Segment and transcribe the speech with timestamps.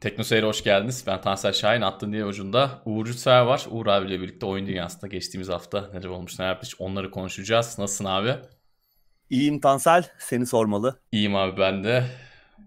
[0.00, 1.04] Teknoseyir'e hoş geldiniz.
[1.06, 1.80] Ben Tansel Şahin.
[1.80, 3.66] Attın diye ucunda Uğur Cütser var.
[3.70, 7.78] Uğur abiyle birlikte oyun dünyasında geçtiğimiz hafta neler olmuş ne yapmış onları konuşacağız.
[7.78, 8.36] Nasılsın abi?
[9.30, 10.10] İyiyim Tansel.
[10.18, 11.00] Seni sormalı.
[11.12, 12.04] İyiyim abi ben de.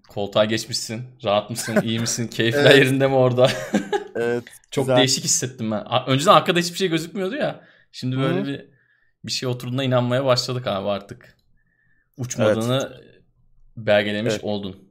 [0.10, 1.04] Koltuğa geçmişsin.
[1.24, 1.78] Rahat mısın?
[1.84, 2.28] İyi misin?
[2.28, 2.78] Keyifler evet.
[2.78, 3.48] yerinde mi orada?
[4.16, 4.44] evet.
[4.72, 4.98] Çok güzel.
[4.98, 5.86] değişik hissettim ben.
[6.08, 7.64] Önceden arkada hiçbir şey gözükmüyordu ya.
[7.92, 8.48] Şimdi böyle Hı-hı.
[8.48, 8.66] bir
[9.26, 11.38] bir şey oturduğuna inanmaya başladık abi artık.
[12.18, 13.22] Uçmadığını evet.
[13.78, 14.44] belgelemiş evet.
[14.44, 14.87] oldun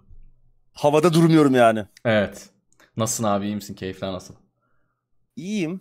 [0.76, 1.84] havada durmuyorum yani.
[2.04, 2.48] Evet.
[2.96, 3.74] Nasılsın abi iyi misin?
[3.74, 4.34] Keyifler nasıl?
[5.36, 5.80] İyiyim.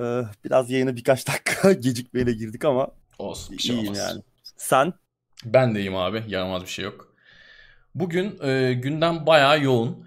[0.00, 3.98] Ee, biraz yayına birkaç dakika gecikmeyle girdik ama olsun, bir şey iyiyim olmaz.
[3.98, 4.22] yani.
[4.56, 4.92] Sen?
[5.44, 6.24] Ben de iyiyim abi.
[6.28, 7.14] Yaramaz bir şey yok.
[7.94, 10.06] Bugün e, gündem bayağı yoğun.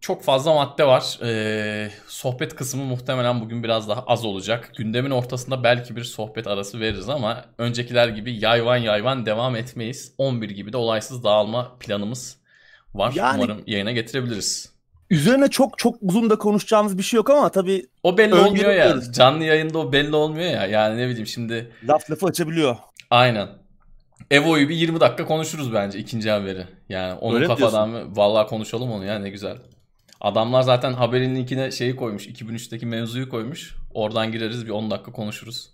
[0.00, 1.18] Çok fazla madde var.
[1.22, 4.72] E, sohbet kısmı muhtemelen bugün biraz daha az olacak.
[4.76, 10.14] Gündemin ortasında belki bir sohbet arası veririz ama öncekiler gibi yayvan yayvan devam etmeyiz.
[10.18, 12.36] 11 gibi de olaysız dağılma planımız
[12.98, 13.12] var.
[13.16, 14.72] Yani, Umarım yayına getirebiliriz.
[15.10, 19.12] Üzerine çok çok uzun da konuşacağımız bir şey yok ama tabii o belli olmuyor ya.
[19.12, 20.66] Canlı yayında o belli olmuyor ya.
[20.66, 22.76] Yani ne bileyim şimdi laf lafı açabiliyor.
[23.10, 23.48] Aynen.
[24.30, 26.66] Evo'yu bir 20 dakika konuşuruz bence ikinci haberi.
[26.88, 28.16] Yani onun Öyle kafadan mı?
[28.16, 29.56] Vallahi konuşalım onu ya ne güzel.
[30.20, 32.28] Adamlar zaten haberin linkine şeyi koymuş.
[32.28, 33.74] 2003'teki mevzuyu koymuş.
[33.94, 35.70] Oradan gireriz bir 10 dakika konuşuruz.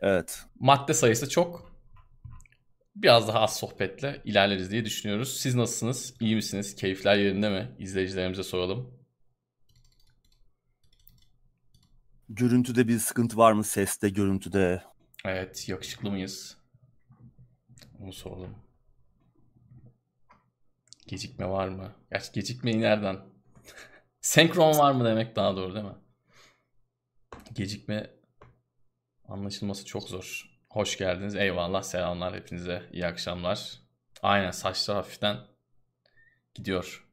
[0.00, 0.40] Evet.
[0.60, 1.75] Madde sayısı çok
[2.96, 5.36] biraz daha az sohbetle ilerleriz diye düşünüyoruz.
[5.40, 6.14] Siz nasılsınız?
[6.20, 6.74] İyi misiniz?
[6.74, 7.76] Keyifler yerinde mi?
[7.78, 8.96] İzleyicilerimize soralım.
[12.28, 13.64] Görüntüde bir sıkıntı var mı?
[13.64, 14.82] Seste, görüntüde?
[15.24, 16.56] Evet, yakışıklı mıyız?
[18.00, 18.56] Onu soralım.
[21.06, 21.92] Gecikme var mı?
[22.12, 23.20] Gerçi gecikmeyi nereden?
[24.20, 25.96] Senkron var mı demek daha doğru değil mi?
[27.52, 28.10] Gecikme
[29.28, 30.45] anlaşılması çok zor.
[30.76, 31.36] Hoş geldiniz.
[31.36, 31.82] Eyvallah.
[31.82, 32.82] Selamlar hepinize.
[32.92, 33.72] İyi akşamlar.
[34.22, 35.36] Aynen saçlar hafiften
[36.54, 37.06] gidiyor.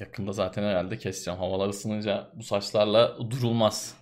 [0.00, 1.40] Yakında zaten herhalde keseceğim.
[1.40, 3.96] Havalar ısınınca bu saçlarla durulmaz.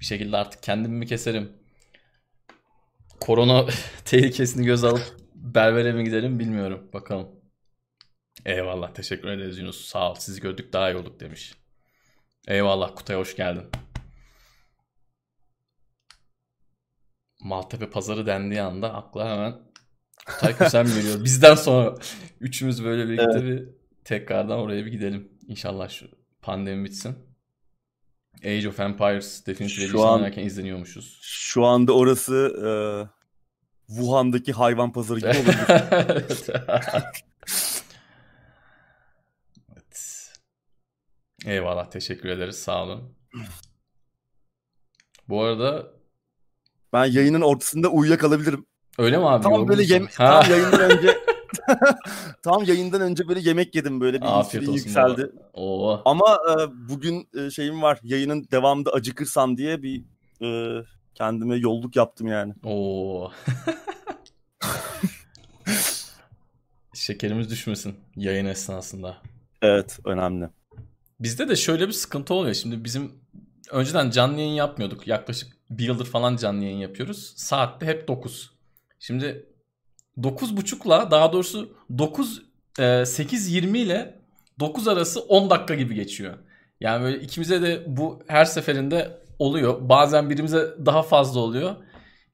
[0.00, 1.52] Bir şekilde artık kendimi mi keserim?
[3.20, 3.66] Korona
[4.04, 6.90] tehlikesini göz alıp berbere mi gidelim bilmiyorum.
[6.92, 7.28] Bakalım.
[8.46, 8.94] Eyvallah.
[8.94, 9.84] Teşekkür ederiz Yunus.
[9.84, 10.14] Sağ ol.
[10.14, 11.54] Sizi gördük daha iyi olduk demiş.
[12.48, 13.70] Eyvallah Kutay hoş geldin.
[17.42, 19.54] Maltepe pazarı dendiği anda akla hemen
[20.26, 21.24] Kutay Kösem geliyor.
[21.24, 21.94] Bizden sonra
[22.40, 23.44] üçümüz böyle birlikte evet.
[23.44, 23.68] bir
[24.04, 25.32] tekrardan oraya bir gidelim.
[25.46, 26.06] İnşallah şu
[26.42, 27.18] pandemi bitsin.
[28.44, 31.18] Age of Empires Definitive Edition izleniyormuşuz.
[31.22, 32.34] Şu anda orası
[32.66, 32.70] e,
[33.86, 35.58] Wuhan'daki hayvan pazarı gibi olabilir.
[39.72, 40.32] evet.
[41.46, 43.16] Eyvallah teşekkür ederiz sağ olun.
[45.28, 45.99] Bu arada
[46.92, 48.66] ben yayının ortasında uyuyakalabilirim.
[48.98, 49.42] Öyle mi abi?
[49.42, 51.18] Tam böyle yem tam yayından önce
[52.42, 55.30] tam yayından önce böyle yemek yedim böyle bir Afiyet olsun yükseldi.
[55.54, 56.02] Oo.
[56.04, 56.54] Ama e,
[56.88, 57.98] bugün e, şeyim var.
[58.02, 60.04] Yayının devamında acıkırsam diye bir
[60.42, 60.80] e,
[61.14, 62.54] kendime yolluk yaptım yani.
[62.64, 63.30] Oo.
[66.94, 69.16] Şekerimiz düşmesin yayın esnasında.
[69.62, 70.48] Evet, önemli.
[71.20, 72.54] Bizde de şöyle bir sıkıntı oluyor.
[72.54, 73.12] Şimdi bizim
[73.70, 75.06] önceden canlı yayın yapmıyorduk.
[75.06, 77.32] Yaklaşık bir yıldır falan canlı yayın yapıyoruz.
[77.36, 78.50] Saatte hep 9.
[78.98, 79.46] Şimdi
[80.18, 82.42] 9.30'la daha doğrusu 9
[82.78, 84.20] e, 8.20 ile
[84.60, 86.38] 9 arası 10 dakika gibi geçiyor.
[86.80, 89.88] Yani böyle ikimize de bu her seferinde oluyor.
[89.88, 91.76] Bazen birimize daha fazla oluyor.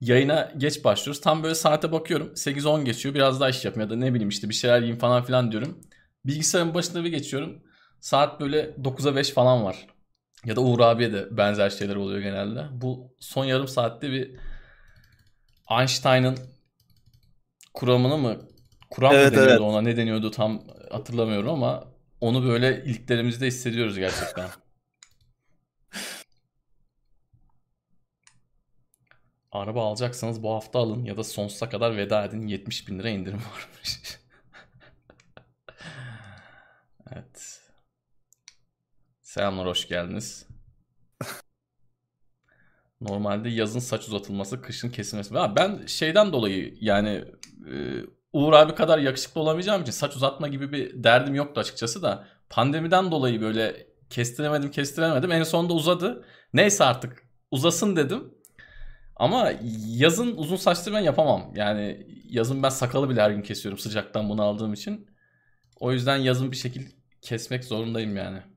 [0.00, 1.20] Yayına geç başlıyoruz.
[1.20, 2.32] Tam böyle saate bakıyorum.
[2.34, 3.14] 8-10 geçiyor.
[3.14, 5.80] Biraz daha iş yapayım ya da ne bileyim işte bir şeyler yiyeyim falan filan diyorum.
[6.24, 7.62] Bilgisayarın başında bir geçiyorum.
[8.00, 9.86] Saat böyle 9'a 5 falan var.
[10.46, 12.66] Ya da Uğur abiye de benzer şeyler oluyor genelde.
[12.72, 14.30] Bu son yarım saatte bir
[15.70, 16.38] Einstein'ın
[17.74, 18.36] kuramını mı
[18.90, 19.60] kuram evet, mı deniyordu evet.
[19.60, 21.84] ona ne deniyordu tam hatırlamıyorum ama
[22.20, 24.48] onu böyle iliklerimizde hissediyoruz gerçekten.
[29.52, 33.40] Araba alacaksanız bu hafta alın ya da sonsuza kadar veda edin 70 bin lira indirim
[33.52, 34.00] varmış.
[37.12, 37.55] evet.
[39.36, 40.46] Selamlar hoş geldiniz.
[43.00, 45.34] Normalde yazın saç uzatılması, kışın kesilmesi.
[45.34, 47.24] Ben şeyden dolayı yani
[47.72, 47.74] e,
[48.32, 52.28] Uğur abi kadar yakışıklı olamayacağım için saç uzatma gibi bir derdim yoktu açıkçası da.
[52.50, 55.32] Pandemiden dolayı böyle kestiremedim kestiremedim.
[55.32, 56.24] En sonunda uzadı.
[56.52, 58.34] Neyse artık uzasın dedim.
[59.16, 59.52] Ama
[59.86, 61.52] yazın uzun saçlı ben yapamam.
[61.54, 65.06] Yani yazın ben sakalı bile her gün kesiyorum sıcaktan bunu aldığım için.
[65.80, 66.90] O yüzden yazın bir şekilde
[67.22, 68.55] kesmek zorundayım yani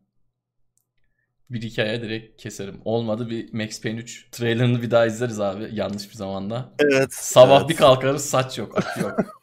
[1.49, 2.81] bir hikaye direkt keserim.
[2.85, 6.73] Olmadı bir Max Payne 3 trailerını bir daha izleriz abi yanlış bir zamanda.
[6.79, 7.13] Evet.
[7.13, 7.69] Sabah evet.
[7.69, 9.19] bir kalkarız saç yok, akı yok.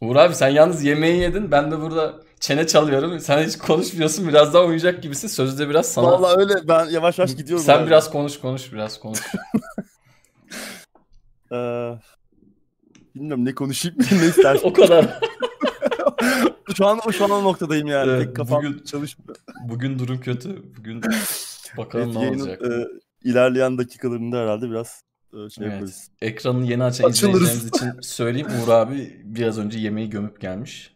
[0.00, 1.50] Uğur abi sen yalnız yemeği yedin.
[1.50, 3.20] Ben de burada çene çalıyorum.
[3.20, 4.28] Sen hiç konuşmuyorsun.
[4.28, 5.28] Biraz daha uyuyacak gibisin.
[5.28, 6.06] Sözde biraz sana...
[6.06, 6.54] Vallahi öyle.
[6.68, 7.64] Ben yavaş yavaş gidiyorum.
[7.64, 7.86] Sen abi.
[7.86, 8.72] biraz konuş konuş.
[8.72, 9.18] Biraz konuş.
[11.52, 11.90] ee,
[13.14, 14.68] bilmiyorum ne konuşayım ne istersin.
[14.68, 15.20] o kadar.
[16.74, 18.10] Şu an şu an o noktadayım yani.
[18.10, 19.36] Evet, Tek kafam bugün, çalışmıyor.
[19.68, 20.76] Bugün durum kötü.
[20.76, 21.02] Bugün
[21.76, 22.62] bakalım evet, ne olacak.
[22.62, 22.86] E,
[23.28, 25.74] ilerleyen dakikalarında herhalde biraz e, şey evet.
[25.74, 26.10] yaparız.
[26.22, 28.48] Ekranını yeni açan izleyicilerimiz için söyleyeyim.
[28.62, 30.94] Uğur abi biraz önce yemeği gömüp gelmiş.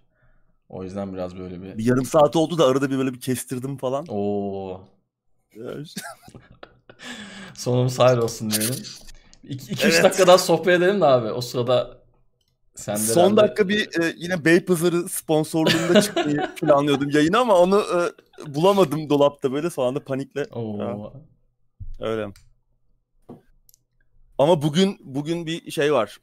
[0.69, 1.79] O yüzden biraz böyle bir...
[1.79, 4.05] bir yarım saat oldu da arada bir böyle bir kestirdim falan.
[4.09, 4.81] Oo.
[7.55, 8.75] Sonumuz hayır olsun diyelim.
[9.44, 10.05] 2-3 evet.
[10.05, 11.31] dakika daha sohbet edelim de abi.
[11.31, 12.04] O sırada
[12.75, 13.37] sen de Son herhalde...
[13.37, 17.99] dakika bir e, yine Beypazarı sponsorluğunda çıkmayı planlıyordum yayına ama onu e,
[18.55, 20.44] bulamadım dolapta böyle sonra anda panikle.
[20.44, 21.12] Oo.
[22.00, 22.29] Öyle.
[24.38, 26.19] Ama bugün bugün bir şey var.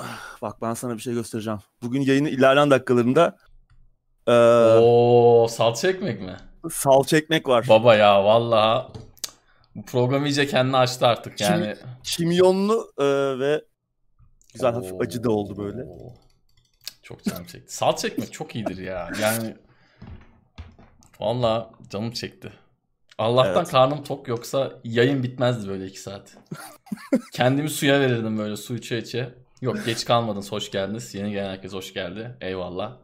[0.42, 1.60] Bak ben sana bir şey göstereceğim.
[1.82, 3.36] Bugün yayının ilerleyen dakikalarında
[4.28, 4.32] ee,
[4.78, 6.36] Oo, salça ekmek mi?
[6.70, 7.66] Salça ekmek var.
[7.68, 8.86] Baba ya vallahi
[9.74, 11.74] bu program iyice kendini açtı artık yani.
[11.74, 13.04] Kim, kimyonlu e,
[13.38, 13.64] ve
[14.56, 14.76] güzel Oo.
[14.76, 15.86] hafif acı da oldu böyle.
[17.02, 17.74] Çok canım çekti.
[17.74, 19.10] Salça ekmek çok iyidir ya.
[19.22, 19.56] Yani
[21.20, 22.52] vallahi canım çekti.
[23.18, 23.70] Allah'tan evet.
[23.70, 26.36] karnım tok yoksa yayın bitmezdi böyle iki saat.
[27.32, 29.34] Kendimi suya verirdim böyle su içe içe.
[29.60, 31.14] Yok geç kalmadınız hoş geldiniz.
[31.14, 32.36] Yeni gelen herkes hoş geldi.
[32.40, 32.96] Eyvallah.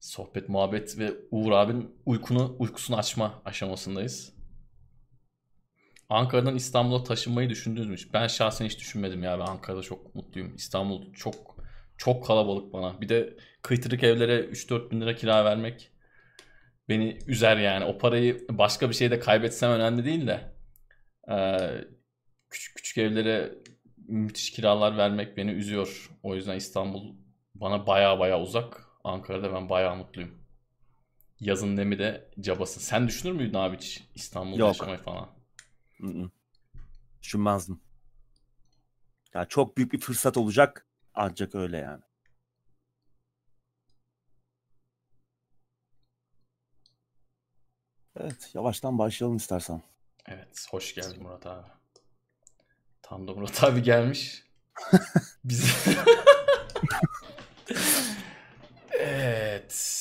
[0.00, 4.33] Sohbet, muhabbet ve Uğur abinin uykunu, uykusunu açma aşamasındayız.
[6.14, 7.96] Ankara'dan İstanbul'a taşınmayı düşündünüz mü?
[8.12, 9.38] Ben şahsen hiç düşünmedim ya.
[9.38, 10.54] Ben Ankara'da çok mutluyum.
[10.56, 11.56] İstanbul çok
[11.96, 13.00] çok kalabalık bana.
[13.00, 15.90] Bir de kıytırık evlere 3-4 bin lira kira vermek
[16.88, 17.84] beni üzer yani.
[17.84, 20.54] O parayı başka bir şeyde kaybetsem önemli değil de
[21.30, 21.70] ee,
[22.50, 23.54] küçük küçük evlere
[24.08, 26.10] müthiş kiralar vermek beni üzüyor.
[26.22, 27.14] O yüzden İstanbul
[27.54, 28.86] bana baya baya uzak.
[29.04, 30.30] Ankara'da ben baya mutluyum.
[31.40, 32.80] Yazın nemi de cabası.
[32.80, 34.68] Sen düşünür müydün abi hiç İstanbul'da Yok.
[34.68, 35.33] yaşamayı falan?
[37.22, 37.80] Düşünmezdim.
[39.34, 42.02] Ya çok büyük bir fırsat olacak ancak öyle yani.
[48.16, 49.82] Evet, yavaştan başlayalım istersen.
[50.26, 51.68] Evet, hoş geldin Murat abi.
[53.02, 54.44] Tam da Murat abi gelmiş.
[55.44, 55.86] Biz
[58.98, 60.00] Evet.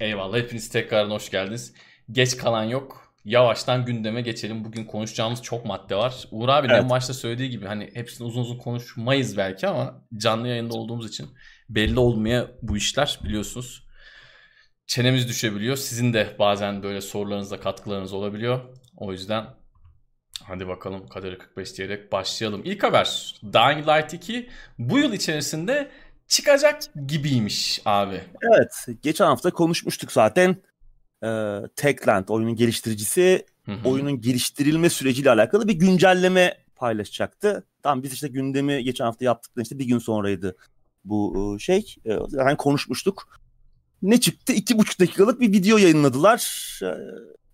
[0.00, 1.72] Eyvallah hepiniz tekrar hoş geldiniz.
[2.12, 3.05] Geç kalan yok.
[3.26, 4.64] Yavaştan gündeme geçelim.
[4.64, 6.24] Bugün konuşacağımız çok madde var.
[6.30, 6.82] Uğur abi evet.
[6.82, 11.28] en başta söylediği gibi hani hepsini uzun uzun konuşmayız belki ama canlı yayında olduğumuz için
[11.68, 13.86] belli olmaya bu işler biliyorsunuz
[14.86, 15.76] çenemiz düşebiliyor.
[15.76, 18.60] Sizin de bazen böyle sorularınızda katkılarınız olabiliyor.
[18.96, 19.46] O yüzden
[20.42, 22.62] hadi bakalım kaderi 45 diyerek başlayalım.
[22.64, 25.90] İlk haber Dying Light 2 bu yıl içerisinde
[26.28, 28.20] çıkacak gibiymiş abi.
[28.42, 30.56] Evet geçen hafta konuşmuştuk zaten.
[31.24, 33.88] Ee, Techland oyunun geliştiricisi Hı-hı.
[33.88, 37.66] oyunun geliştirilme süreciyle alakalı bir güncelleme paylaşacaktı.
[37.82, 40.56] Tamam biz işte gündemi geçen hafta yaptıktan işte bir gün sonraydı
[41.04, 41.94] bu e, şey.
[42.30, 43.40] Yani konuşmuştuk
[44.02, 44.52] ne çıktı?
[44.52, 46.70] İki buçuk dakikalık bir video yayınladılar.
[46.82, 46.86] Ee,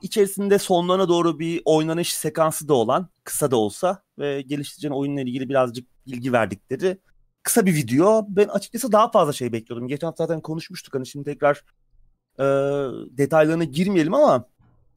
[0.03, 5.49] içerisinde sonlarına doğru bir oynanış sekansı da olan, kısa da olsa ve geliştireceğin oyunla ilgili
[5.49, 6.99] birazcık bilgi verdikleri
[7.42, 8.26] kısa bir video.
[8.28, 9.88] Ben açıkçası daha fazla şey bekliyordum.
[9.88, 11.64] Geçen hafta zaten konuşmuştuk hani şimdi tekrar
[12.38, 12.44] e,
[13.10, 14.44] detaylarına girmeyelim ama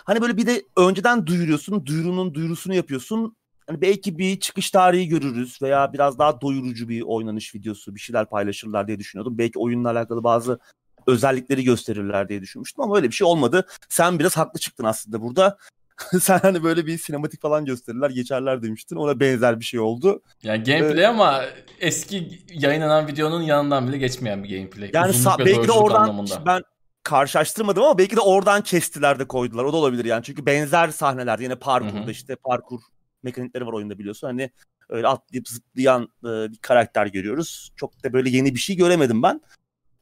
[0.03, 3.35] hani böyle bir de önceden duyuruyorsun, duyurunun duyurusunu yapıyorsun.
[3.67, 8.25] Hani belki bir çıkış tarihi görürüz veya biraz daha doyurucu bir oynanış videosu bir şeyler
[8.25, 9.37] paylaşırlar diye düşünüyordum.
[9.37, 10.59] Belki oyunla alakalı bazı
[11.07, 13.67] özellikleri gösterirler diye düşünmüştüm ama öyle bir şey olmadı.
[13.89, 15.57] Sen biraz haklı çıktın aslında burada.
[16.21, 18.95] Sen hani böyle bir sinematik falan gösterirler geçerler demiştin.
[18.95, 20.21] Ona benzer bir şey oldu.
[20.43, 21.41] Yani gameplay ee, ama
[21.79, 24.89] eski yayınlanan videonun yanından bile geçmeyen bir gameplay.
[24.93, 26.45] Yani sa- belki de oradan anlamında.
[26.45, 26.61] ben
[27.05, 29.63] karşılaştırmadım ama belki de oradan kestiler de koydular.
[29.63, 30.24] O da olabilir yani.
[30.24, 32.12] Çünkü benzer sahneler yine parkurda Hı-hı.
[32.12, 32.81] işte parkur
[33.24, 34.27] mekanikleri var oyunda biliyorsun.
[34.27, 34.51] Hani
[34.89, 37.71] öyle atlayıp zıplayan e, bir karakter görüyoruz.
[37.75, 39.41] Çok da böyle yeni bir şey göremedim ben.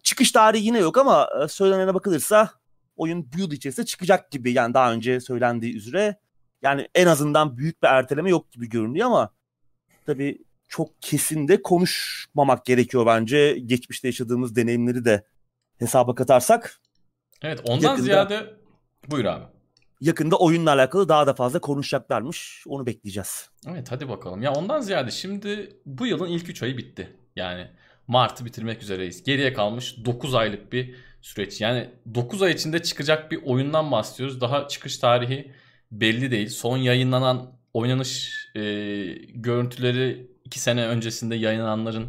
[0.04, 2.50] Çıkış tarihi yine yok ama e, söylenene bakılırsa
[2.96, 4.52] oyun bu yıl içerisinde çıkacak gibi.
[4.52, 6.20] Yani daha önce söylendiği üzere.
[6.62, 9.34] Yani en azından büyük bir erteleme yok gibi görünüyor ama
[10.06, 13.60] tabii çok kesin de konuşmamak gerekiyor bence.
[13.66, 15.26] Geçmişte yaşadığımız deneyimleri de
[15.80, 16.83] hesaba katarsak.
[17.44, 18.54] Evet ondan yakında, ziyade
[19.08, 19.44] buyur abi.
[20.02, 22.64] Yakında oyunla alakalı daha da fazla konuşacaklarmış.
[22.68, 23.50] Onu bekleyeceğiz.
[23.68, 24.42] Evet hadi bakalım.
[24.42, 27.18] Ya ondan ziyade şimdi bu yılın ilk 3 ayı bitti.
[27.36, 27.68] Yani
[28.08, 29.24] Mart'ı bitirmek üzereyiz.
[29.24, 31.62] Geriye kalmış 9 aylık bir süreç.
[31.62, 34.42] Yani 9 ay içinde çıkacak bir oyundan bahsediyoruz.
[34.42, 35.52] Daha çıkış tarihi
[35.92, 36.50] belli değil.
[36.50, 38.62] Son yayınlanan oynanış e,
[39.34, 42.08] görüntüleri 2 sene öncesinde yayınlananların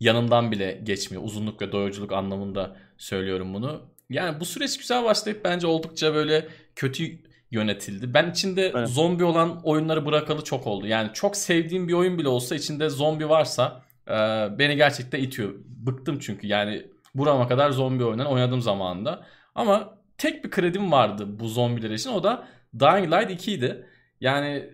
[0.00, 1.24] yanından bile geçmiyor.
[1.24, 3.93] Uzunluk ve doyuruculuk anlamında söylüyorum bunu.
[4.10, 7.18] Yani bu süreç güzel başlayıp bence oldukça böyle kötü
[7.50, 8.14] yönetildi.
[8.14, 8.88] Ben içinde evet.
[8.88, 10.86] zombi olan oyunları bırakalı çok oldu.
[10.86, 14.12] Yani çok sevdiğim bir oyun bile olsa içinde zombi varsa e,
[14.58, 15.54] beni gerçekten itiyor.
[15.66, 19.26] Bıktım çünkü yani burama kadar zombi oyundan oynadım zamanında.
[19.54, 22.48] Ama tek bir kredim vardı bu zombiler için o da
[22.80, 23.86] Dying Light 2 idi.
[24.20, 24.70] Yani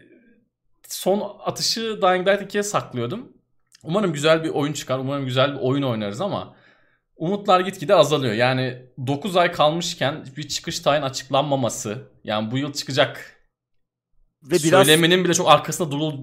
[0.88, 3.32] son atışı Dying Light 2'ye saklıyordum.
[3.82, 4.98] Umarım güzel bir oyun çıkar.
[4.98, 6.54] Umarım güzel bir oyun oynarız ama
[7.20, 8.34] umutlar gitgide azalıyor.
[8.34, 11.98] Yani 9 ay kalmışken bir çıkış tayin açıklanmaması.
[12.24, 13.40] Yani bu yıl çıkacak
[14.42, 16.14] ve biraz söylemenin bile çok arkasında durul,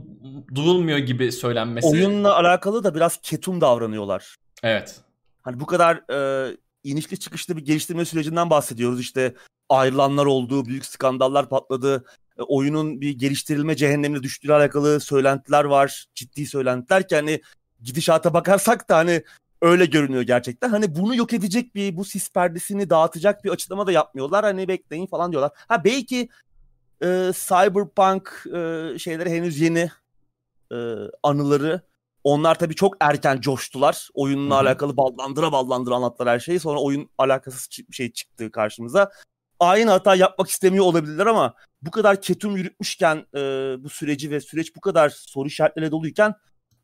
[0.56, 1.88] durulmuyor gibi söylenmesi.
[1.88, 4.36] Oyunla alakalı da biraz ketum davranıyorlar.
[4.64, 4.96] Evet.
[5.42, 6.52] Hani bu kadar e,
[6.84, 9.00] inişli çıkışlı bir geliştirme sürecinden bahsediyoruz.
[9.00, 9.34] İşte
[9.70, 12.06] ayrılanlar oldu, büyük skandallar patladı.
[12.40, 16.06] E, oyunun bir geliştirilme cehennemine düştüğüyle alakalı söylentiler var.
[16.16, 17.42] Ciddi söylentiler ki hani
[17.82, 19.24] gidişata bakarsak da hani
[19.62, 20.70] öyle görünüyor gerçekten.
[20.70, 24.46] Hani bunu yok edecek bir bu sis perdesini dağıtacak bir açıklama da yapmıyorlar.
[24.46, 25.52] Hani bekleyin falan diyorlar.
[25.68, 26.30] Ha belki
[27.04, 29.92] e, Cyberpunk e, şeyleri henüz yeni
[30.72, 30.78] e,
[31.24, 31.82] anıları.
[32.24, 34.10] Onlar tabii çok erken coştular.
[34.14, 34.68] Oyunla Hı-hı.
[34.68, 36.60] alakalı ballandıra ballandıra anlattılar her şeyi.
[36.60, 39.12] Sonra oyun alakasız bir şey çıktı karşımıza.
[39.60, 43.40] Aynı hata yapmak istemiyor olabilirler ama bu kadar ketum yürütmüşken e,
[43.80, 46.34] bu süreci ve süreç bu kadar soru işaretleriyle doluyken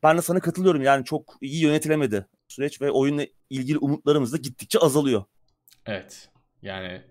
[0.04, 0.82] ben de sana katılıyorum.
[0.82, 5.24] Yani çok iyi yönetilemedi süreç ve oyunla ilgili umutlarımız da gittikçe azalıyor.
[5.86, 6.28] Evet.
[6.62, 7.02] Yani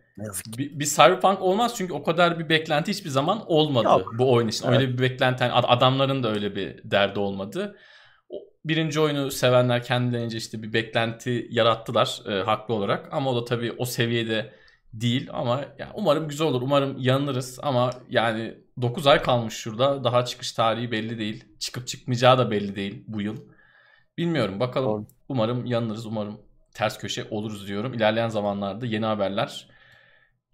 [0.57, 4.13] bir, bir Cyberpunk olmaz çünkü o kadar bir beklenti hiçbir zaman olmadı Yok.
[4.17, 4.67] bu oyun için.
[4.67, 4.79] Evet.
[4.79, 7.77] Öyle bir beklenti yani adamların da öyle bir derdi olmadı.
[8.65, 13.71] Birinci oyunu sevenler kendilerince işte bir beklenti yarattılar e, haklı olarak ama o da tabii
[13.77, 14.53] o seviyede
[14.93, 16.61] değil ama yani umarım güzel olur.
[16.61, 20.03] Umarım yanılırız ama yani 9 ay kalmış şurada.
[20.03, 21.45] Daha çıkış tarihi belli değil.
[21.59, 23.37] Çıkıp çıkmayacağı da belli değil bu yıl.
[24.17, 24.91] Bilmiyorum bakalım.
[24.91, 25.07] Doğru.
[25.29, 26.05] Umarım yanılırız.
[26.05, 26.41] Umarım
[26.73, 27.93] ters köşe oluruz diyorum.
[27.93, 29.67] İlerleyen zamanlarda yeni haberler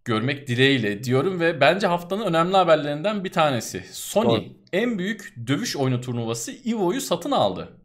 [0.06, 3.84] görmek dileğiyle diyorum ve bence haftanın önemli haberlerinden bir tanesi.
[3.92, 4.44] Sony Doğru.
[4.74, 7.78] en büyük dövüş oyunu turnuvası EVO'yu satın aldı.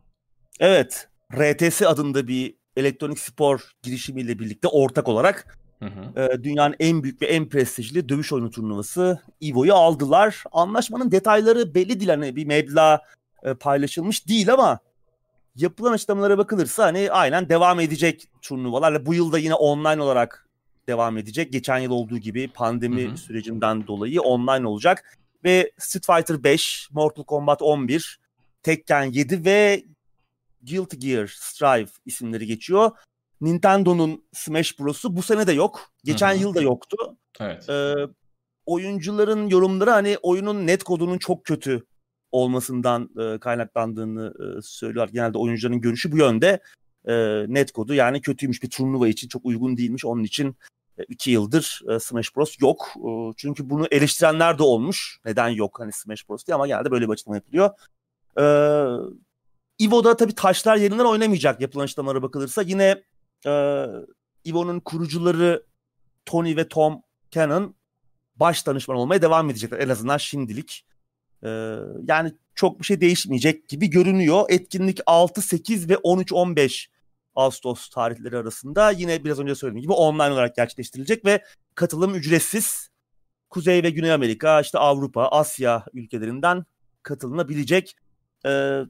[0.60, 1.08] Evet.
[1.32, 6.20] RTS adında bir elektronik spor girişimiyle birlikte ortak olarak Hı hı.
[6.20, 10.44] E, dünyanın en büyük ve en prestijli dövüş oyunu turnuvası EVO'yu aldılar.
[10.52, 12.10] Anlaşmanın detayları belli değil.
[12.10, 13.02] Hani bir meblağ
[13.42, 14.78] e, paylaşılmış değil ama
[15.56, 20.48] yapılan açıklamalara bakılırsa hani aynen devam edecek turnuvalarla bu yılda yine online olarak
[20.88, 21.52] devam edecek.
[21.52, 23.16] Geçen yıl olduğu gibi pandemi hı hı.
[23.16, 25.18] sürecinden dolayı online olacak.
[25.44, 28.20] Ve Street Fighter 5, Mortal Kombat 11,
[28.62, 29.84] Tekken 7 ve
[30.62, 32.90] Guilty Gear Strive isimleri geçiyor.
[33.44, 35.90] Nintendo'nun Smash Bros'u bu sene de yok.
[36.04, 36.42] Geçen Hı-hı.
[36.42, 36.96] yıl da yoktu.
[37.40, 37.68] Evet.
[37.68, 37.94] Ee,
[38.66, 41.84] oyuncuların yorumları hani oyunun net kodunun çok kötü
[42.32, 45.12] olmasından e, kaynaklandığını e, söylüyorlar.
[45.12, 46.60] Genelde oyuncuların görüşü bu yönde.
[47.08, 47.14] E,
[47.48, 50.04] net kodu yani kötüymüş bir turnuva için çok uygun değilmiş.
[50.04, 50.56] Onun için
[50.98, 52.88] e, iki yıldır e, Smash Bros yok.
[52.96, 55.20] E, çünkü bunu eleştirenler de olmuş.
[55.24, 57.70] Neden yok hani Smash Bros diye ama genelde böyle bir açıklama yapılıyor.
[58.38, 58.44] E,
[59.84, 62.62] Evo'da tabii taşlar yerinden oynamayacak yapılan açıklamalara bakılırsa.
[62.62, 63.02] Yine
[63.46, 65.66] e, kurucuları
[66.26, 67.74] Tony ve Tom Cannon
[68.36, 70.86] baş danışman olmaya devam edecekler en azından şimdilik.
[71.44, 71.76] Ee,
[72.08, 74.44] yani çok bir şey değişmeyecek gibi görünüyor.
[74.48, 76.86] Etkinlik 6, 8 ve 13-15
[77.34, 82.88] Ağustos tarihleri arasında yine biraz önce söylediğim gibi online olarak gerçekleştirilecek ve katılım ücretsiz.
[83.50, 86.64] Kuzey ve Güney Amerika, işte Avrupa, Asya ülkelerinden
[87.02, 87.96] katılınabilecek.
[88.46, 88.80] Ee,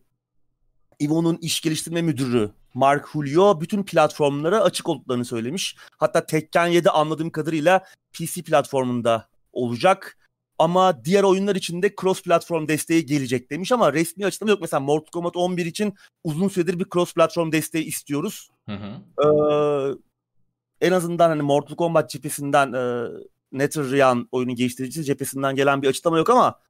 [1.00, 5.76] Evo'nun iş geliştirme müdürü Mark Julio bütün platformlara açık olduklarını söylemiş.
[5.98, 10.18] Hatta Tekken 7 anladığım kadarıyla PC platformunda olacak.
[10.58, 14.60] Ama diğer oyunlar için de cross platform desteği gelecek demiş ama resmi açıklama yok.
[14.60, 18.50] Mesela Mortal Kombat 11 için uzun süredir bir cross platform desteği istiyoruz.
[18.68, 19.22] Hı hı.
[19.24, 23.08] Ee, en azından hani Mortal Kombat cephesinden e,
[23.52, 26.60] NetherRealm oyunun geliştiricisi cephesinden gelen bir açıklama yok ama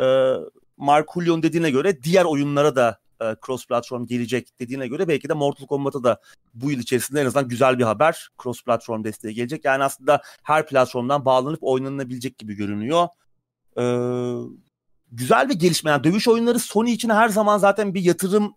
[0.00, 0.34] e,
[0.76, 5.32] Mark Julio'nun dediğine göre diğer oyunlara da e, cross platform gelecek dediğine göre belki de
[5.32, 6.20] Mortal Kombat'a da
[6.54, 9.64] bu yıl içerisinde en azından güzel bir haber cross platform desteği gelecek.
[9.64, 13.08] Yani aslında her platformdan bağlanıp oynanabilecek gibi görünüyor.
[13.78, 13.84] Ee,
[15.12, 15.90] güzel bir gelişme.
[15.90, 18.54] Yani dövüş oyunları Sony için her zaman zaten bir yatırım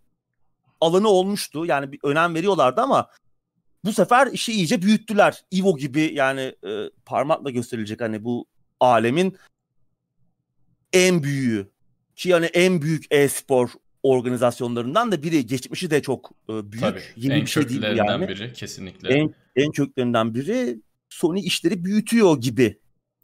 [0.81, 1.65] alanı olmuştu.
[1.65, 3.09] Yani bir önem veriyorlardı ama
[3.85, 5.43] bu sefer işi iyice büyüttüler.
[5.51, 8.45] Evo gibi yani e, parmakla gösterilecek hani bu
[8.79, 9.37] alemin
[10.93, 11.71] en büyüğü
[12.15, 13.69] ki yani en büyük e-spor
[14.07, 15.45] organizasyonlarından da biri.
[15.45, 16.83] Geçmişi de çok e, büyük.
[16.83, 18.27] Tabii, Yeni en bir şey değil yani.
[18.27, 19.09] biri kesinlikle.
[19.09, 22.77] En, en köklerinden biri Sony işleri büyütüyor gibi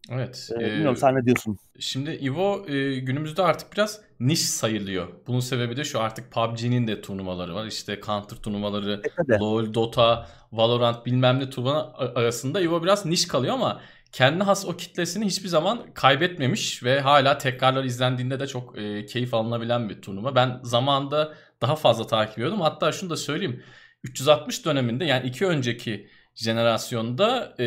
[0.09, 0.49] Evet.
[0.55, 1.57] Ee, bilmiyorum sen ne diyorsun?
[1.79, 5.07] Şimdi Evo e, günümüzde artık biraz niş sayılıyor.
[5.27, 7.65] Bunun sebebi de şu artık PUBG'nin de turnuvaları var.
[7.65, 13.53] İşte Counter turnuvaları, e, LoL, Dota, Valorant bilmem ne turnuva arasında Evo biraz niş kalıyor
[13.53, 13.81] ama
[14.13, 19.33] kendi has o kitlesini hiçbir zaman kaybetmemiş ve hala tekrarlar izlendiğinde de çok e, keyif
[19.33, 20.35] alınabilen bir turnuva.
[20.35, 22.61] Ben zamanında daha fazla takip ediyordum.
[22.61, 23.63] Hatta şunu da söyleyeyim.
[24.03, 27.65] 360 döneminde yani iki önceki jenerasyonda e,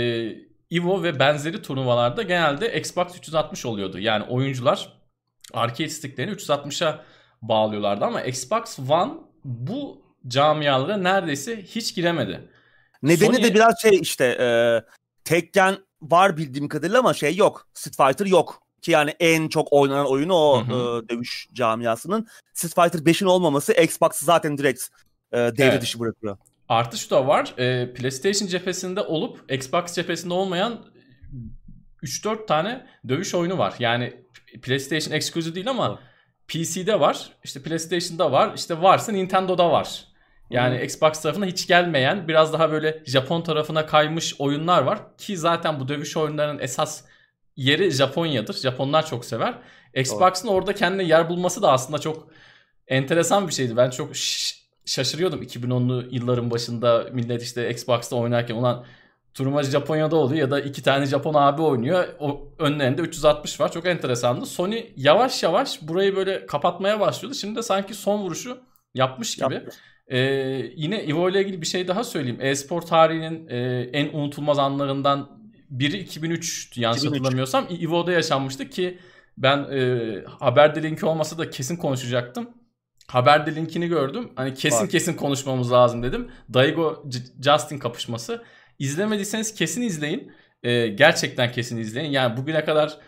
[0.71, 3.99] Evo ve benzeri turnuvalarda genelde Xbox 360 oluyordu.
[3.99, 4.93] Yani oyuncular
[5.53, 7.05] arcade sticklerini 360'a
[7.43, 9.13] bağlıyorlardı ama Xbox One
[9.45, 12.49] bu camialara neredeyse hiç giremedi.
[13.03, 13.45] Nedeni Sony...
[13.45, 14.49] de biraz şey işte e,
[15.25, 15.77] Tekken
[16.11, 17.69] var bildiğim kadarıyla ama şey yok.
[17.75, 18.63] Street Fighter yok.
[18.83, 21.03] Ki yani en çok oynanan oyunu o hı hı.
[21.05, 22.27] E, dövüş camiasının.
[22.55, 24.83] Street Fighter 5'in olmaması Xbox'ı zaten direkt
[25.33, 25.83] e, devre evet.
[25.83, 26.37] dışı bırakıyor.
[26.69, 27.55] Artı şu da var.
[27.59, 30.85] E, PlayStation cephesinde olup Xbox cephesinde olmayan
[32.03, 33.75] 3-4 tane dövüş oyunu var.
[33.79, 34.25] Yani
[34.63, 36.01] PlayStation exclusive değil ama
[36.49, 37.31] PC'de var.
[37.45, 38.53] İşte PlayStation'da var.
[38.57, 40.05] İşte varsa Nintendo'da var.
[40.51, 40.85] Yani hmm.
[40.85, 44.99] Xbox tarafına hiç gelmeyen biraz daha böyle Japon tarafına kaymış oyunlar var.
[45.19, 47.05] Ki zaten bu dövüş oyunlarının esas
[47.57, 48.55] yeri Japonya'dır.
[48.55, 49.55] Japonlar çok sever.
[49.95, 52.29] Xbox'ın orada kendine yer bulması da aslında çok
[52.89, 53.77] enteresan bir şeydi.
[53.77, 54.11] Ben çok
[54.85, 58.85] şaşırıyordum 2010'lu yılların başında millet işte Xbox'ta oynarken olan
[59.35, 62.09] turnuva Japonya'da oluyor ya da iki tane Japon abi oynuyor.
[62.19, 63.73] O önlerinde 360 var.
[63.73, 64.47] Çok enteresandı.
[64.47, 67.37] Sony yavaş yavaş burayı böyle kapatmaya başlıyordu.
[67.37, 68.59] Şimdi de sanki son vuruşu
[68.95, 69.55] yapmış gibi.
[69.55, 69.77] Yaptı.
[70.09, 70.19] Ee,
[70.77, 72.39] yine Evo ile ilgili bir şey daha söyleyeyim.
[72.41, 77.21] E-spor tarihinin e, en unutulmaz anlarından biri 2003 yanlış 2003.
[77.21, 78.99] hatırlamıyorsam Evo'da yaşanmıştı ki
[79.39, 82.51] ben e, haberde linki olmasa da kesin konuşacaktım.
[83.07, 84.33] Haberde linkini gördüm.
[84.37, 84.89] Hani kesin Var.
[84.89, 86.31] kesin konuşmamız lazım dedim.
[86.55, 87.05] Daigo
[87.45, 88.43] Justin kapışması.
[88.79, 90.33] İzlemediyseniz kesin izleyin.
[90.63, 92.11] Ee, gerçekten kesin izleyin.
[92.11, 92.99] Yani bugüne kadar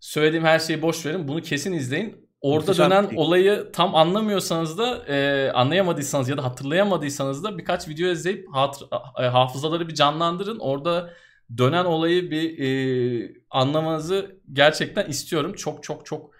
[0.00, 1.28] söylediğim her şeyi boş verin.
[1.28, 2.29] Bunu kesin izleyin.
[2.40, 8.10] Orada Muhteşem dönen olayı tam anlamıyorsanız da e, anlayamadıysanız ya da hatırlayamadıysanız da birkaç video
[8.10, 8.88] izleyip hatır,
[9.22, 10.58] e, hafızaları bir canlandırın.
[10.58, 11.10] Orada
[11.58, 15.52] dönen olayı bir e, anlamanızı gerçekten istiyorum.
[15.52, 16.30] Çok çok çok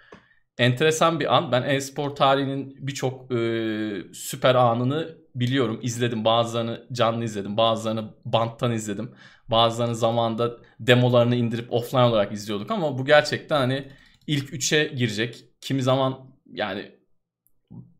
[0.57, 1.51] enteresan bir an.
[1.51, 3.37] Ben e-spor tarihinin birçok e,
[4.13, 5.79] süper anını biliyorum.
[5.81, 6.25] İzledim.
[6.25, 7.57] Bazılarını canlı izledim.
[7.57, 9.11] Bazılarını banttan izledim.
[9.47, 13.87] Bazılarını zamanda demolarını indirip offline olarak izliyorduk ama bu gerçekten hani
[14.27, 15.50] ilk 3'e girecek.
[15.61, 16.19] Kimi zaman
[16.53, 16.91] yani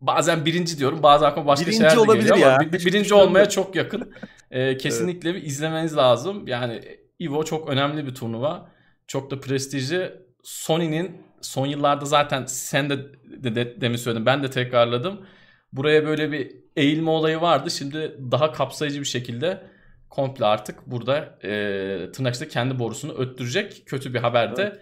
[0.01, 1.03] bazen birinci diyorum.
[1.03, 2.55] Bazen aklıma başka birinci şeyler de olabilir geliyor ya.
[2.55, 4.13] ama bir, birinci olmaya çok yakın.
[4.51, 5.41] Ee, kesinlikle evet.
[5.41, 6.47] bir izlemeniz lazım.
[6.47, 6.81] Yani
[7.19, 8.71] Evo çok önemli bir turnuva.
[9.07, 10.13] Çok da prestijli.
[10.43, 12.97] Sony'nin son yıllarda zaten sen de,
[13.43, 15.25] de, de demin söyledin ben de tekrarladım.
[15.73, 17.71] Buraya böyle bir eğilme olayı vardı.
[17.71, 19.63] Şimdi daha kapsayıcı bir şekilde
[20.09, 23.83] komple artık burada e, tırnakçıda kendi borusunu öttürecek.
[23.85, 24.81] Kötü bir haber de evet.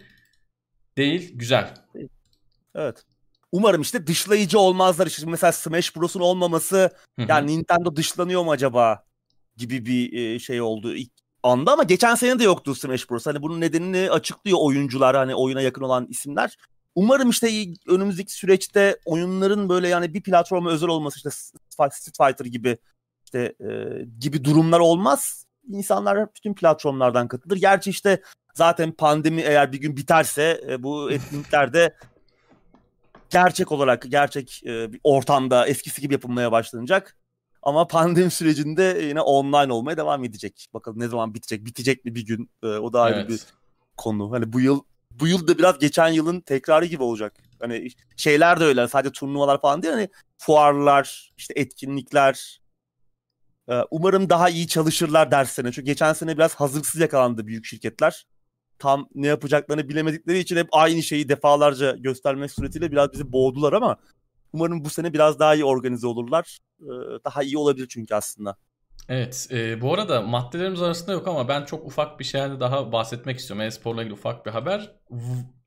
[0.97, 1.31] değil.
[1.35, 1.73] Güzel.
[2.75, 3.05] Evet.
[3.51, 5.07] Umarım işte dışlayıcı olmazlar.
[5.07, 9.03] İşte mesela Smash Bros'un olmaması yani Nintendo dışlanıyor mu acaba
[9.57, 11.11] gibi bir şey oldu ilk
[11.43, 13.25] anda ama geçen sene de yoktu Smash Bros.
[13.25, 16.57] Hani bunun nedenini açıklıyor oyuncular hani oyuna yakın olan isimler.
[16.95, 21.29] Umarım işte önümüzdeki süreçte oyunların böyle yani bir platforma özel olması işte
[21.69, 22.77] Street Fighter gibi
[23.25, 23.67] işte e,
[24.19, 25.45] gibi durumlar olmaz.
[25.67, 27.57] İnsanlar bütün platformlardan katılır.
[27.57, 28.21] Gerçi işte
[28.53, 31.95] zaten pandemi eğer bir gün biterse e, bu etkinliklerde
[33.29, 37.17] gerçek olarak gerçek e, bir ortamda eskisi gibi yapılmaya başlanacak.
[37.61, 40.67] Ama pandemi sürecinde yine online olmaya devam edecek.
[40.73, 41.65] Bakalım ne zaman bitecek?
[41.65, 42.49] Bitecek mi bir gün?
[42.63, 43.29] E, o da ayrı evet.
[43.29, 43.39] bir
[43.97, 44.31] konu.
[44.31, 47.33] Hani bu yıl bu yıl da biraz geçen yılın tekrarı gibi olacak.
[47.59, 48.87] Hani şeyler de öyle.
[48.87, 49.93] Sadece turnuvalar falan değil.
[49.93, 52.61] Hani fuarlar, işte etkinlikler.
[53.69, 55.71] E, umarım daha iyi çalışırlar derslerine.
[55.71, 58.25] Çünkü geçen sene biraz hazırsız yakalandı büyük şirketler.
[58.79, 63.97] Tam ne yapacaklarını bilemedikleri için hep aynı şeyi defalarca göstermek suretiyle biraz bizi boğdular ama
[64.53, 66.59] Umarım bu sene biraz daha iyi organize olurlar.
[67.25, 68.55] Daha iyi olabilir çünkü aslında.
[69.09, 69.47] Evet.
[69.51, 73.65] E, bu arada maddelerimiz arasında yok ama ben çok ufak bir şeyde daha bahsetmek istiyorum.
[73.65, 74.91] E-sporla ilgili ufak bir haber.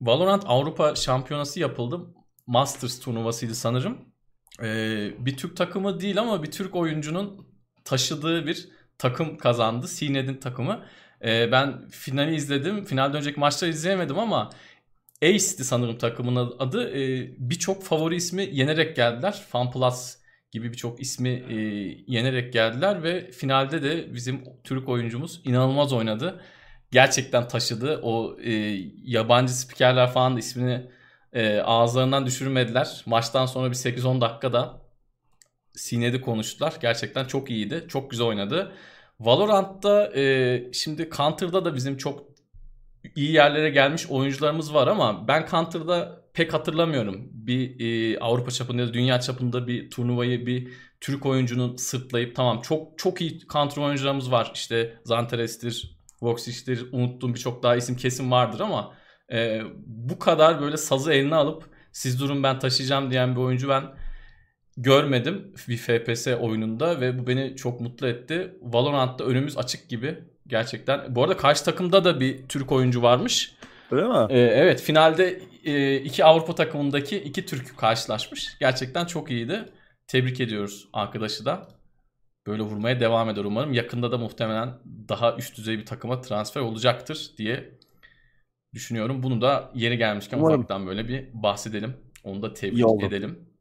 [0.01, 2.01] Valorant Avrupa Şampiyonası yapıldı.
[2.47, 3.99] Masters turnuvasıydı sanırım.
[4.63, 4.67] E,
[5.27, 7.47] bir Türk takımı değil ama bir Türk oyuncunun
[7.85, 9.89] taşıdığı bir takım kazandı.
[9.89, 10.85] Sined'in takımı.
[11.25, 12.85] E, ben finali izledim.
[12.85, 14.51] Finalde önceki maçları izleyemedim ama
[15.23, 16.99] Ace'di sanırım takımın adı.
[16.99, 19.45] E, birçok favori ismi yenerek geldiler.
[19.49, 20.17] FunPlus
[20.51, 21.55] gibi birçok ismi e,
[22.07, 26.41] yenerek geldiler ve finalde de bizim Türk oyuncumuz inanılmaz oynadı.
[26.91, 28.01] Gerçekten taşıdı.
[28.03, 28.53] O e,
[29.05, 30.91] yabancı spikerler falan da ismini
[31.33, 33.03] e, ağızlarından düşürmediler.
[33.07, 34.83] Maçtan sonra bir 8-10 dakikada
[35.75, 36.75] sinedi konuştular.
[36.81, 37.85] Gerçekten çok iyiydi.
[37.89, 38.73] Çok güzel oynadı.
[39.25, 42.25] Valorant'ta e, şimdi Counter'da da bizim çok
[43.17, 47.29] iyi yerlere gelmiş oyuncularımız var ama ben Counter'da pek hatırlamıyorum.
[47.33, 52.61] Bir e, Avrupa çapında ya da dünya çapında bir turnuvayı bir Türk oyuncunun sırtlayıp tamam
[52.61, 54.51] çok çok iyi counter oyuncularımız var.
[54.55, 58.95] İşte Zanteres'tir, Voxix'tir, unuttuğum birçok daha isim kesin vardır ama
[59.33, 63.83] e, bu kadar böyle sazı eline alıp siz durun ben taşıyacağım diyen bir oyuncu ben
[64.77, 68.55] görmedim bir FPS oyununda ve bu beni çok mutlu etti.
[68.63, 71.15] Valorant'ta önümüz açık gibi gerçekten.
[71.15, 73.55] Bu arada karşı takımda da bir Türk oyuncu varmış.
[73.91, 74.27] Öyle mi?
[74.31, 78.57] Ee, evet finalde e, iki Avrupa takımındaki iki Türk karşılaşmış.
[78.61, 79.69] Gerçekten çok iyiydi.
[80.07, 81.69] Tebrik ediyoruz arkadaşı da.
[82.47, 83.73] Böyle vurmaya devam eder umarım.
[83.73, 84.75] Yakında da muhtemelen
[85.09, 87.71] daha üst düzey bir takıma transfer olacaktır diye
[88.75, 89.23] düşünüyorum.
[89.23, 90.61] Bunu da yeri gelmişken umarım.
[90.61, 91.97] ufaktan böyle bir bahsedelim.
[92.25, 93.52] Onu da tebrik edelim.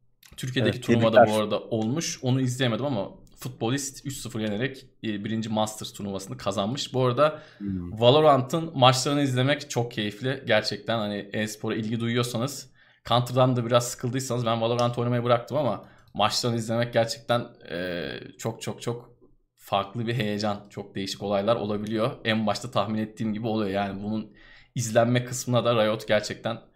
[0.42, 2.20] Türkiye'deki evet, turnuvada bu arada olmuş.
[2.22, 6.94] Onu izleyemedim ama futbolist 3-0 yenerek e, birinci Masters turnuvasını kazanmış.
[6.94, 8.00] Bu arada hmm.
[8.02, 10.44] Valorant'ın maçlarını izlemek çok keyifli.
[10.48, 12.72] Gerçekten hani e-spora ilgi duyuyorsanız
[13.06, 18.82] Counter'dan da biraz sıkıldıysanız ben Valorant oynamayı bıraktım ama maçlarını izlemek gerçekten e, çok çok
[18.82, 19.12] çok
[19.58, 20.66] farklı bir heyecan.
[20.70, 22.12] Çok değişik olaylar olabiliyor.
[22.26, 23.70] En başta tahmin ettiğim gibi oluyor.
[23.70, 24.34] Yani bunun
[24.76, 26.71] izlenme kısmına da Riot gerçekten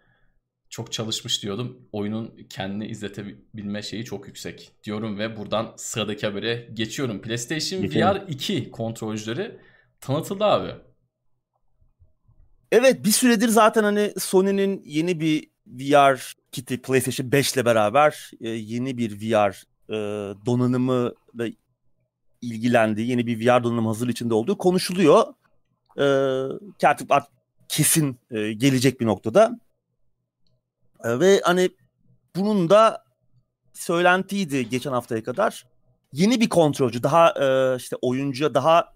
[0.76, 1.78] çok çalışmış diyordum.
[1.92, 7.22] Oyunun kendini izletebilme şeyi çok yüksek diyorum ve buradan sıradaki habere geçiyorum.
[7.22, 8.06] PlayStation Geçelim.
[8.06, 9.58] VR 2 kontrolcüleri
[10.00, 10.74] tanıtıldı abi.
[12.72, 18.48] Evet bir süredir zaten hani Sony'nin yeni bir VR kiti PlayStation 5 ile beraber e,
[18.48, 19.94] yeni bir VR e,
[20.46, 21.46] donanımı da
[22.40, 25.24] ilgilendiği, yeni bir VR donanım hazır içinde olduğu konuşuluyor.
[25.98, 26.06] E,
[26.86, 27.10] artık
[27.68, 29.65] kesin e, gelecek bir noktada.
[31.06, 31.70] E, ve hani
[32.36, 33.04] bunun da
[33.72, 35.66] söylentiydi geçen haftaya kadar.
[36.12, 38.94] Yeni bir kontrolcü, daha e, işte oyuncuya daha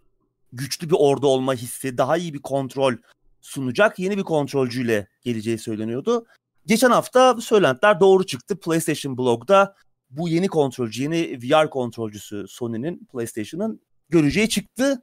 [0.52, 2.94] güçlü bir orada olma hissi, daha iyi bir kontrol
[3.40, 6.26] sunacak yeni bir kontrolcüyle geleceği söyleniyordu.
[6.66, 8.60] Geçen hafta söylentiler doğru çıktı.
[8.60, 9.76] PlayStation blogda
[10.10, 15.02] bu yeni kontrolcü, yeni VR kontrolcüsü Sony'nin, PlayStation'ın göreceği çıktı.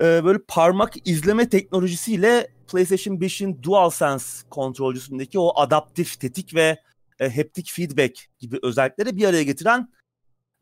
[0.00, 6.82] Ee, böyle parmak izleme teknolojisiyle PlayStation 5'in DualSense kontrolcüsündeki o adaptif tetik ve
[7.20, 9.88] e, haptic feedback gibi özellikleri bir araya getiren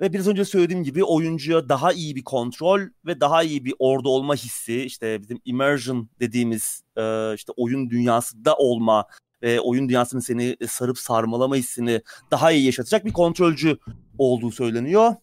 [0.01, 4.09] ve biraz önce söylediğim gibi oyuncuya daha iyi bir kontrol ve daha iyi bir orada
[4.09, 9.07] olma hissi, işte bizim immersion dediğimiz e, işte oyun dünyasında olma
[9.43, 13.79] ve oyun dünyasının seni sarıp sarmalama hissini daha iyi yaşatacak bir kontrolcü
[14.19, 15.15] olduğu söyleniyor.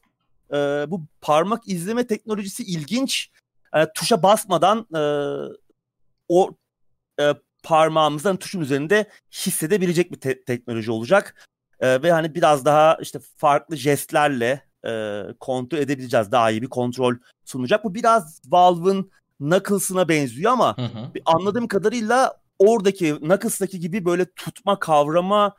[0.54, 0.56] E,
[0.92, 3.30] bu parmak izleme teknolojisi ilginç.
[3.74, 5.02] E, tuşa basmadan e,
[6.30, 6.52] o
[7.20, 11.48] e, parmağımızdan tuşun üzerinde hissedebilecek bir te- teknoloji olacak.
[11.80, 16.32] E, ve hani biraz daha işte farklı jestlerle e, kontrol edebileceğiz.
[16.32, 17.84] Daha iyi bir kontrol sunacak.
[17.84, 21.12] Bu biraz Valve'ın Knuckles'ına benziyor ama hı hı.
[21.26, 25.56] anladığım kadarıyla oradaki Knuckles'taki gibi böyle tutma, kavrama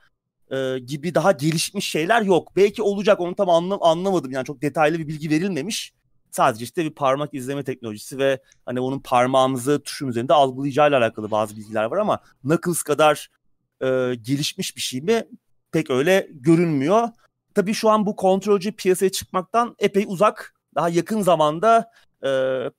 [0.50, 2.56] e, gibi daha gelişmiş şeyler yok.
[2.56, 4.30] Belki olacak onu tam anlam anlamadım.
[4.30, 5.92] Yani çok detaylı bir bilgi verilmemiş.
[6.34, 11.56] Sadece işte bir parmak izleme teknolojisi ve hani onun parmağımızı tuşun üzerinde algılayacağıyla alakalı bazı
[11.56, 13.30] bilgiler var ama Knuckles kadar
[13.80, 15.28] e, gelişmiş bir şey mi
[15.72, 17.08] pek öyle görünmüyor.
[17.54, 20.54] Tabii şu an bu kontrolcü piyasaya çıkmaktan epey uzak.
[20.74, 21.90] Daha yakın zamanda
[22.22, 22.28] e,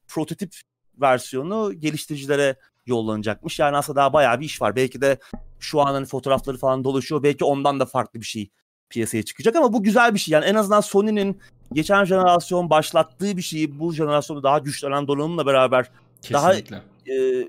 [0.08, 0.56] prototip
[1.02, 3.60] versiyonu geliştiricilere yollanacakmış.
[3.60, 4.76] Yani aslında daha bayağı bir iş var.
[4.76, 5.18] Belki de
[5.60, 7.24] şu an hani fotoğrafları falan dolaşıyor.
[7.24, 8.50] Belki ondan da farklı bir şey
[8.89, 10.32] piyasaya çıkacak ama bu güzel bir şey.
[10.32, 11.39] Yani en azından Sony'nin
[11.76, 16.76] geçen jenerasyon başlattığı bir şeyi bu jenerasyonda daha güçlenen donanımla beraber Kesinlikle.
[16.76, 17.48] daha e,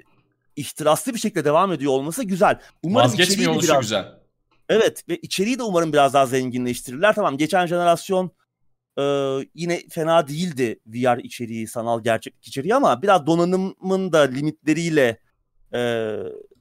[0.57, 2.61] ihtiraslı bir şekilde devam ediyor olması güzel.
[2.83, 3.81] Umarım Vazgeçmiyor oluşu biraz...
[3.81, 4.12] güzel.
[4.69, 7.15] Evet ve içeriği de umarım biraz daha zenginleştirirler.
[7.15, 8.31] Tamam geçen jenerasyon
[8.99, 9.03] e,
[9.55, 15.21] yine fena değildi VR içeriği, sanal gerçeklik içeriği ama biraz donanımın da limitleriyle
[15.75, 16.12] e,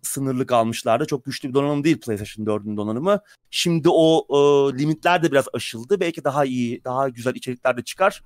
[0.06, 1.06] sınırlı kalmışlardı.
[1.06, 3.20] Çok güçlü bir donanım değil PlayStation 4'ün donanımı.
[3.50, 4.38] Şimdi o e,
[4.80, 6.00] limitler de biraz aşıldı.
[6.00, 8.24] Belki daha iyi, daha güzel içerikler de çıkar.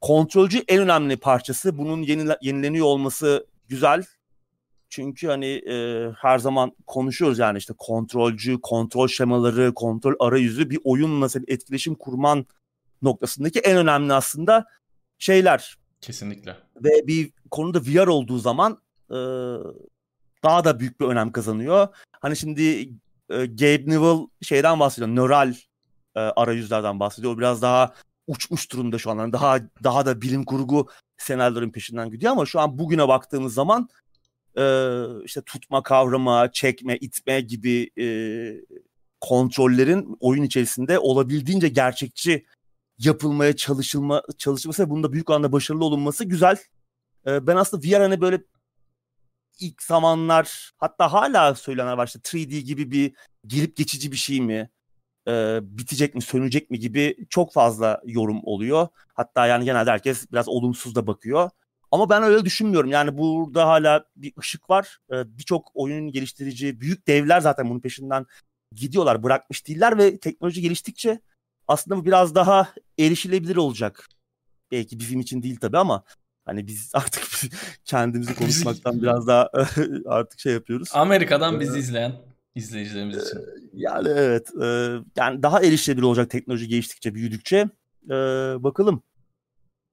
[0.00, 1.78] Kontrolcü en önemli parçası.
[1.78, 4.04] Bunun yenile, yenileniyor olması güzel.
[4.88, 11.28] Çünkü hani e, her zaman konuşuyoruz yani işte kontrolcü, kontrol şemaları, kontrol arayüzü bir oyunla
[11.28, 12.46] senin etkileşim kurman
[13.02, 14.66] noktasındaki en önemli aslında
[15.18, 15.76] şeyler.
[16.00, 16.56] Kesinlikle.
[16.76, 18.78] Ve bir konuda VR olduğu zaman
[19.10, 19.18] e,
[20.44, 21.88] daha da büyük bir önem kazanıyor.
[22.20, 22.62] Hani şimdi
[23.30, 25.08] e, Gabe Newell şeyden bahsediyor.
[25.08, 25.54] Nöral
[26.14, 27.34] e, arayüzlerden bahsediyor.
[27.34, 27.94] O biraz daha
[28.26, 29.18] uçmuş durumda şu an.
[29.18, 33.88] Yani daha daha da bilim kurgu senaryoların peşinden gidiyor ama şu an bugüne baktığımız zaman
[34.58, 34.64] e,
[35.24, 38.06] işte tutma, kavrama, çekme, itme gibi e,
[39.20, 42.46] kontrollerin oyun içerisinde olabildiğince gerçekçi
[42.98, 46.56] yapılmaya çalışılma çalışılması ve bunda büyük oranda başarılı olunması güzel.
[47.26, 48.42] E, ben aslında VR hani böyle
[49.62, 53.12] ilk zamanlar hatta hala söylenenler var işte 3D gibi bir
[53.46, 54.70] gelip geçici bir şey mi?
[55.28, 58.88] E, bitecek mi, sönecek mi gibi çok fazla yorum oluyor.
[59.14, 61.50] Hatta yani genelde herkes biraz olumsuz da bakıyor.
[61.90, 62.90] Ama ben öyle düşünmüyorum.
[62.90, 64.98] Yani burada hala bir ışık var.
[65.12, 68.26] E, Birçok oyun geliştirici, büyük devler zaten bunun peşinden
[68.74, 71.20] gidiyorlar, bırakmış değiller ve teknoloji geliştikçe
[71.68, 74.08] aslında bu biraz daha erişilebilir olacak.
[74.70, 76.04] Belki bizim için değil tabii ama
[76.44, 77.22] hani biz artık
[77.84, 79.50] kendimizi konuşmaktan biraz daha
[80.06, 80.88] artık şey yapıyoruz.
[80.92, 82.12] Amerika'dan bizi izleyen
[82.54, 83.40] izleyicilerimiz için.
[83.74, 84.48] Yani evet.
[85.16, 87.68] Yani daha erişilebilir olacak teknoloji geliştikçe, büyüdükçe.
[88.62, 89.02] Bakalım.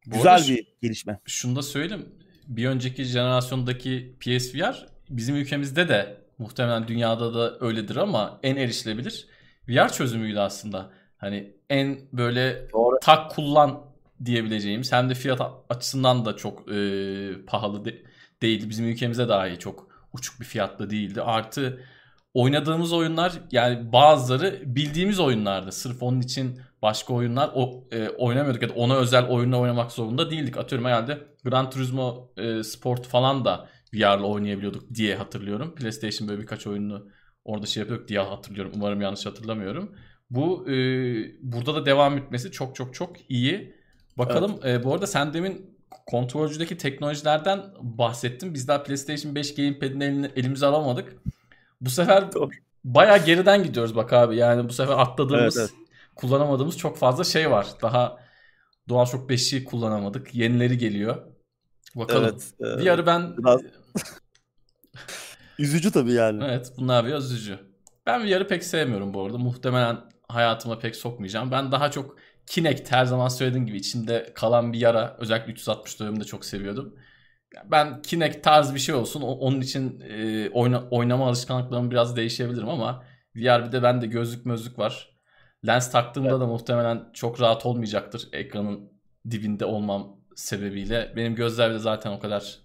[0.06, 1.20] Bu Güzel bir gelişme.
[1.26, 2.06] Şunu da söyleyeyim.
[2.48, 9.28] Bir önceki jenerasyondaki PSVR bizim ülkemizde de muhtemelen dünyada da öyledir ama en erişilebilir
[9.68, 10.92] VR çözümüydü aslında.
[11.18, 12.98] Hani en böyle Doğru.
[13.02, 13.82] tak kullan
[14.26, 18.04] diyebileceğimiz hem de fiyat açısından da çok e, pahalı de,
[18.42, 18.70] değildi.
[18.70, 21.22] Bizim ülkemizde dahi çok uçuk bir fiyatla değildi.
[21.22, 21.80] Artı
[22.34, 25.72] oynadığımız oyunlar yani bazıları bildiğimiz oyunlardı.
[25.72, 30.32] Sırf onun için başka oyunlar o, e, oynamıyorduk ya da ona özel oyunla oynamak zorunda
[30.32, 30.58] değildik.
[30.58, 35.76] Atıyorum herhalde Gran Turismo e, Sport falan da VR'la oynayabiliyorduk diye hatırlıyorum.
[35.76, 37.10] PlayStation böyle birkaç oyununu
[37.46, 38.72] orada şey yapıyorduk diye hatırlıyorum.
[38.76, 39.96] Umarım yanlış hatırlamıyorum.
[40.30, 40.76] Bu e,
[41.42, 43.79] burada da devam etmesi çok çok çok iyi.
[44.20, 44.82] Bakalım evet.
[44.82, 48.54] e, bu arada sen demin kontrolcüdeki teknolojilerden bahsettin.
[48.54, 51.16] Biz daha PlayStation 5 Gamepad'ini elini, elimize alamadık.
[51.82, 52.50] Bu sefer Doğru.
[52.84, 54.36] bayağı geriden gidiyoruz bak abi.
[54.36, 55.88] Yani bu sefer atladığımız, evet, evet.
[56.16, 57.68] kullanamadığımız çok fazla şey var.
[57.82, 58.18] Daha
[58.90, 60.36] DualShock 5'i kullanamadık.
[60.36, 61.18] Yenileri geliyor.
[61.96, 62.24] Bakalım.
[62.24, 63.62] Evet, e, VR'ı ben biraz...
[65.60, 66.44] üzücü tabii yani.
[66.46, 67.60] Evet, bunlar biraz üzücü.
[68.06, 69.38] Ben VR'ı pek sevmiyorum bu arada.
[69.38, 71.52] Muhtemelen hayatıma pek sokmayacağım.
[71.52, 72.16] Ben daha çok
[72.50, 75.18] Kinect her zaman söylediğim gibi içinde kalan bir yara.
[75.20, 76.96] Özellikle 360 döneminde çok seviyordum.
[77.66, 79.22] Ben Kinect tarz bir şey olsun.
[79.22, 83.04] Onun için e, oyna, oynama alışkanlıklarım biraz değişebilirim ama
[83.36, 85.20] VR bir de bende gözlük mözlük var.
[85.68, 86.40] Lens taktığımda evet.
[86.40, 88.92] da muhtemelen çok rahat olmayacaktır ekranın
[89.32, 91.14] dibinde olmam sebebiyle.
[91.16, 92.60] Benim gözler de zaten o kadar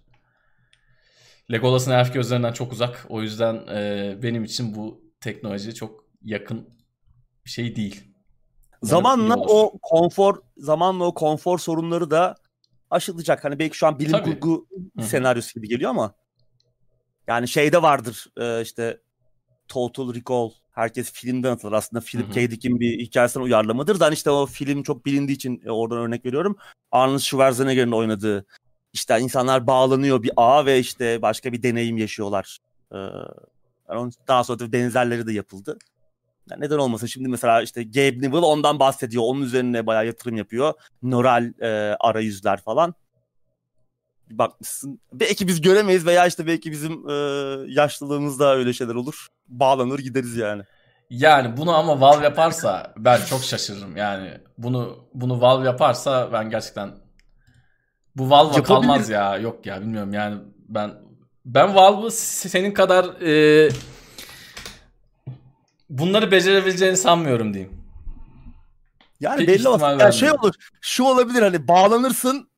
[1.51, 3.05] Legolas'ın elf gözlerinden çok uzak.
[3.09, 6.69] O yüzden e, benim için bu teknoloji çok yakın
[7.45, 8.14] bir şey değil.
[8.83, 12.35] Zamanla o konfor, zamanla o konfor sorunları da
[12.89, 13.43] aşılacak.
[13.43, 14.39] Hani belki şu an bilim Tabii.
[14.39, 15.05] kurgu Hı-hı.
[15.05, 16.13] senaryosu gibi geliyor ama
[17.27, 18.99] yani şeyde vardır e, işte
[19.67, 21.71] Total Recall herkes filmden atılır.
[21.71, 22.51] Aslında Philip K.
[22.51, 23.99] Dick'in bir hikayesine uyarlamadır.
[23.99, 26.57] Da hani işte o film çok bilindiği için e, oradan örnek veriyorum.
[26.91, 28.45] Arnold Schwarzenegger'in oynadığı
[28.93, 32.57] işte insanlar bağlanıyor bir ağa ve işte başka bir deneyim yaşıyorlar.
[32.91, 32.97] Ee,
[34.27, 35.77] daha sonra da benzerleri de yapıldı.
[36.51, 37.07] Yani neden olmasın?
[37.07, 39.23] Şimdi mesela işte Gabe Newell ondan bahsediyor.
[39.25, 40.73] Onun üzerine bayağı yatırım yapıyor.
[41.03, 42.95] Neural e, arayüzler falan.
[44.29, 44.99] Bir bakmışsın.
[45.13, 47.13] Belki biz göremeyiz veya işte belki bizim e,
[47.67, 49.27] yaşlılığımızda öyle şeyler olur.
[49.47, 50.63] Bağlanır gideriz yani.
[51.09, 53.97] Yani bunu ama Valve yaparsa ben çok şaşırırım.
[53.97, 56.91] Yani bunu bunu Valve yaparsa ben gerçekten
[58.15, 59.37] bu Valve kalmaz ya.
[59.37, 60.91] Yok ya bilmiyorum yani ben
[61.45, 63.69] ben Valve'ı senin kadar e,
[65.89, 67.73] bunları becerebileceğini sanmıyorum diyeyim.
[69.19, 69.99] Yani Pek belli olsun.
[69.99, 70.53] Yani şey olur.
[70.81, 72.49] Şu olabilir hani bağlanırsın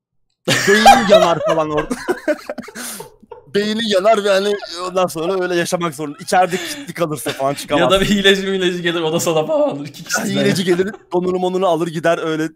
[0.67, 1.95] beynin yanar falan orada.
[3.55, 4.55] beyni yanar ve hani
[4.87, 6.17] ondan sonra öyle yaşamak zorunda.
[6.21, 7.81] İçeride kilitli kalırsa falan çıkamaz.
[7.81, 9.87] Ya da bir hileci hileci gelir o da sana bağlanır.
[9.87, 12.49] İki kişi hileci gelir donunu monunu alır gider öyle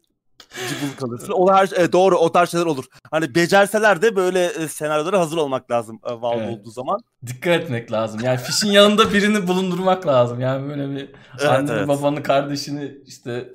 [0.69, 1.33] cıbıl kalırsın.
[1.35, 2.85] O her e, doğru o tarz şeyler olur.
[3.11, 6.59] Hani becerseler de böyle e, senaryolara hazır olmak lazım e, Valve evet.
[6.59, 6.99] olduğu zaman.
[7.25, 8.21] Dikkat etmek lazım.
[8.23, 10.39] Yani fişin yanında birini bulundurmak lazım.
[10.39, 11.09] Yani böyle bir
[11.39, 11.87] evet, anneni, evet.
[11.87, 13.51] babanı, kardeşini işte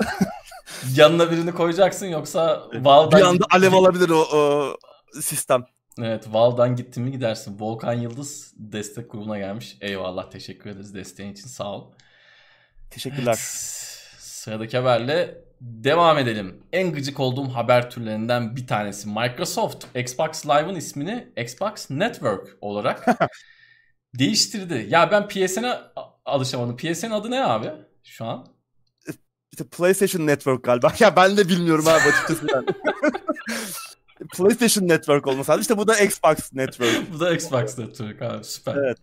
[0.95, 3.21] yanına birini koyacaksın yoksa Valve'dan...
[3.21, 4.77] Bir anda alev alabilir o, o
[5.21, 5.65] sistem.
[5.99, 7.57] Evet Valve'dan gittin mi gidersin.
[7.61, 9.77] Volkan Yıldız destek grubuna gelmiş.
[9.81, 11.93] Eyvallah teşekkür ederiz desteğin için sağ ol.
[12.91, 13.27] Teşekkürler.
[13.27, 13.39] Evet,
[14.19, 16.63] sıradaki haberle Devam edelim.
[16.73, 19.09] En gıcık olduğum haber türlerinden bir tanesi.
[19.09, 23.07] Microsoft Xbox Live'ın ismini Xbox Network olarak
[24.15, 24.87] değiştirdi.
[24.91, 25.79] Ya ben PSN'e
[26.25, 26.77] alışamadım.
[26.77, 27.71] PSN adı ne abi
[28.05, 28.47] şu an?
[29.53, 30.93] İşte PlayStation Network galiba.
[31.01, 32.47] Ya ben de bilmiyorum abi açıkçası.
[34.37, 35.61] PlayStation Network olması lazım.
[35.61, 37.13] İşte bu da Xbox Network.
[37.13, 38.77] bu da Xbox Network abi süper.
[38.77, 38.99] Evet.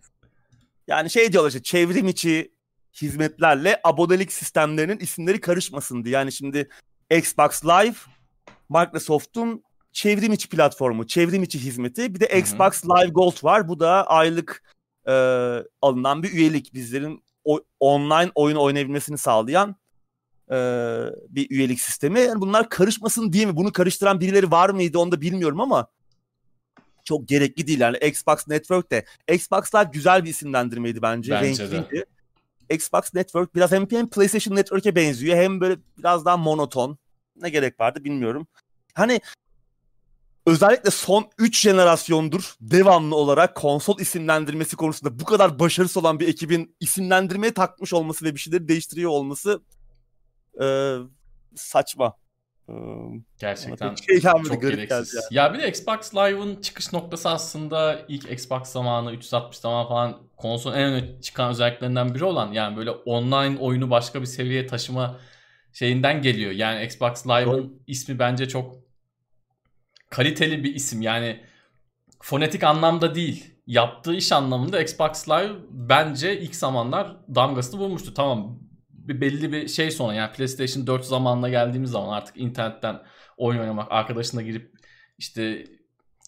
[0.86, 2.53] Yani şey diyorlar işte çevrim içi
[3.02, 6.14] hizmetlerle abonelik sistemlerinin isimleri karışmasın diye.
[6.14, 6.68] Yani şimdi
[7.10, 7.96] Xbox Live
[8.68, 12.14] Microsoft'un çevrim içi platformu, çevrim içi hizmeti.
[12.14, 13.68] Bir de Xbox Live Gold var.
[13.68, 14.62] Bu da aylık
[15.06, 15.12] e,
[15.82, 16.74] alınan bir üyelik.
[16.74, 19.76] Bizlerin o, online oyun oynayabilmesini sağlayan
[20.50, 20.56] e,
[21.28, 22.20] bir üyelik sistemi.
[22.20, 23.56] Yani bunlar karışmasın diye mi?
[23.56, 25.86] Bunu karıştıran birileri var mıydı onu da bilmiyorum ama
[27.04, 27.80] çok gerekli değil.
[27.80, 31.32] Yani Xbox Network de Xbox Live güzel bir isimlendirmeydi bence.
[31.32, 31.90] Bence Renkliydi.
[31.90, 32.06] de.
[32.70, 36.98] Xbox Network biraz hem, hem PlayStation Network'e benziyor hem böyle biraz daha monoton.
[37.36, 38.46] Ne gerek vardı bilmiyorum.
[38.94, 39.20] Hani
[40.46, 46.76] özellikle son 3 jenerasyondur devamlı olarak konsol isimlendirmesi konusunda bu kadar başarısı olan bir ekibin
[46.80, 49.62] isimlendirmeye takmış olması ve bir şeyleri değiştiriyor olması
[50.62, 50.96] e,
[51.56, 52.23] saçma.
[53.38, 55.14] Gerçekten şey çok gereksiz.
[55.30, 55.44] Ya.
[55.44, 60.74] ya bir de Xbox Live'ın çıkış noktası aslında ilk Xbox zamanı 360 zaman falan konsolun
[60.74, 65.20] en öne çıkan özelliklerinden biri olan yani böyle online oyunu başka bir seviyeye taşıma
[65.72, 66.52] şeyinden geliyor.
[66.52, 68.74] Yani Xbox Live'ın ismi bence çok
[70.10, 71.02] kaliteli bir isim.
[71.02, 71.40] Yani
[72.20, 73.54] fonetik anlamda değil.
[73.66, 78.14] Yaptığı iş anlamında Xbox Live bence ilk zamanlar damgasını vurmuştu.
[78.14, 78.58] Tamam
[79.08, 83.02] bir belli bir şey sonra yani PlayStation 4 zamanına geldiğimiz zaman artık internetten
[83.36, 84.74] oyun oynamak, arkadaşına girip
[85.18, 85.64] işte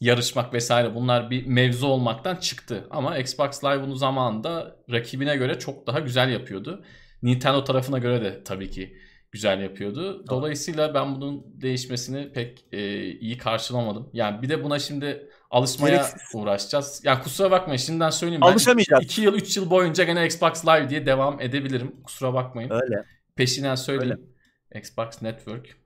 [0.01, 2.87] yarışmak vesaire bunlar bir mevzu olmaktan çıktı.
[2.91, 6.85] Ama Xbox Live bunu zamanında rakibine göre çok daha güzel yapıyordu.
[7.23, 8.99] Nintendo tarafına göre de tabii ki
[9.33, 10.25] güzel yapıyordu.
[10.31, 14.11] Dolayısıyla ben bunun değişmesini pek e, iyi karşılamadım.
[14.13, 16.35] Yani bir de buna şimdi alışmaya Gereksiz.
[16.35, 17.01] uğraşacağız.
[17.05, 18.43] Ya kusura bakmayın şimdiden söyleyeyim.
[18.43, 19.05] Alışamayacağız.
[19.05, 22.03] 2 yıl 3 yıl boyunca gene Xbox Live diye devam edebilirim.
[22.05, 22.71] Kusura bakmayın.
[22.71, 23.05] Öyle.
[23.35, 24.29] Peşinden söyleyeyim.
[24.73, 24.81] Öyle.
[24.81, 25.77] Xbox Network.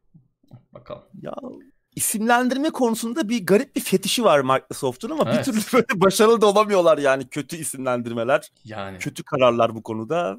[0.73, 1.03] Bakalım.
[1.23, 1.33] Ya
[1.97, 5.39] isimlendirme konusunda bir garip bir fetişi var Microsoft'un ama evet.
[5.39, 8.53] bir türlü böyle başarılı da olamıyorlar yani kötü isimlendirmeler.
[8.65, 8.99] Yani.
[8.99, 10.39] Kötü kararlar bu konuda.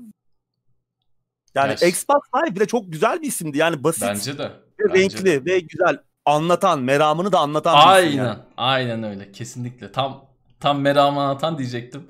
[1.55, 1.87] Yani Gerçi.
[1.87, 3.57] Xbox Live bile çok güzel bir isimdi.
[3.57, 4.03] Yani basit.
[4.03, 4.43] Bence de.
[4.43, 5.45] Ve Bence renkli de.
[5.45, 5.97] ve güzel.
[6.25, 8.15] Anlatan, meramını da anlatan Aynen.
[8.15, 8.39] Yani.
[8.57, 9.31] Aynen öyle.
[9.31, 9.91] Kesinlikle.
[9.91, 10.25] Tam
[10.59, 12.07] tam meramını anlatan diyecektim.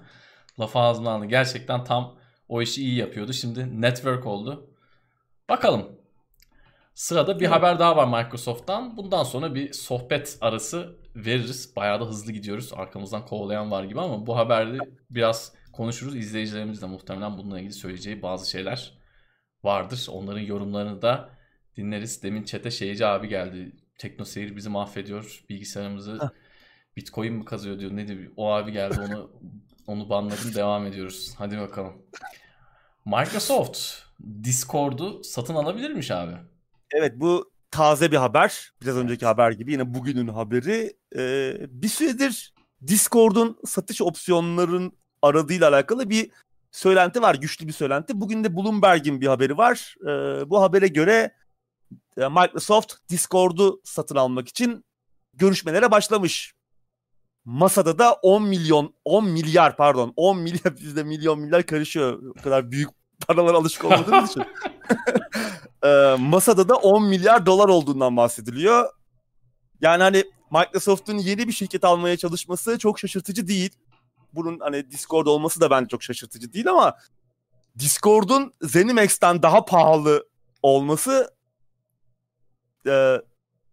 [0.60, 1.26] Lafı ağzımdan aldı.
[1.26, 2.16] Gerçekten tam
[2.48, 3.34] o işi iyi yapıyordu.
[3.34, 4.70] Şimdi network oldu.
[5.50, 6.02] Bakalım.
[6.94, 7.56] Sırada bir evet.
[7.56, 8.98] haber daha var Microsoft'tan.
[8.98, 11.76] Bundan sonra bir sohbet arası veririz.
[11.76, 12.74] Bayağı da hızlı gidiyoruz.
[12.74, 14.78] Arkamızdan kovalayan var gibi ama bu haberde
[15.10, 16.16] biraz konuşuruz.
[16.16, 18.94] İzleyicilerimiz de muhtemelen bununla ilgili söyleyeceği bazı şeyler
[19.64, 20.08] vardır.
[20.12, 21.30] Onların yorumlarını da
[21.78, 22.24] dinleriz.
[22.24, 23.76] Demin çete şeyci abi geldi.
[24.02, 25.44] Tekno Seyir bizi mahvediyor.
[25.50, 26.32] Bilgisayarımızı
[26.98, 27.92] Bitcoin mi kazıyor diyor.
[27.96, 28.32] Ne diyor?
[28.38, 29.32] O abi geldi onu
[29.88, 30.56] onu banladım.
[30.56, 31.34] Devam ediyoruz.
[31.38, 31.94] Hadi bakalım.
[33.06, 33.80] Microsoft
[34.44, 36.32] Discord'u satın alabilirmiş abi.
[36.94, 38.72] Evet bu taze bir haber.
[38.82, 40.94] Biraz önceki haber gibi yine bugünün haberi.
[41.16, 42.54] Ee, bir süredir
[42.88, 46.32] Discord'un satış opsiyonların aradığıyla alakalı bir
[46.72, 47.36] söylenti var.
[47.36, 48.22] Güçlü bir söylenti.
[48.22, 49.96] Bugün de Bloomberg'in bir haberi var.
[50.04, 51.41] Ee, bu habere göre
[52.18, 54.86] Microsoft Discord'u satın almak için
[55.34, 56.54] görüşmelere başlamış.
[57.46, 62.24] Masada da 10 milyon, 10 milyar pardon, 10 milyar bizde milyon milyar karışıyor.
[62.40, 62.90] O kadar büyük
[63.28, 64.44] paralar alışık olmadığımız için.
[65.84, 68.90] ee, masada da 10 milyar dolar olduğundan bahsediliyor.
[69.82, 73.72] Yani hani Microsoft'un yeni bir şirket almaya çalışması çok şaşırtıcı değil
[74.34, 76.98] bunun hani Discord olması da bence çok şaşırtıcı değil ama
[77.80, 80.28] Discord'un Zenimax'ten daha pahalı
[80.62, 81.30] olması
[82.88, 83.22] e,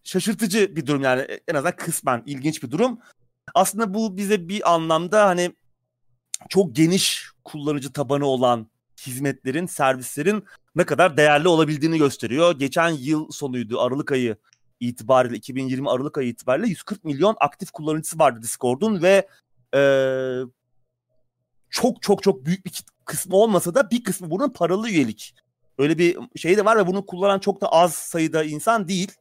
[0.05, 2.99] şaşırtıcı bir durum yani en azından kısmen ilginç bir durum.
[3.55, 5.53] Aslında bu bize bir anlamda hani
[6.49, 8.71] çok geniş kullanıcı tabanı olan
[9.07, 10.45] hizmetlerin, servislerin
[10.77, 12.59] ne kadar değerli olabildiğini gösteriyor.
[12.59, 14.37] Geçen yıl sonuydu Aralık ayı
[14.81, 19.29] itibariyle 2020 Aralık ayı itibariyle 140 milyon aktif kullanıcısı vardı Discord'un ve
[19.75, 19.81] e,
[21.71, 25.35] çok çok çok büyük bir kısmı olmasa da bir kısmı bunun paralı üyelik.
[25.79, 29.13] Öyle bir şey de var ve bunu kullanan çok da az sayıda insan değil.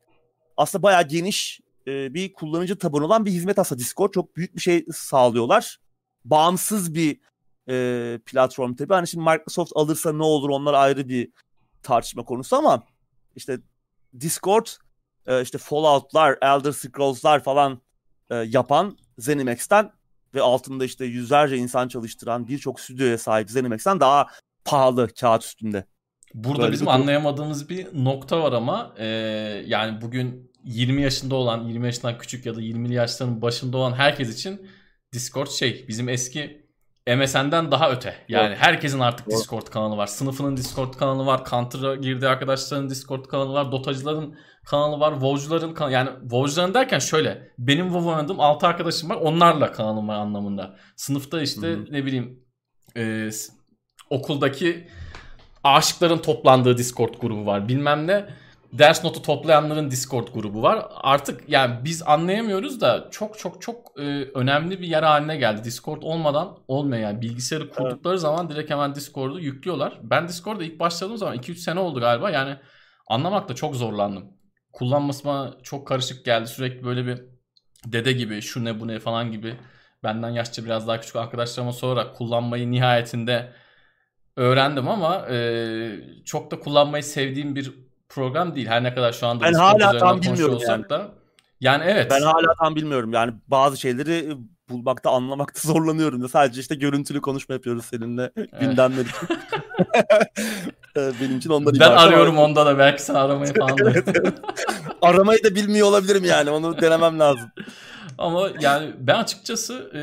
[0.57, 4.11] Aslında bayağı geniş e, bir kullanıcı tabanı olan bir hizmet aslında Discord.
[4.11, 5.77] Çok büyük bir şey sağlıyorlar.
[6.25, 7.19] Bağımsız bir
[7.69, 8.93] e, platform tabii.
[8.93, 11.29] Hani şimdi Microsoft alırsa ne olur onlar ayrı bir
[11.83, 12.83] tartışma konusu ama
[13.35, 13.59] işte
[14.19, 14.67] Discord
[15.27, 17.81] e, işte Fallout'lar, Elder Scrolls'lar falan
[18.29, 19.91] e, yapan ZeniMax'ten
[20.33, 24.27] ve altında işte yüzlerce insan çalıştıran birçok stüdyoya sahip ZeniMax'ten daha
[24.65, 25.85] pahalı kağıt üstünde.
[26.37, 29.05] Burada Böyle bizim bir anlayamadığımız bir nokta var ama e,
[29.65, 34.33] yani bugün 20 yaşında olan, 20 yaşından küçük ya da 20'li yaşların başında olan herkes
[34.33, 34.67] için
[35.13, 36.67] Discord şey bizim eski
[37.15, 38.15] MSN'den daha öte.
[38.27, 38.57] Yani evet.
[38.61, 39.39] herkesin artık evet.
[39.39, 40.07] Discord kanalı var.
[40.07, 41.45] Sınıfının Discord kanalı var.
[41.49, 43.71] Counter'a girdiği arkadaşların Discord kanalı var.
[43.71, 45.13] Dotacıların kanalı var.
[45.13, 45.93] WoW'cuların kanalı.
[45.93, 47.51] Yani WoW'cuların derken şöyle.
[47.59, 49.15] Benim WoW oynadığım 6 arkadaşım var.
[49.15, 50.77] Onlarla kanalım var anlamında.
[50.95, 51.85] Sınıfta işte Hı-hı.
[51.91, 52.43] ne bileyim
[52.97, 53.29] e,
[54.09, 54.87] okuldaki
[55.63, 57.67] aşıkların toplandığı Discord grubu var.
[57.67, 58.25] Bilmem ne
[58.73, 60.85] ders notu toplayanların Discord grubu var.
[60.95, 64.03] Artık yani biz anlayamıyoruz da çok çok çok e,
[64.33, 65.63] önemli bir yer haline geldi.
[65.63, 67.21] Discord olmadan olmuyor yani.
[67.21, 68.21] Bilgisayarı kurdukları evet.
[68.21, 69.99] zaman direkt hemen Discord'u yüklüyorlar.
[70.03, 72.29] Ben Discord'da ilk başladığım zaman 2-3 sene oldu galiba.
[72.31, 72.55] Yani
[73.07, 74.25] anlamakta çok zorlandım.
[74.73, 76.47] Kullanması bana çok karışık geldi.
[76.47, 77.21] Sürekli böyle bir
[77.85, 79.55] dede gibi şu ne bu ne falan gibi
[80.03, 83.53] benden yaşça biraz daha küçük arkadaşlarıma sorarak kullanmayı nihayetinde
[84.37, 85.35] öğrendim ama e,
[86.25, 87.73] çok da kullanmayı sevdiğim bir
[88.09, 88.67] program değil.
[88.67, 90.89] Her ne kadar şu anda ben hala tam bilmiyorum yani.
[90.89, 91.11] da.
[91.61, 92.11] Yani evet.
[92.11, 93.13] Ben hala tam bilmiyorum.
[93.13, 94.37] Yani bazı şeyleri
[94.69, 96.29] bulmakta, anlamakta zorlanıyorum.
[96.29, 99.37] Sadece işte görüntülü konuşma yapıyoruz seninle gündemler için.
[101.21, 102.43] Benim için ondan Ben arıyorum ama...
[102.43, 103.93] onda da belki sen aramayı falan da.
[105.01, 106.49] Aramayı da bilmiyor olabilirim yani.
[106.49, 107.49] Onu denemem lazım.
[108.17, 110.01] Ama yani ben açıkçası e,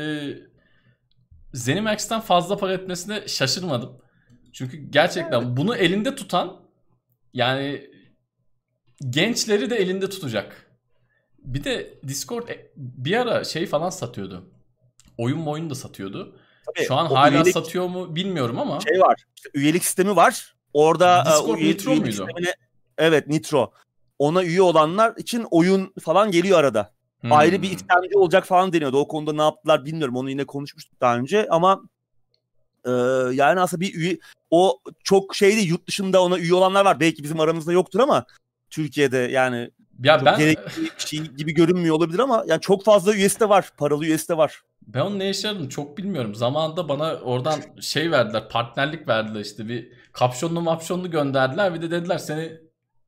[1.53, 4.04] Zenimax'ten fazla para etmesine şaşırmadım.
[4.55, 6.61] Çünkü gerçekten bunu elinde tutan
[7.33, 7.89] yani
[9.09, 10.71] gençleri de elinde tutacak.
[11.39, 14.49] Bir de Discord e, bir ara şey falan satıyordu.
[15.17, 16.39] Oyun oyun da satıyordu.
[16.65, 18.79] Tabii, Şu an hala üyelik, satıyor mu bilmiyorum ama.
[18.81, 19.15] Şey var.
[19.35, 20.55] İşte üyelik sistemi var.
[20.73, 22.15] Orada e, Discord üye, Nitro üyelik muydu?
[22.15, 22.53] Sistemine,
[22.97, 23.71] evet Nitro.
[24.19, 26.93] Ona üye olanlar için oyun falan geliyor arada.
[27.19, 27.31] Hmm.
[27.31, 28.97] Ayrı bir istemci olacak falan deniyordu.
[28.97, 30.15] O konuda ne yaptılar bilmiyorum.
[30.15, 31.81] Onu yine konuşmuştuk daha önce ama
[32.85, 32.91] e,
[33.35, 34.17] yani aslında bir üye
[34.49, 36.99] o çok şeydi yurt dışında ona üye olanlar var.
[36.99, 38.25] Belki bizim aramızda yoktur ama
[38.69, 39.71] Türkiye'de yani
[40.03, 43.71] ya ben gerekli bir şey gibi görünmüyor olabilir ama yani çok fazla üyesi de var.
[43.77, 44.61] Paralı üyesi de var.
[44.87, 46.35] Ben onun ne yaradığını çok bilmiyorum.
[46.35, 51.73] Zamanında bana oradan şey verdiler, partnerlik verdiler işte bir kapşonlu mapşonlu gönderdiler.
[51.73, 52.57] Bir de dediler seni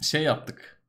[0.02, 0.82] şey yaptık.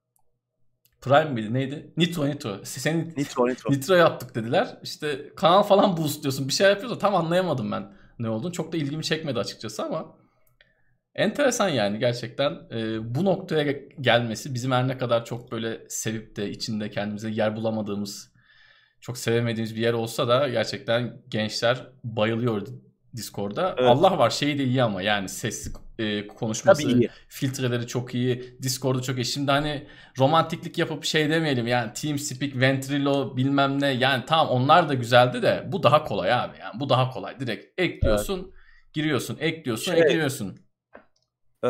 [1.00, 1.92] Prime miydi neydi?
[1.96, 2.56] Nitro Nitro.
[2.64, 3.72] Seni Nitro Nitro.
[3.72, 4.78] Nitro yaptık dediler.
[4.82, 6.48] İşte kanal falan boost diyorsun.
[6.48, 8.52] Bir şey yapıyor da tam anlayamadım ben ne olduğunu.
[8.52, 10.18] Çok da ilgimi çekmedi açıkçası ama
[11.14, 16.50] enteresan yani gerçekten e, bu noktaya gelmesi bizim her ne kadar çok böyle sevip de
[16.50, 18.32] içinde kendimize yer bulamadığımız
[19.00, 22.66] çok sevemediğimiz bir yer olsa da gerçekten gençler bayılıyor
[23.16, 23.74] Discord'da.
[23.78, 23.90] Evet.
[23.90, 29.16] Allah var şey de iyi ama yani sesli e, konuşması, filtreleri çok iyi, Discord'u çok
[29.16, 29.24] iyi.
[29.24, 29.86] Şimdi hani
[30.18, 35.64] romantiklik yapıp şey demeyelim yani TeamSpeak, Ventrilo bilmem ne yani tamam onlar da güzeldi de
[35.66, 37.40] bu daha kolay abi yani bu daha kolay.
[37.40, 38.92] Direkt ekliyorsun, evet.
[38.92, 40.58] giriyorsun, ekliyorsun, şey, ekliyorsun.
[41.64, 41.68] Ee,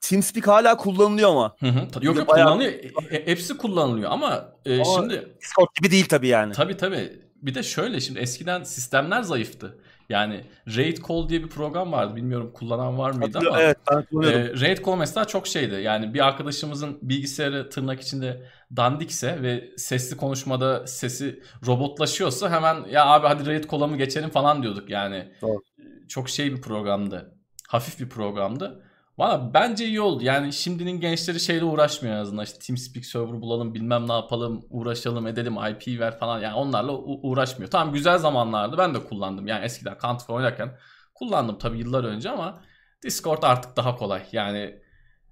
[0.00, 1.56] TeamSpeak hala kullanılıyor ama.
[1.60, 2.06] Hı hı.
[2.06, 2.46] Yok yok bayağı...
[2.46, 2.72] kullanılıyor.
[2.72, 6.52] E, e, hepsi kullanılıyor ama, e, ama şimdi Discord gibi değil tabii yani.
[6.52, 7.22] Tabii tabii.
[7.42, 9.78] Bir de şöyle şimdi eskiden sistemler zayıftı.
[10.08, 10.44] Yani
[10.76, 12.16] Raid Call diye bir program vardı.
[12.16, 13.60] Bilmiyorum kullanan var mıydı ama.
[13.60, 14.40] Evet ben kullanıyorum.
[14.40, 15.74] E, Raid Call mesela çok şeydi.
[15.74, 18.46] Yani bir arkadaşımızın bilgisayarı tırnak içinde
[18.76, 24.62] dandikse ve sesli konuşmada sesi robotlaşıyorsa hemen ya abi hadi Raid Call'a mı geçelim falan
[24.62, 24.90] diyorduk.
[24.90, 25.62] Yani Doğru.
[26.08, 27.34] çok şey bir programdı.
[27.68, 28.84] Hafif bir programdı.
[29.18, 30.24] Valla bence iyi oldu.
[30.24, 32.44] Yani şimdinin gençleri şeyle uğraşmıyor en azından.
[32.44, 36.40] İşte TeamSpeak server bulalım bilmem ne yapalım uğraşalım edelim IP ver falan.
[36.40, 37.70] Yani onlarla uğraşmıyor.
[37.70, 39.46] Tamam güzel zamanlardı ben de kullandım.
[39.46, 40.78] Yani eskiden Counter oynarken
[41.14, 42.62] kullandım tabii yıllar önce ama
[43.02, 44.22] Discord artık daha kolay.
[44.32, 44.78] Yani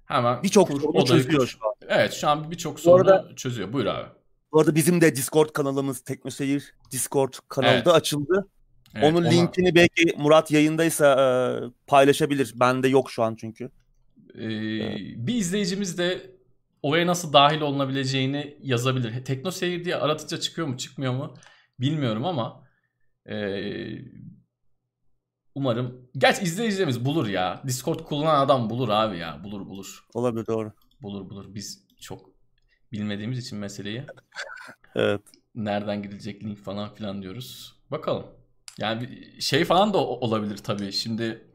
[0.05, 1.73] hemen birçok sorunu çözüyor şu an.
[1.87, 3.73] Evet şu an birçok sorunu arada, çözüyor.
[3.73, 4.07] Buyur abi.
[4.51, 7.87] Bu arada bizim de Discord kanalımız Teknoseyir Discord kanalı evet.
[7.87, 8.47] açıldı.
[8.95, 9.29] Evet, Onun ona...
[9.29, 11.27] linkini belki Murat yayındaysa e,
[11.87, 12.53] paylaşabilir.
[12.55, 13.69] Bende yok şu an çünkü.
[14.37, 16.37] Ee, Bir izleyicimiz de
[16.81, 19.25] oraya nasıl dahil olunabileceğini yazabilir.
[19.25, 21.33] Tekno Seyir diye aratıcı çıkıyor mu çıkmıyor mu
[21.79, 22.67] bilmiyorum ama
[23.29, 23.35] e,
[25.55, 26.09] umarım.
[26.17, 27.61] Gerçi izleyicilerimiz bulur ya.
[27.67, 29.43] Discord kullanan adam bulur abi ya.
[29.43, 30.05] Bulur bulur.
[30.13, 30.71] Olabilir doğru.
[31.01, 31.55] Bulur bulur.
[31.55, 32.29] Biz çok
[32.91, 34.03] bilmediğimiz için meseleyi.
[34.95, 35.21] evet.
[35.55, 37.75] Nereden gidilecek link falan filan diyoruz.
[37.91, 38.25] Bakalım.
[38.77, 40.91] Yani şey falan da olabilir tabii.
[40.91, 41.47] Şimdi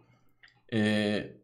[0.73, 1.42] e,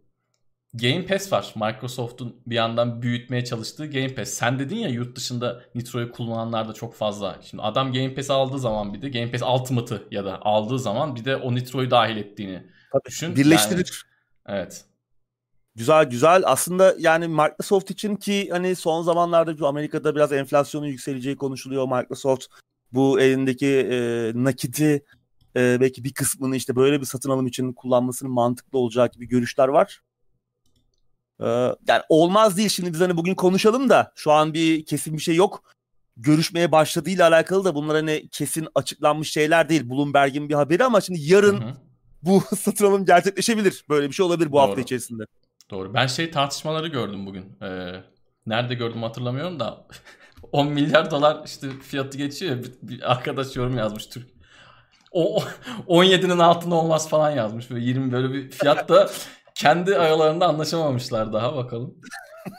[0.74, 1.54] Game Pass var.
[1.56, 4.28] Microsoft'un bir yandan büyütmeye çalıştığı Game Pass.
[4.28, 7.38] Sen dedin ya yurt dışında Nitro'yu kullananlar da çok fazla.
[7.42, 11.16] Şimdi adam Game Pass aldığı zaman bir de Game Pass Ultimate'ı ya da aldığı zaman
[11.16, 12.62] bir de o Nitro'yu dahil ettiğini
[12.92, 13.36] Tabii, düşün.
[13.36, 14.06] Birleştirir.
[14.48, 14.84] Yani, evet.
[15.74, 16.42] Güzel güzel.
[16.46, 21.88] Aslında yani Microsoft için ki hani son zamanlarda Amerika'da biraz enflasyonun yükseleceği konuşuluyor.
[21.88, 22.46] Microsoft
[22.92, 25.04] bu elindeki e, nakiti
[25.56, 29.68] e, belki bir kısmını işte böyle bir satın alım için kullanmasının mantıklı olacağı gibi görüşler
[29.68, 30.00] var.
[31.40, 31.46] E,
[31.88, 35.34] yani olmaz değil şimdi biz hani bugün konuşalım da şu an bir kesin bir şey
[35.34, 35.62] yok.
[36.16, 39.90] Görüşmeye başladığıyla alakalı da bunlar hani kesin açıklanmış şeyler değil.
[39.90, 41.72] Bloomberg'in bir haberi ama şimdi yarın hı hı.
[42.22, 43.84] bu satın alım gerçekleşebilir.
[43.88, 44.62] Böyle bir şey olabilir bu Doğru.
[44.62, 45.22] hafta içerisinde.
[45.70, 45.94] Doğru.
[45.94, 47.44] Ben şey tartışmaları gördüm bugün.
[47.62, 47.92] Ee,
[48.46, 49.86] nerede gördüm hatırlamıyorum da
[50.52, 54.38] 10 milyar dolar işte fiyatı geçiyor bir, bir arkadaş yorum yazmış Türk
[55.12, 55.42] o
[55.88, 57.70] 17'nin altında olmaz falan yazmış.
[57.70, 59.10] Böyle 20 böyle bir fiyat da
[59.58, 61.94] kendi aralarında anlaşamamışlar daha bakalım.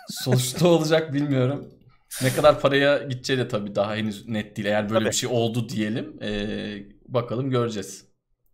[0.10, 1.74] Sonuçta olacak bilmiyorum.
[2.22, 4.68] Ne kadar paraya gideceği de tabii daha henüz net değil.
[4.68, 5.12] Eğer böyle tabii.
[5.12, 6.24] bir şey oldu diyelim.
[6.24, 6.78] Ee,
[7.08, 8.06] bakalım göreceğiz.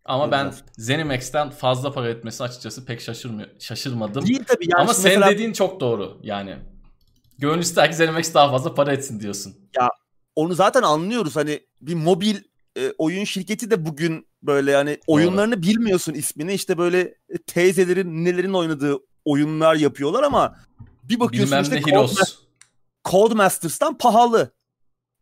[0.04, 4.26] Ama ben Zenimax'ten fazla para etmesi açıkçası pek şaşırmıyor, şaşırmadım.
[4.26, 4.66] Değil tabii.
[4.72, 5.34] Yani Ama senin mesela...
[5.34, 6.20] dediğin çok doğru.
[6.22, 6.56] Yani
[7.38, 9.54] gönül ister ki Zenimax daha fazla para etsin diyorsun.
[9.78, 9.88] Ya
[10.36, 11.36] onu zaten anlıyoruz.
[11.36, 12.36] Hani bir mobil
[12.78, 16.54] e, oyun şirketi de bugün böyle yani oyunlarını bilmiyorsun ismini.
[16.54, 17.14] işte böyle
[17.46, 20.56] teyzelerin, nelerin oynadığı oyunlar yapıyorlar ama
[21.02, 22.46] bir bakıyorsun Bilmem işte Codemasters'tan
[23.04, 24.56] Codemasters'tan pahalı.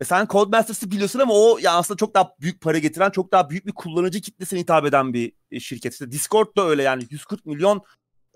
[0.01, 3.51] E sen Codemasters'ı biliyorsun ama o ya aslında çok daha büyük para getiren, çok daha
[3.51, 5.93] büyük bir kullanıcı kitlesine hitap eden bir e, şirket.
[5.93, 7.83] İşte Discord da öyle yani 140 milyon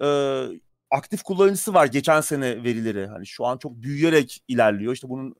[0.02, 0.08] e,
[0.90, 3.06] aktif kullanıcısı var geçen sene verileri.
[3.06, 4.92] Hani şu an çok büyüyerek ilerliyor.
[4.92, 5.34] İşte bunun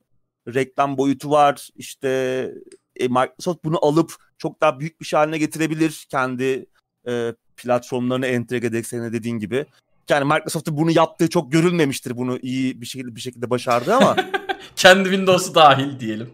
[0.47, 1.69] reklam boyutu var.
[1.75, 2.51] İşte
[2.99, 6.65] e, Microsoft bunu alıp çok daha büyük bir şey haline getirebilir kendi
[7.07, 9.65] e, platformlarını entegre ederek senin dediğin gibi.
[10.09, 14.15] Yani Microsoft'un bunu yaptığı çok görülmemiştir bunu iyi bir şekilde bir şekilde başardı ama
[14.75, 16.29] kendi Windows'u dahil diyelim.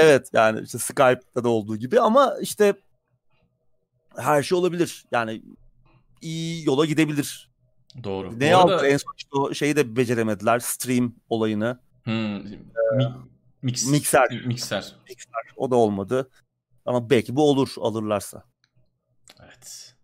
[0.00, 2.74] evet yani işte Skype'da da olduğu gibi ama işte
[4.16, 5.04] her şey olabilir.
[5.12, 5.42] Yani
[6.20, 7.50] iyi yola gidebilir.
[8.04, 8.40] Doğru.
[8.40, 10.58] Ne yaptı en son işte o şeyi de beceremediler.
[10.58, 11.78] Stream olayını.
[12.04, 12.36] Hmm.
[12.36, 12.54] Ee,
[13.64, 14.42] Mix, mikser.
[14.46, 14.94] Mikser.
[15.08, 15.32] Mikser.
[15.56, 16.30] O da olmadı.
[16.86, 18.44] Ama belki bu olur alırlarsa.
[19.44, 19.94] Evet.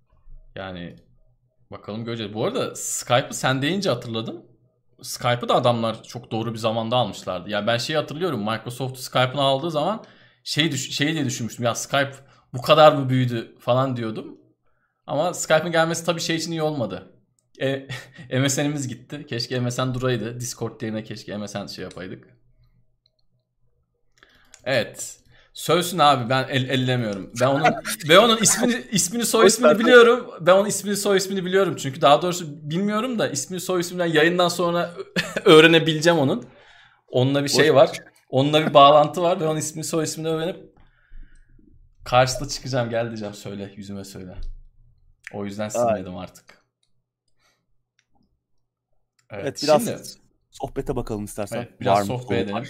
[0.55, 0.97] Yani
[1.71, 2.35] bakalım göreceğiz.
[2.35, 4.43] Bu arada Skype'ı sen deyince hatırladım.
[5.03, 7.51] Skype'ı da adamlar çok doğru bir zamanda almışlardı.
[7.51, 8.41] Yani ben şeyi hatırlıyorum.
[8.41, 10.05] Microsoft Skype'ını aldığı zaman
[10.45, 11.65] şey düş şey diye düşünmüştüm.
[11.65, 12.15] Ya Skype
[12.55, 14.39] bu kadar mı büyüdü falan diyordum.
[15.07, 17.13] Ama Skype'ın gelmesi tabii şey için iyi olmadı.
[17.61, 17.89] E,
[18.41, 19.27] MSN'imiz gitti.
[19.27, 20.41] Keşke MSN duraydı.
[20.41, 22.40] Discord yerine keşke MSN şey yapaydık.
[24.65, 25.17] Evet.
[25.53, 27.33] Sövsün abi ben el, ellemiyorum.
[27.41, 27.75] Ben onun
[28.09, 30.31] ben onun ismini ismini soy ismini biliyorum.
[30.41, 34.49] Ben onun ismini soy ismini biliyorum çünkü daha doğrusu bilmiyorum da ismini soy isminden yayından
[34.49, 34.91] sonra
[35.45, 36.47] öğrenebileceğim onun.
[37.09, 37.99] Onunla bir şey var.
[38.29, 40.71] Onunla bir bağlantı var ve onun ismini soy ismini öğrenip
[42.05, 44.37] karşısına çıkacağım gel diyeceğim söyle yüzüme söyle.
[45.33, 46.63] O yüzden silmedim artık.
[49.31, 50.03] Evet, evet biraz şimdi,
[50.51, 51.57] sohbete bakalım istersen.
[51.57, 52.65] Evet, biraz sohbet edelim.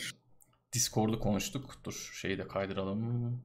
[0.72, 1.80] Discord'u konuştuk.
[1.84, 3.44] Dur şeyi de kaydıralım.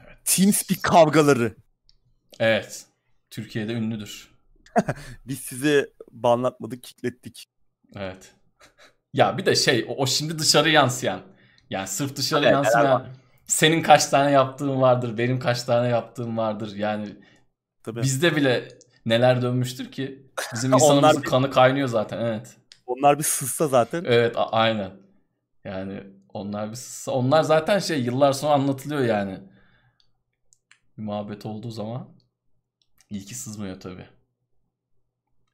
[0.00, 0.18] Evet.
[0.24, 1.56] TeamSpeak kavgaları.
[2.38, 2.86] Evet.
[3.30, 4.30] Türkiye'de ünlüdür.
[5.26, 7.46] Biz size banlatmadık, kiklettik.
[7.96, 8.34] Evet.
[9.12, 11.22] ya bir de şey o, o şimdi dışarı yansıyan.
[11.70, 13.08] Yani sırf dışarı evet, yansımayan.
[13.46, 16.76] Senin kaç tane yaptığın vardır, benim kaç tane yaptığım vardır.
[16.76, 17.16] Yani
[17.82, 18.02] Tabii.
[18.02, 18.68] bizde bile
[19.06, 20.30] neler dönmüştür ki.
[20.54, 22.20] Bizim insanımızın kanı kaynıyor zaten.
[22.20, 22.56] Evet.
[22.92, 24.04] Onlar bir sızsa zaten.
[24.06, 24.90] Evet a- aynen.
[25.64, 27.12] Yani onlar bir sızsa.
[27.12, 29.40] Onlar zaten şey yıllar sonra anlatılıyor yani.
[30.98, 32.08] Bir muhabbet olduğu zaman.
[33.10, 34.06] İyi ki sızmıyor tabii.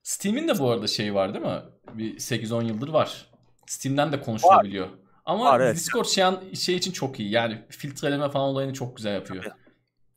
[0.03, 1.63] Steam'in de bu arada şey var değil mi?
[1.93, 3.31] Bir 8-10 yıldır var.
[3.67, 4.87] Steam'den de konuşulabiliyor.
[4.87, 4.99] Var.
[5.25, 5.77] Ama var, evet.
[5.77, 7.31] Discord şey, an, şey için çok iyi.
[7.31, 9.45] Yani filtreleme falan olayını çok güzel yapıyor.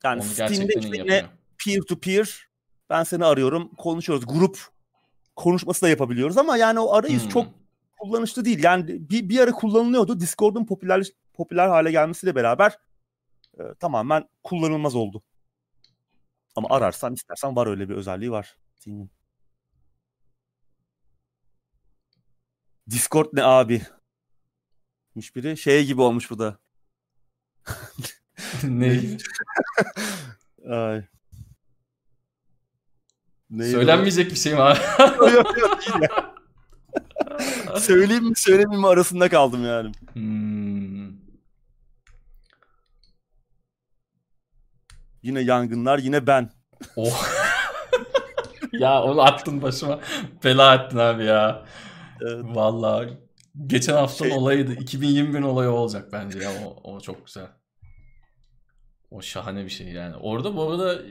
[0.04, 1.30] Yani Onu Steam'de işte
[1.66, 2.48] peer to peer
[2.90, 4.26] ben seni arıyorum konuşuyoruz.
[4.28, 4.60] Grup
[5.42, 7.30] konuşması da yapabiliyoruz ama yani o arayüz hmm.
[7.30, 7.48] çok
[8.00, 8.64] kullanışlı değil.
[8.64, 10.20] Yani bir, bir ara kullanılıyordu.
[10.20, 12.78] Discord'un popüler popüler hale gelmesiyle beraber
[13.60, 15.24] e, tamamen kullanılmaz oldu.
[16.56, 18.58] Ama ararsan istersen var öyle bir özelliği var.
[22.90, 23.82] Discord ne abi?
[25.16, 26.58] Biri şey gibi olmuş bu da.
[28.64, 29.02] ne?
[30.70, 31.04] Ay.
[33.52, 34.30] Neydi Söylenmeyecek o?
[34.30, 34.80] bir şey mi abi?
[35.34, 36.32] yok yok değil ya.
[37.80, 39.92] Söyleyeyim mi söylemeyeyim mi arasında kaldım yani.
[40.14, 41.12] Hmm.
[45.24, 46.50] Yine yangınlar yine ben.
[46.96, 47.28] Oh.
[48.74, 50.00] ya onu attın başıma.
[50.44, 51.66] Bela ettin abi ya.
[52.22, 52.46] Evet.
[52.48, 53.18] Vallahi
[53.68, 54.38] geçen haftanın şey...
[54.38, 54.74] olayıydı.
[54.74, 56.52] 2021 olayı olacak bence ya.
[56.66, 57.48] O, o çok güzel.
[59.12, 60.16] O şahane bir şey yani.
[60.16, 61.02] Orada bu arada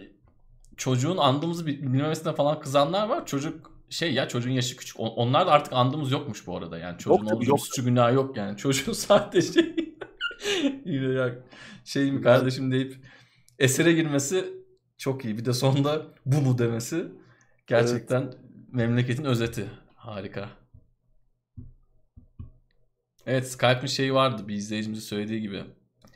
[0.80, 3.26] çocuğun andığımızı bilmemesine falan kızanlar var.
[3.26, 4.96] Çocuk şey ya çocuğun yaşı küçük.
[4.98, 6.78] Onlar da artık andığımız yokmuş bu arada.
[6.78, 7.60] Yani çocuğun yok, yok.
[7.60, 8.56] suçu günah yok yani.
[8.56, 9.76] Çocuğun sadece
[11.84, 12.96] şey mi kardeşim deyip
[13.58, 14.44] esere girmesi
[14.98, 15.38] çok iyi.
[15.38, 17.06] Bir de sonunda bu mu demesi
[17.66, 18.34] gerçekten evet.
[18.72, 19.70] memleketin özeti.
[19.94, 20.48] Harika.
[23.26, 25.64] Evet Skype'ın şeyi vardı bir izleyicimizin söylediği gibi.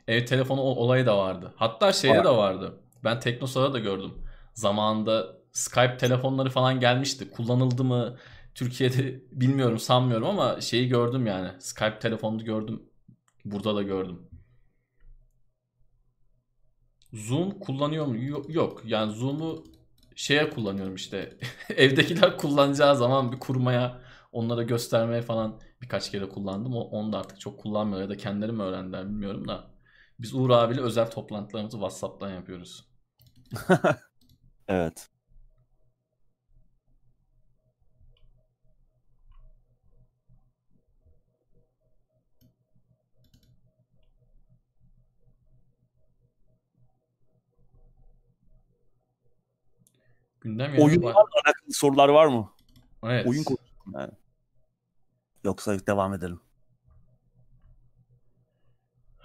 [0.09, 1.55] Ev telefonu olayı da vardı.
[1.57, 2.81] Hatta şeyde de vardı.
[3.05, 4.24] Ben Teknosa'da da gördüm
[4.55, 7.31] zamanında Skype telefonları falan gelmişti.
[7.31, 8.19] Kullanıldı mı
[8.55, 11.51] Türkiye'de bilmiyorum sanmıyorum ama şeyi gördüm yani.
[11.59, 12.83] Skype telefonunu gördüm.
[13.45, 14.29] Burada da gördüm.
[17.13, 18.17] Zoom kullanıyor mu?
[18.49, 18.83] Yok.
[18.85, 19.65] Yani Zoom'u
[20.17, 21.39] şeye kullanıyorum işte.
[21.77, 24.01] Evdekiler kullanacağı zaman bir kurmaya,
[24.33, 26.75] onlara göstermeye falan birkaç kere kullandım.
[26.77, 29.71] Onu da artık çok kullanmıyor ya da kendileri mi öğrendiler bilmiyorum da.
[30.21, 32.89] Biz Uğur abiyle özel toplantılarımızı WhatsApp'tan yapıyoruz.
[34.69, 35.11] Evet.
[50.41, 52.53] Gündem yani Oyunlarla alakalı sorular var mı?
[53.05, 53.27] Evet.
[53.27, 53.45] Oyun
[53.95, 54.13] yani.
[55.45, 56.41] Yoksa devam edelim.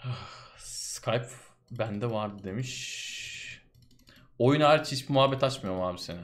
[0.04, 1.30] Ah, Skype
[1.72, 3.19] bende vardı demiş.
[4.40, 6.22] Oyun hariç hiçbir muhabbet açmıyorum abi seni.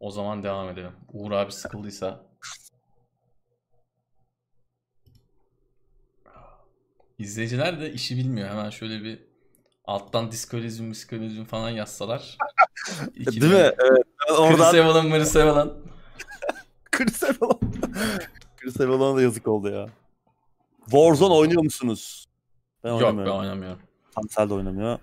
[0.00, 0.92] O zaman devam edelim.
[1.12, 2.26] Uğur abi sıkıldıysa.
[7.18, 8.48] İzleyiciler de işi bilmiyor.
[8.48, 9.22] Hemen şöyle bir
[9.84, 12.38] alttan diskolizm, diskolizm falan yazsalar.
[13.16, 13.72] Değil mi?
[13.78, 14.04] Evet.
[14.38, 14.56] Oradan...
[14.56, 15.70] Chris Evelyn, Chris Evelyn.
[16.92, 17.58] Chris Evelyn.
[18.56, 19.86] Chris Evelyn'a da yazık oldu ya.
[20.84, 22.26] Warzone oynuyor musunuz?
[22.84, 23.82] Ben Yok ben oynamıyorum.
[24.14, 24.98] Tansel de oynamıyor.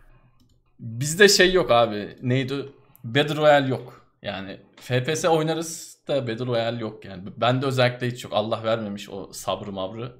[0.79, 2.17] Bizde şey yok abi.
[2.21, 2.69] Neydi?
[3.03, 4.07] Battle Royale yok.
[4.21, 7.23] Yani FPS oynarız da Battle Royale yok yani.
[7.37, 8.33] Ben de özellikle hiç yok.
[8.35, 10.15] Allah vermemiş o sabrı mabrı.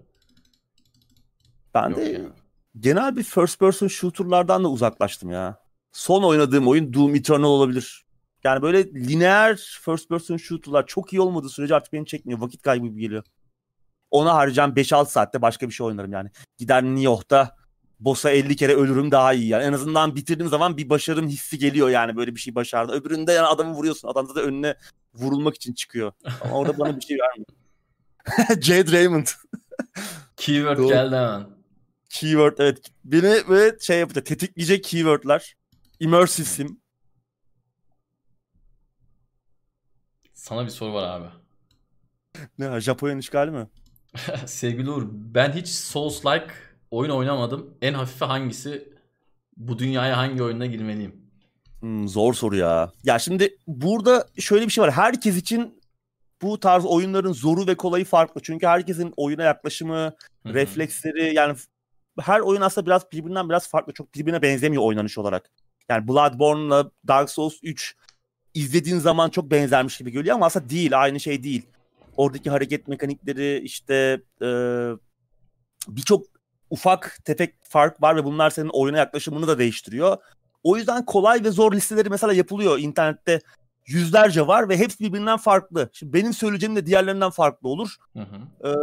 [1.73, 2.29] Ben yok de yani.
[2.79, 5.59] genel bir first person shooter'lardan da uzaklaştım ya.
[5.91, 8.05] Son oynadığım oyun Doom Eternal olabilir.
[8.43, 12.39] Yani böyle lineer first person shooter'lar çok iyi olmadığı sürece artık beni çekmiyor.
[12.41, 13.23] Vakit kaybı gibi geliyor.
[14.11, 16.29] Ona harcayacağım 5-6 saatte başka bir şey oynarım yani.
[16.57, 17.55] Gider New York'ta
[17.99, 19.63] boss'a 50 kere ölürüm daha iyi yani.
[19.63, 22.91] En azından bitirdiğim zaman bir başarım hissi geliyor yani böyle bir şey başardı.
[22.91, 24.07] Öbüründe yani adamı vuruyorsun.
[24.07, 24.75] Adam da önüne
[25.13, 26.11] vurulmak için çıkıyor.
[26.41, 27.47] Ama orada bana bir şey vermiyor.
[28.61, 29.27] Jade Raymond.
[30.37, 30.87] Keyword Doğru.
[30.87, 31.47] geldi hemen.
[32.09, 32.91] Keyword evet.
[33.03, 34.25] Beni böyle şey yapacak.
[34.25, 35.55] Tetikleyecek keywordler.
[35.99, 36.79] Immersive sim.
[40.33, 41.27] Sana bir soru var abi.
[42.59, 43.67] Ne Japonya işgali mi?
[44.45, 46.51] Sevgili Uğur ben hiç Souls-like
[46.91, 47.77] oyun oynamadım.
[47.81, 48.93] En hafifi hangisi?
[49.57, 51.15] Bu dünyaya hangi oyuna girmeliyim?
[51.79, 52.91] Hmm, zor soru ya.
[53.03, 54.91] Ya şimdi burada şöyle bir şey var.
[54.91, 55.81] Herkes için
[56.41, 58.41] bu tarz oyunların zoru ve kolayı farklı.
[58.41, 60.53] Çünkü herkesin oyuna yaklaşımı, Hı-hı.
[60.53, 61.57] refleksleri yani
[62.19, 63.93] her oyun aslında biraz birbirinden biraz farklı.
[63.93, 65.51] Çok birbirine benzemiyor oynanış olarak.
[65.89, 67.95] Yani Bloodborne'la Dark Souls 3
[68.53, 71.01] izlediğin zaman çok benzermiş gibi geliyor ama aslında değil.
[71.01, 71.65] Aynı şey değil.
[72.17, 74.47] Oradaki hareket mekanikleri işte e,
[75.88, 76.36] birçok
[76.70, 80.18] ufak tefek fark var ve bunlar senin oyuna yaklaşımını da değiştiriyor.
[80.63, 83.41] O yüzden kolay ve zor listeleri mesela yapılıyor internette.
[83.86, 85.89] Yüzlerce var ve hepsi birbirinden farklı.
[85.93, 87.95] Şimdi benim söyleyeceğim de diğerlerinden farklı olur.
[88.13, 88.70] Hı hı.
[88.70, 88.76] Ee,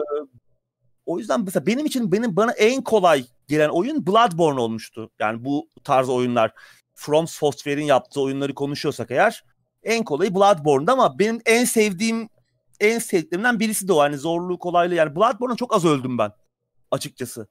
[1.07, 5.11] o yüzden mesela benim için benim bana en kolay gelen oyun Bloodborne olmuştu.
[5.19, 6.53] Yani bu tarz oyunlar
[6.95, 9.45] From Software'in yaptığı oyunları konuşuyorsak eğer
[9.83, 12.29] en kolayı Bloodborne'da ama benim en sevdiğim
[12.81, 13.99] en sevdiklerimden birisi de o.
[13.99, 16.33] Hani zorluğu kolaylığı yani Bloodborne'a çok az öldüm ben
[16.91, 17.47] açıkçası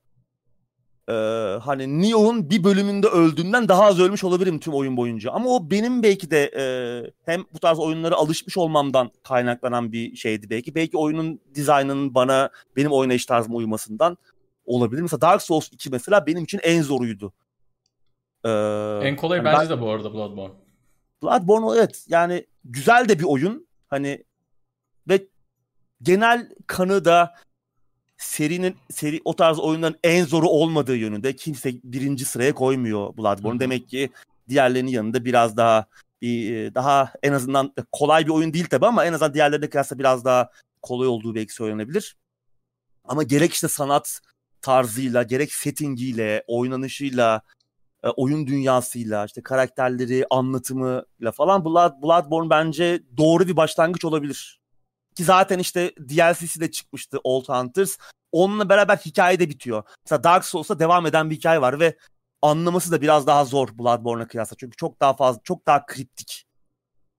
[1.09, 1.13] e,
[1.61, 5.31] hani Neo'nun bir bölümünde öldüğünden daha az ölmüş olabilirim tüm oyun boyunca.
[5.31, 6.63] Ama o benim belki de e,
[7.25, 10.75] hem bu tarz oyunlara alışmış olmamdan kaynaklanan bir şeydi belki.
[10.75, 14.17] Belki oyunun dizaynının bana benim oynayış tarzıma uymasından
[14.65, 15.01] olabilir.
[15.01, 17.33] Mesela Dark Souls 2 mesela benim için en zoruydu.
[18.45, 18.49] Ee,
[19.03, 20.53] en kolay yani bence ben, de bu arada Bloodborne.
[21.23, 23.67] Bloodborne evet yani güzel de bir oyun.
[23.87, 24.23] Hani
[25.09, 25.27] ve
[26.01, 27.35] genel kanı da
[28.23, 33.59] serinin seri o tarz oyunların en zoru olmadığı yönünde kimse birinci sıraya koymuyor Bloodborne.
[33.59, 34.09] Demek ki
[34.49, 35.85] diğerlerinin yanında biraz daha
[36.21, 39.99] bir e, daha en azından kolay bir oyun değil tabi ama en azından diğerlerine kıyasla
[39.99, 40.49] biraz daha
[40.81, 42.15] kolay olduğu belki söylenebilir.
[43.03, 44.19] Ama gerek işte sanat
[44.61, 47.41] tarzıyla, gerek settingiyle, oynanışıyla,
[48.03, 54.62] e, oyun dünyasıyla, işte karakterleri, anlatımıyla falan Blood, Bloodborne bence doğru bir başlangıç olabilir.
[55.15, 57.97] Ki zaten işte DLC'si de çıkmıştı Old Hunters.
[58.31, 59.83] Onunla beraber hikaye de bitiyor.
[60.05, 61.97] Mesela Dark Souls'ta devam eden bir hikaye var ve
[62.41, 64.57] anlaması da biraz daha zor Bloodborne'a kıyasla.
[64.59, 66.45] Çünkü çok daha fazla, çok daha kriptik.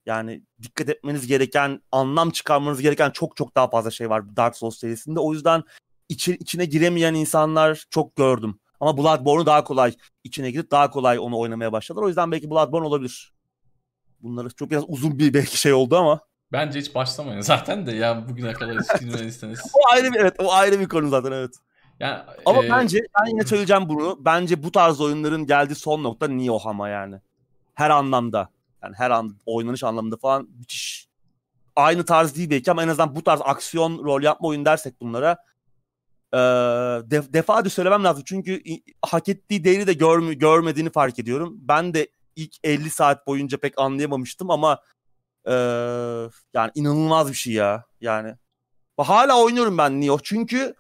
[0.07, 4.78] Yani dikkat etmeniz gereken, anlam çıkarmanız gereken çok çok daha fazla şey var Dark Souls
[4.78, 5.20] serisinde.
[5.20, 5.62] O yüzden
[6.09, 8.59] içi, içine giremeyen insanlar çok gördüm.
[8.80, 12.05] Ama Bloodborne'u daha kolay içine girip daha kolay onu oynamaya başladılar.
[12.05, 13.32] O yüzden belki Bloodborne olabilir.
[14.20, 16.20] Bunları çok biraz uzun bir belki şey oldu ama.
[16.55, 19.61] Bence hiç başlamayın zaten de ya bugüne kadar hiç girmediyseniz.
[19.74, 21.55] o ayrı bir evet o ayrı bir konu zaten evet.
[22.00, 22.70] Yani, ama e...
[22.70, 24.18] bence ben yine söyleyeceğim bunu.
[24.24, 27.20] Bence bu tarz oyunların geldiği son nokta Nioh yani.
[27.74, 28.48] Her anlamda.
[28.82, 31.09] Yani her an oynanış anlamında falan müthiş.
[31.76, 35.36] Aynı tarz değil belki ama en azından bu tarz aksiyon rol yapma oyun dersek bunlara
[36.32, 36.38] e,
[37.11, 38.22] def, defa söylemem lazım.
[38.26, 38.62] Çünkü
[39.02, 41.57] hak ettiği değeri de görmü, görmediğini fark ediyorum.
[41.61, 44.78] Ben de ilk 50 saat boyunca pek anlayamamıştım ama
[45.49, 45.53] ee,
[46.55, 47.84] yani inanılmaz bir şey ya.
[48.01, 48.34] Yani
[48.99, 50.74] hala oynuyorum ben Nioh çünkü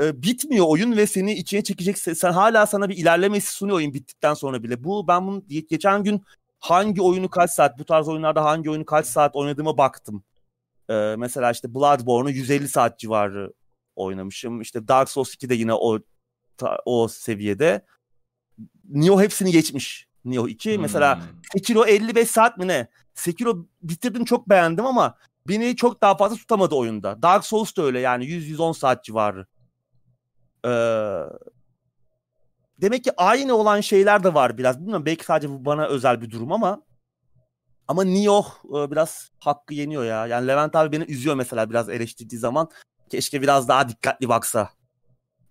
[0.00, 1.98] e, bitmiyor oyun ve seni içine çekecek.
[1.98, 4.84] Sen hala sana bir ilerlemesi sunuyor oyun bittikten sonra bile.
[4.84, 6.24] Bu ben bunu geçen gün
[6.58, 10.24] hangi oyunu kaç saat bu tarz oyunlarda hangi oyunu kaç saat oynadığıma baktım.
[10.90, 13.52] Ee, mesela işte Bloodborne'u 150 saat civarı
[13.96, 14.60] oynamışım.
[14.60, 15.98] İşte Dark Souls 2 de yine o
[16.84, 17.84] o seviyede.
[18.88, 20.09] Nioh hepsini geçmiş.
[20.24, 20.74] Nioh 2.
[20.74, 20.82] Hmm.
[20.82, 22.88] Mesela Sekiro 55 saat mi ne?
[23.14, 25.14] Sekiro bitirdim çok beğendim ama
[25.48, 27.22] beni çok daha fazla tutamadı oyunda.
[27.22, 29.46] Dark Souls da öyle yani 100-110 saat civarı.
[30.66, 30.70] Ee,
[32.80, 34.80] demek ki aynı olan şeyler de var biraz.
[34.80, 36.82] Bilmiyorum belki sadece bu bana özel bir durum ama
[37.88, 40.26] ama Nioh e, biraz hakkı yeniyor ya.
[40.26, 42.68] Yani Levent abi beni üzüyor mesela biraz eleştirdiği zaman.
[43.10, 44.70] Keşke biraz daha dikkatli baksa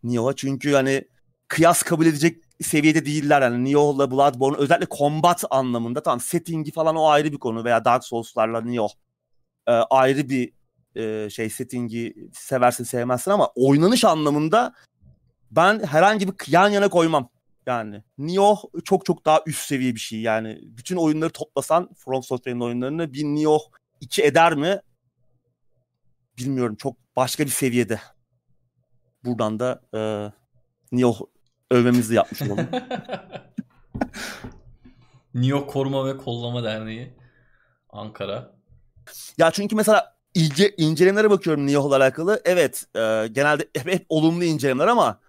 [0.04, 0.36] Nioh'a.
[0.36, 1.08] Çünkü hani
[1.48, 3.42] kıyas kabul edecek seviyede değiller.
[3.42, 8.04] Yani Nioh'la Bloodborne özellikle combat anlamında tamam settingi falan o ayrı bir konu veya Dark
[8.04, 8.90] Souls'larla Nioh
[9.68, 10.52] e, ayrı bir
[10.96, 14.74] e, şey settingi seversin sevmezsin ama oynanış anlamında
[15.52, 17.30] ben herhangi bir yan yana koymam.
[17.66, 20.22] Yani Nioh çok çok daha üst seviye bir şey.
[20.22, 23.62] Yani bütün oyunları toplasan From Software'in oyunlarını bir Nioh
[24.02, 24.82] 2 eder mi?
[26.38, 26.76] Bilmiyorum.
[26.76, 28.02] Çok başka bir seviyede.
[29.26, 30.00] Buradan da e,
[30.92, 31.20] Nioh
[31.72, 32.68] övmemizi yapmış olalım.
[35.34, 37.14] Nioh Koruma ve Kollama Derneği
[37.90, 38.52] Ankara.
[39.38, 42.42] Ya çünkü mesela ince, incelemelere bakıyorum Nioh'la alakalı.
[42.46, 45.20] Evet e, genelde hep, hep olumlu incelemeler ama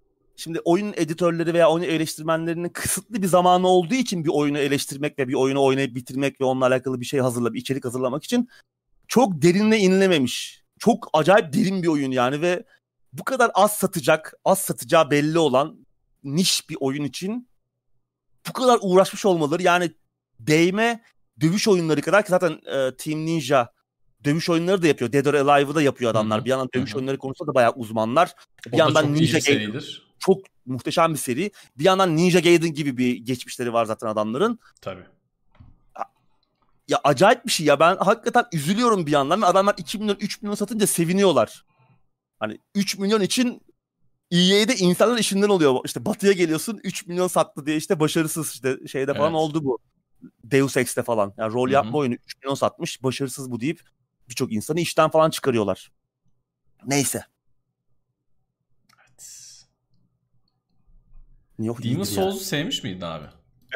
[0.41, 5.29] Şimdi oyun editörleri veya oyun eleştirmenlerinin kısıtlı bir zamanı olduğu için bir oyunu eleştirmek ve
[5.29, 8.49] bir oyunu oynayıp bitirmek ve onunla alakalı bir şey hazırlayıp içerik hazırlamak için
[9.09, 10.63] çok derinle inlememiş.
[10.79, 12.65] Çok acayip derin bir oyun yani ve
[13.13, 15.87] bu kadar az satacak, az satacağı belli olan
[16.25, 17.49] niş bir oyun için
[18.49, 19.93] bu kadar uğraşmış olmaları yani
[20.39, 21.03] değme
[21.41, 23.73] dövüş oyunları kadar ki zaten e, Team Ninja
[24.25, 25.13] dövüş oyunları da yapıyor.
[25.13, 26.39] Dead or Alive'ı da yapıyor adamlar.
[26.39, 26.45] Hı-hı.
[26.45, 26.99] Bir yandan dövüş Hı-hı.
[26.99, 28.35] oyunları konusunda da bayağı uzmanlar.
[28.67, 29.81] Bir o yandan Ninja Game
[30.19, 31.51] çok muhteşem bir seri.
[31.79, 34.59] Bir yandan Ninja Gaiden gibi bir geçmişleri var zaten adamların.
[34.81, 35.05] Tabii.
[36.89, 37.81] Ya acayip bir şey ya.
[37.81, 39.41] Ben hakikaten üzülüyorum bir yandan.
[39.41, 41.65] Adamlar 2 milyon 3 milyon satınca seviniyorlar.
[42.39, 43.63] Hani 3 milyon için
[44.31, 45.81] EA'de insanlar işinden oluyor.
[45.85, 49.41] İşte batıya geliyorsun 3 milyon sattı diye işte başarısız işte şeyde falan evet.
[49.41, 49.79] oldu bu.
[50.45, 51.35] Deus Ex'te falan.
[51.39, 51.99] Yani rol yapma Hı-hı.
[51.99, 53.81] oyunu 3 milyon satmış başarısız bu deyip
[54.29, 55.93] birçok insanı işten falan çıkarıyorlar.
[56.87, 57.25] Neyse.
[61.59, 62.45] Yok Demon Souls'u yani.
[62.45, 63.25] sevmiş miydin abi?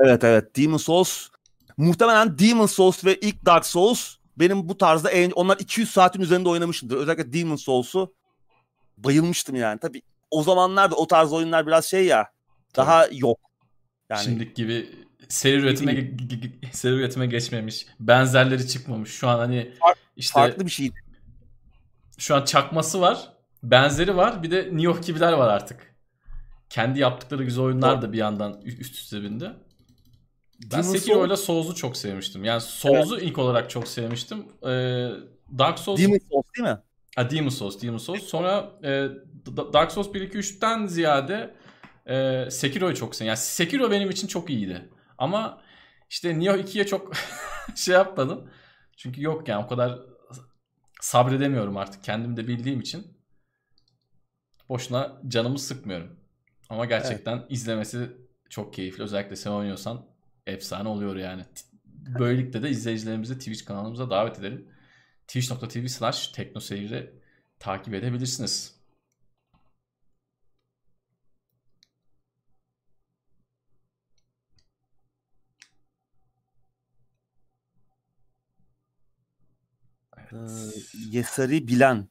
[0.03, 0.57] Evet evet.
[0.57, 1.29] Demon Souls
[1.77, 6.49] muhtemelen Demon Souls ve ilk Dark Souls benim bu tarzda en onlar 200 saatin üzerinde
[6.49, 6.97] oynamışımdır.
[6.97, 8.15] Özellikle Demon Souls'u
[8.99, 9.81] bayılmıştım yani.
[9.81, 10.03] Tabii
[10.35, 12.31] o zamanlarda o tarz oyunlar biraz şey ya
[12.73, 12.87] Tabii.
[12.87, 13.39] daha yok.
[14.11, 14.91] Yani Şimdiki gibi
[15.29, 16.11] seri üretime
[16.73, 17.87] seri üretime geçmemiş.
[18.01, 19.11] Benzerleri çıkmamış.
[19.11, 20.91] Şu an hani Fark, işte farklı bir şey.
[22.19, 23.33] Şu an çakması var.
[23.63, 24.43] Benzeri var.
[24.43, 25.95] Bir de Nioh gibiler var artık
[26.75, 29.51] kendi yaptıkları güzel oyunlar da bir yandan üst üste bindi.
[30.73, 32.45] Ben Sekiro ile Souls'u çok sevmiştim.
[32.45, 33.29] Yani Souls'u evet.
[33.29, 34.39] ilk olarak çok sevmiştim.
[34.63, 35.11] Ee,
[35.59, 36.01] Dark Souls...
[36.01, 36.79] Demon Souls değil mi?
[37.17, 38.23] Ha, Demon Souls, Demon Souls.
[38.23, 39.09] Sonra e,
[39.73, 41.55] Dark Souls 1, 2, 3'ten ziyade
[42.07, 43.29] e, Sekiro'yu çok sevdim.
[43.29, 44.89] Yani Sekiro benim için çok iyiydi.
[45.19, 45.63] Ama
[46.11, 47.13] işte Nioh 2'ye çok
[47.77, 48.51] şey yapmadım.
[48.97, 49.99] Çünkü yok yani o kadar
[51.01, 52.05] sabredemiyorum artık.
[52.05, 53.07] Kendim de bildiğim için.
[54.69, 56.17] Boşuna canımı sıkmıyorum.
[56.69, 57.47] Ama gerçekten evet.
[57.49, 58.11] izlemesi
[58.49, 59.03] çok keyifli.
[59.03, 60.07] Özellikle sen oynuyorsan
[60.47, 61.45] efsane oluyor yani.
[62.19, 64.69] Böylelikle de izleyicilerimizi Twitch kanalımıza davet edelim.
[65.27, 67.11] Twitch.tv slash teknoseyir'i
[67.59, 68.75] takip edebilirsiniz.
[80.19, 80.33] Evet.
[80.33, 82.09] Ee, Yesari Bilen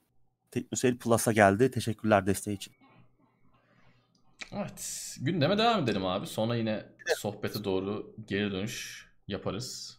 [0.51, 1.71] Teknoseyir Plus'a geldi.
[1.71, 2.73] Teşekkürler desteği için.
[4.51, 5.15] Evet.
[5.21, 6.27] Gündeme devam edelim abi.
[6.27, 6.85] Sonra yine
[7.17, 9.97] sohbete doğru geri dönüş yaparız.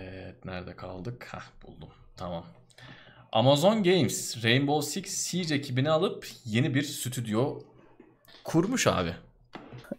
[0.00, 0.44] Evet.
[0.44, 1.28] Nerede kaldık?
[1.30, 1.88] Hah buldum.
[2.16, 2.44] Tamam.
[3.32, 7.60] Amazon Games Rainbow Six Siege ekibini alıp yeni bir stüdyo
[8.44, 9.14] kurmuş abi.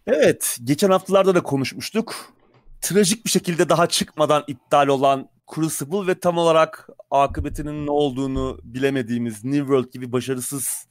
[0.06, 0.58] Evet.
[0.64, 2.32] Geçen haftalarda da konuşmuştuk.
[2.80, 9.44] Trajik bir şekilde daha çıkmadan iptal olan Crucible ve tam olarak akıbetinin ne olduğunu bilemediğimiz
[9.44, 10.86] New World gibi başarısız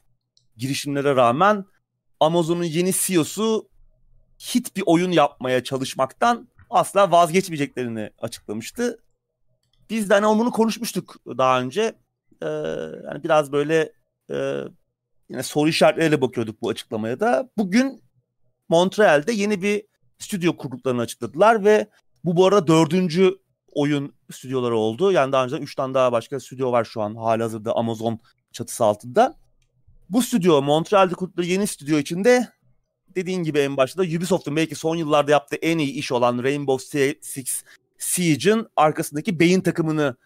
[0.56, 1.64] girişimlere rağmen
[2.20, 3.68] Amazon'un yeni CEO'su
[4.38, 8.98] hit bir oyun yapmaya çalışmaktan asla vazgeçmeyeceklerini açıklamıştı.
[9.90, 11.80] Biz de hani onu konuşmuştuk daha önce.
[12.42, 12.46] Ee,
[13.04, 13.92] yani biraz böyle
[14.30, 14.64] e,
[15.28, 17.50] yine soru işaretleriyle bakıyorduk bu açıklamaya da.
[17.56, 18.02] Bugün
[18.68, 19.82] Montreal'de yeni bir
[20.18, 21.86] stüdyo kurduklarını açıkladılar ve
[22.24, 23.38] bu bu arada dördüncü
[23.72, 25.12] oyun stüdyoları oldu.
[25.12, 28.18] Yani daha önce üç tane daha başka stüdyo var şu an halihazırda Amazon
[28.52, 29.34] çatısı altında.
[30.10, 32.48] Bu stüdyo Montreal'de kurdukları yeni stüdyo içinde
[33.16, 37.64] dediğin gibi en başta Ubisoft'un belki son yıllarda yaptığı en iyi iş olan Rainbow Six
[37.98, 40.16] Siege'in arkasındaki beyin takımını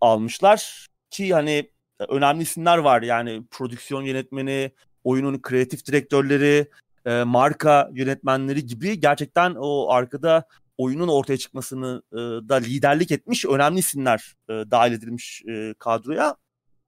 [0.00, 0.86] almışlar.
[1.10, 1.70] Ki hani
[2.08, 4.70] önemli isimler var yani prodüksiyon yönetmeni,
[5.04, 6.70] oyunun kreatif direktörleri,
[7.06, 10.44] e, marka yönetmenleri gibi gerçekten o arkada
[10.78, 12.16] oyunun ortaya çıkmasını e,
[12.48, 16.36] da liderlik etmiş önemli isimler e, dahil edilmiş e, kadroya.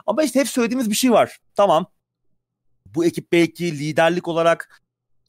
[0.07, 1.39] Ama işte hep söylediğimiz bir şey var.
[1.55, 1.87] Tamam
[2.95, 4.82] bu ekip belki liderlik olarak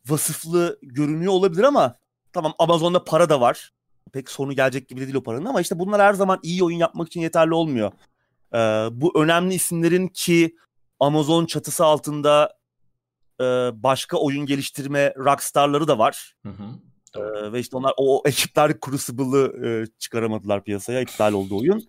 [0.07, 1.95] vasıflı görünüyor olabilir ama
[2.33, 3.73] tamam Amazon'da para da var.
[4.13, 6.77] Pek sonu gelecek gibi de değil o paranın ama işte bunlar her zaman iyi oyun
[6.77, 7.91] yapmak için yeterli olmuyor.
[8.53, 8.57] Ee,
[8.91, 10.55] bu önemli isimlerin ki
[10.99, 12.57] Amazon çatısı altında
[13.41, 13.43] e,
[13.73, 16.35] başka oyun geliştirme rockstarları da var.
[16.43, 16.63] Hı hı.
[17.15, 21.01] Ee, ve işte onlar o, o ekipler Crucible'ı e, çıkaramadılar piyasaya.
[21.01, 21.83] iptal oldu oyun.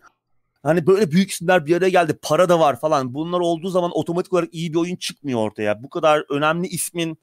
[0.63, 2.19] Hani böyle büyük isimler bir araya geldi.
[2.23, 3.15] Para da var falan.
[3.15, 5.83] Bunlar olduğu zaman otomatik olarak iyi bir oyun çıkmıyor ortaya.
[5.83, 7.19] Bu kadar önemli ismin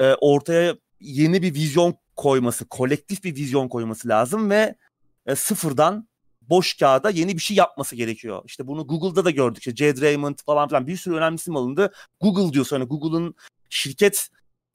[0.00, 4.74] e, ortaya yeni bir vizyon koyması, kolektif bir vizyon koyması lazım ve
[5.26, 6.08] e, sıfırdan
[6.40, 8.42] boş kağıda yeni bir şey yapması gerekiyor.
[8.46, 9.58] İşte bunu Google'da da gördük.
[9.58, 11.92] İşte Jed Raymond falan filan bir sürü önemli isim alındı.
[12.20, 13.34] Google diyorsun hani Google'ın
[13.70, 14.28] şirket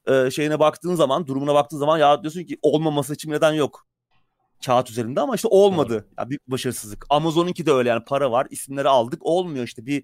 [0.07, 3.87] e, şeyine baktığın zaman, durumuna baktığın zaman ya diyorsun ki olmaması için neden yok
[4.65, 5.93] kağıt üzerinde ama işte olmadı.
[5.93, 7.05] Ya yani büyük başarısızlık.
[7.09, 10.03] Amazon'unki de öyle yani para var, isimleri aldık olmuyor işte bir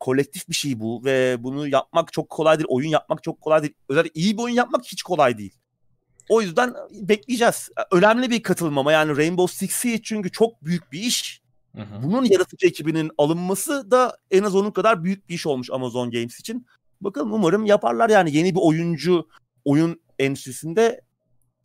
[0.00, 2.66] kolektif bir şey bu ve bunu yapmak çok kolay değil.
[2.68, 3.74] Oyun yapmak çok kolay değil.
[3.88, 5.54] Özellikle iyi bir oyun yapmak hiç kolay değil.
[6.28, 7.68] O yüzden bekleyeceğiz.
[7.92, 11.42] Önemli bir katılmama yani Rainbow Six Siege çünkü çok büyük bir iş.
[11.76, 12.02] Hı hı.
[12.02, 16.40] Bunun yaratıcı ekibinin alınması da en az onun kadar büyük bir iş olmuş Amazon Games
[16.40, 16.66] için.
[17.00, 19.28] Bakalım umarım yaparlar yani yeni bir oyuncu
[19.64, 21.00] oyun endüstrisinde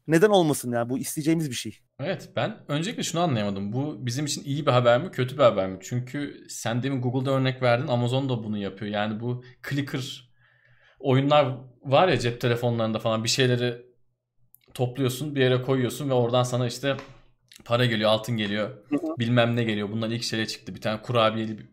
[0.08, 1.80] neden olmasın yani bu isteyeceğimiz bir şey.
[1.99, 3.74] Evet ben öncelikle şunu anlayamadım.
[3.74, 5.78] Bu bizim için iyi bir haber mi kötü bir haber mi?
[5.82, 8.91] Çünkü sen demin Google'da örnek verdin Amazon da bunu yapıyor.
[8.91, 10.30] Yani bu clicker
[10.99, 13.86] oyunlar var ya cep telefonlarında falan bir şeyleri
[14.74, 16.97] topluyorsun bir yere koyuyorsun ve oradan sana işte
[17.66, 18.70] para geliyor altın geliyor
[19.20, 19.91] bilmem ne geliyor.
[19.91, 21.70] Bundan ilk şeye çıktı bir tane kurabiyeli bir,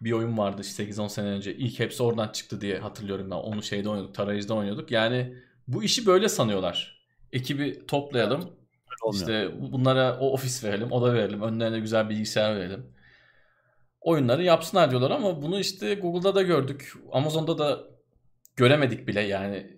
[0.00, 1.54] bir oyun vardı işte 8-10 sene önce.
[1.54, 3.36] İlk hepsi oradan çıktı diye hatırlıyorum ben.
[3.36, 4.90] Onu şeyde oynuyorduk tarayıcıda oynuyorduk.
[4.90, 5.34] Yani
[5.68, 6.99] bu işi böyle sanıyorlar.
[7.32, 8.60] Ekibi toplayalım
[9.02, 9.28] Olmuyor.
[9.28, 12.86] İşte bunlara o ofis verelim, oda verelim, önlerine güzel bilgisayar verelim.
[14.00, 16.92] Oyunları yapsınlar diyorlar ama bunu işte Google'da da gördük.
[17.12, 17.80] Amazon'da da
[18.56, 19.76] göremedik bile yani.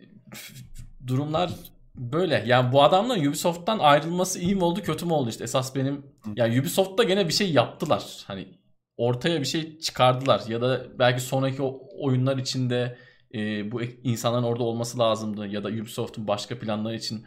[1.07, 1.51] Durumlar
[1.95, 2.45] böyle.
[2.47, 5.45] Yani bu adamların Ubisoft'tan ayrılması iyi mi oldu kötü mü oldu işte.
[5.45, 8.25] Esas benim yani Ubisoft'ta gene bir şey yaptılar.
[8.27, 8.49] Hani
[8.97, 11.63] ortaya bir şey çıkardılar ya da belki sonraki
[11.99, 12.99] oyunlar içinde
[13.35, 17.25] e, bu insanların orada olması lazımdı ya da Ubisoft'un başka planları için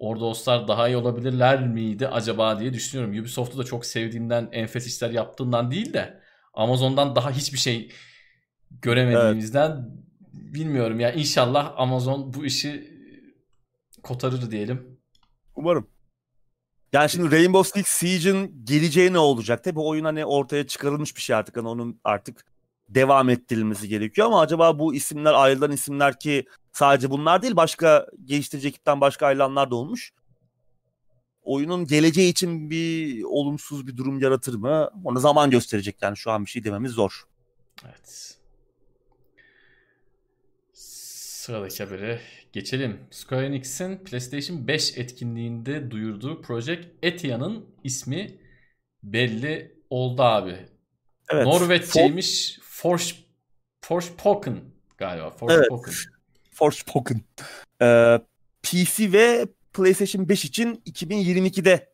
[0.00, 3.20] orada olsalar daha iyi olabilirler miydi acaba diye düşünüyorum.
[3.20, 6.20] Ubisoft'u da çok sevdiğimden, enfes işler yaptığından değil de
[6.54, 7.92] Amazon'dan daha hiçbir şey
[8.70, 10.54] göremediğimizden evet.
[10.54, 11.12] bilmiyorum ya.
[11.12, 12.90] İnşallah Amazon bu işi
[14.02, 15.00] kotarır diyelim.
[15.56, 15.86] Umarım.
[16.92, 19.64] Yani şimdi Rainbow Six Siege'in geleceği ne olacak?
[19.64, 21.56] Tabii oyun hani ortaya çıkarılmış bir şey artık.
[21.56, 22.44] Hani onun artık
[22.94, 28.68] devam ettirilmesi gerekiyor ama acaba bu isimler ayrılan isimler ki sadece bunlar değil başka geliştirici
[28.68, 30.12] ekipten başka ayrılanlar da olmuş.
[31.42, 34.90] Oyunun geleceği için bir olumsuz bir durum yaratır mı?
[35.04, 37.24] Onu zaman gösterecek yani şu an bir şey dememiz zor.
[37.84, 38.36] Evet.
[40.72, 42.20] Sıradaki habere
[42.52, 43.00] geçelim.
[43.10, 48.40] Square Enix'in PlayStation 5 etkinliğinde duyurduğu Project Etia'nın ismi
[49.02, 50.56] belli oldu abi.
[51.30, 51.46] Evet.
[51.46, 52.58] Norveççeymiş.
[52.80, 53.14] Force
[53.80, 54.60] Forspoken
[54.98, 55.30] galiba.
[55.30, 55.92] Forspoken.
[55.92, 56.06] Evet.
[56.52, 57.20] Forspoken.
[57.82, 58.20] Ee,
[58.62, 61.92] PC ve PlayStation 5 için 2022'de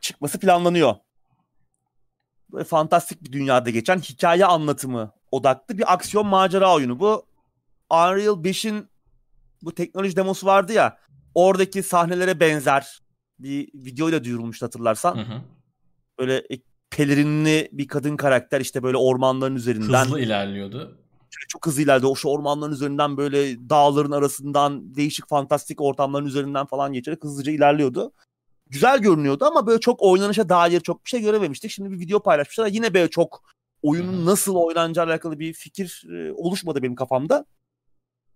[0.00, 0.94] çıkması planlanıyor.
[2.52, 7.26] Böyle fantastik bir dünyada geçen hikaye anlatımı odaklı bir aksiyon macera oyunu bu.
[7.90, 8.88] Unreal 5'in
[9.62, 10.98] bu teknoloji demosu vardı ya.
[11.34, 13.00] Oradaki sahnelere benzer
[13.38, 15.16] bir videoyla duyurulmuştu hatırlarsan.
[15.16, 15.42] Hı hı.
[16.18, 16.46] Böyle
[16.90, 20.04] pelerinli bir kadın karakter işte böyle ormanların üzerinden.
[20.04, 20.98] Hızlı ilerliyordu.
[21.48, 22.12] Çok hızlı ilerliyordu.
[22.12, 28.12] O şu ormanların üzerinden böyle dağların arasından değişik fantastik ortamların üzerinden falan geçerek hızlıca ilerliyordu.
[28.66, 31.70] Güzel görünüyordu ama böyle çok oynanışa dair çok bir şey görememiştik.
[31.70, 32.66] Şimdi bir video paylaşmışlar.
[32.66, 33.42] Yine böyle çok
[33.82, 37.44] oyunun nasıl oynanacağı alakalı bir fikir e, oluşmadı benim kafamda.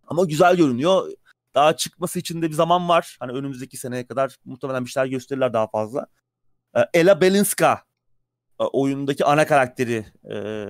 [0.07, 1.13] Ama güzel görünüyor.
[1.55, 3.17] Daha çıkması için de bir zaman var.
[3.21, 6.07] Hani önümüzdeki seneye kadar muhtemelen bir şeyler gösterirler daha fazla.
[6.77, 7.85] E, Ella Belinska
[8.65, 10.67] oyundaki ana karakteri e,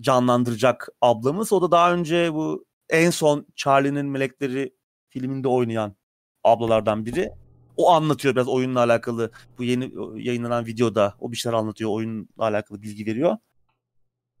[0.00, 1.52] canlandıracak ablamız.
[1.52, 4.74] O da daha önce bu en son Charlie'nin Melekleri
[5.08, 5.96] filminde oynayan
[6.44, 7.30] ablalardan biri.
[7.76, 9.30] O anlatıyor biraz oyunla alakalı.
[9.58, 9.92] Bu yeni
[10.26, 11.90] yayınlanan videoda o bir şeyler anlatıyor.
[11.90, 13.36] Oyunla alakalı bilgi veriyor.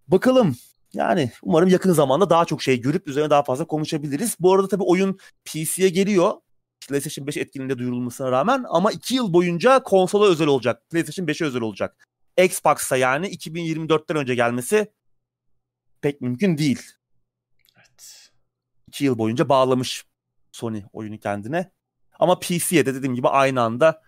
[0.08, 0.56] Bakalım.
[0.92, 4.36] Yani umarım yakın zamanda daha çok şey görüp üzerine daha fazla konuşabiliriz.
[4.40, 6.32] Bu arada tabii oyun PC'ye geliyor.
[6.88, 10.82] PlayStation 5 etkinliğinde duyurulmasına rağmen ama 2 yıl boyunca konsola özel olacak.
[10.90, 12.08] PlayStation 5'e özel olacak.
[12.36, 14.92] Xbox'a yani 2024'ten önce gelmesi
[16.00, 16.82] pek mümkün değil.
[17.76, 18.30] Evet.
[18.88, 20.04] İki yıl boyunca bağlamış
[20.52, 21.70] Sony oyunu kendine.
[22.18, 24.02] Ama PC'ye de dediğim gibi aynı anda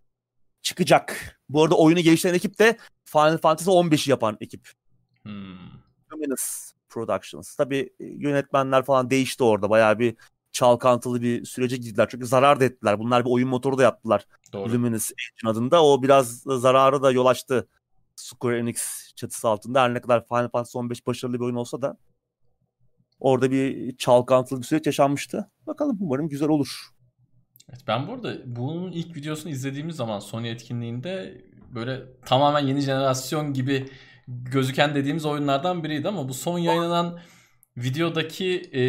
[0.63, 1.39] çıkacak.
[1.49, 4.71] Bu arada oyunu geliştiren ekip de Final Fantasy 15'i yapan ekip.
[5.23, 5.59] Hmm.
[6.13, 7.57] Luminous Productions.
[7.57, 9.71] Tabii e, yönetmenler falan değişti orada.
[9.71, 10.17] Bayağı bir
[10.53, 12.09] çalkantılı bir sürece girdiler.
[12.11, 12.99] Çünkü zarar da ettiler.
[12.99, 14.27] Bunlar bir oyun motoru da yaptılar.
[14.53, 14.73] Doğru.
[14.73, 15.85] Luminous Engine adında.
[15.85, 17.69] O biraz zararı da yol açtı.
[18.19, 19.83] Square Enix çatısı altında.
[19.83, 21.97] Her ne kadar Final Fantasy 15 başarılı bir oyun olsa da
[23.21, 25.51] orada bir çalkantılı bir süreç yaşanmıştı.
[25.67, 26.89] Bakalım umarım güzel olur.
[27.71, 31.45] Evet, ben burada bunun ilk videosunu izlediğimiz zaman Sony etkinliğinde
[31.75, 33.91] böyle tamamen yeni jenerasyon gibi
[34.29, 37.19] gözüken dediğimiz oyunlardan biriydi ama bu son yayınlanan
[37.77, 38.83] videodaki e,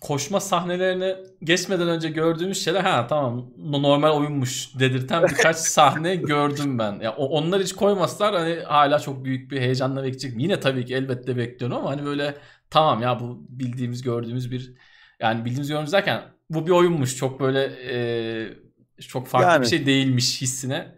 [0.00, 7.00] koşma sahnelerine geçmeden önce gördüğümüz şeyler ha tamam normal oyunmuş dedirten birkaç sahne gördüm ben.
[7.00, 10.32] Ya onlar hiç koymazlar hani hala çok büyük bir heyecanla bekleyecek.
[10.42, 12.34] Yine tabii ki elbette bekliyorum ama hani böyle
[12.70, 14.74] tamam ya bu bildiğimiz gördüğümüz bir
[15.20, 19.62] yani bildiğimiz gördüğümüz derken bu bir oyunmuş çok böyle e, çok farklı yani.
[19.62, 20.94] bir şey değilmiş hissine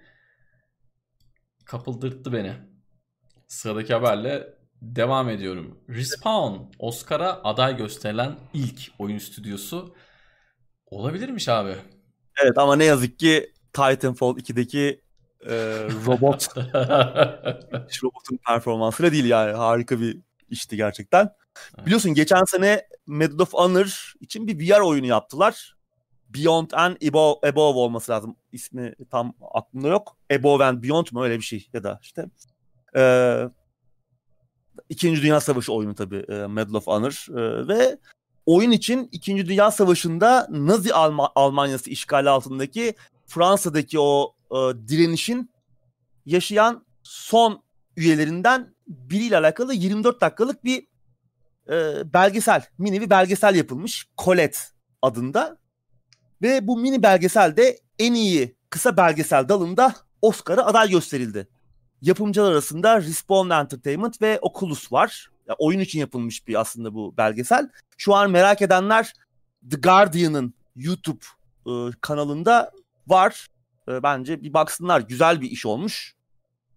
[1.64, 2.52] kapıldırttı beni.
[3.48, 5.78] Sıradaki haberle devam ediyorum.
[5.88, 9.94] Respawn Oscar'a aday gösterilen ilk oyun stüdyosu
[10.86, 11.74] olabilirmiş abi.
[12.44, 15.00] Evet ama ne yazık ki Titanfall 2'deki
[15.46, 15.54] e,
[16.06, 16.48] robot
[18.02, 20.18] robotun performansıyla değil yani harika bir
[20.48, 21.30] işti gerçekten.
[21.86, 25.76] Biliyorsun geçen sene Medal of Honor için bir VR oyunu yaptılar.
[26.28, 28.36] Beyond and Above, Above olması lazım.
[28.52, 30.16] İsmi tam aklımda yok.
[30.38, 32.26] Above and Beyond mu öyle bir şey ya da işte.
[32.96, 33.48] Ee,
[34.88, 37.98] İkinci Dünya Savaşı oyunu tabii e, Medal of Honor e, ve
[38.46, 42.94] oyun için İkinci Dünya Savaşı'nda Nazi Alm- Almanyası işgali altındaki
[43.26, 44.56] Fransa'daki o e,
[44.88, 45.50] direnişin
[46.26, 47.62] yaşayan son
[47.96, 50.86] üyelerinden biriyle alakalı 24 dakikalık bir
[51.70, 54.08] e, belgesel, mini bir belgesel yapılmış.
[54.18, 54.58] Colette
[55.02, 55.58] adında.
[56.42, 61.48] Ve bu mini belgeselde en iyi kısa belgesel dalında Oscar'a aday gösterildi.
[62.02, 65.30] Yapımcılar arasında Respawn Entertainment ve Oculus var.
[65.48, 67.68] Yani oyun için yapılmış bir aslında bu belgesel.
[67.96, 69.12] Şu an merak edenler
[69.70, 71.24] The Guardian'ın YouTube
[71.66, 71.70] e,
[72.00, 72.70] kanalında
[73.06, 73.46] var.
[73.88, 75.00] E, bence bir baksınlar.
[75.00, 76.14] Güzel bir iş olmuş.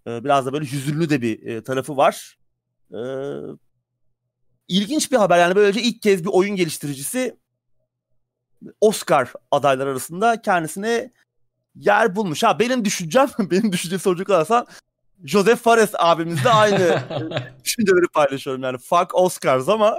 [0.07, 2.37] E, biraz da böyle hüzünlü de bir e, tarafı var.
[2.91, 2.99] E,
[4.67, 5.39] ilginç bir haber.
[5.39, 7.37] Yani böylece ilk kez bir oyun geliştiricisi
[8.81, 11.11] Oscar adaylar arasında kendisine
[11.75, 12.43] yer bulmuş.
[12.43, 14.67] Ha benim düşüncem, benim düşüncem soracak olursan
[15.23, 16.99] Joseph Fares abimizle aynı
[17.65, 18.77] düşünceleri paylaşıyorum yani.
[18.77, 19.97] Fuck Oscars ama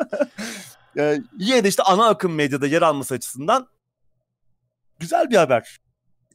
[0.99, 3.69] e, yine de işte ana akım medyada yer alması açısından
[4.99, 5.79] güzel bir haber.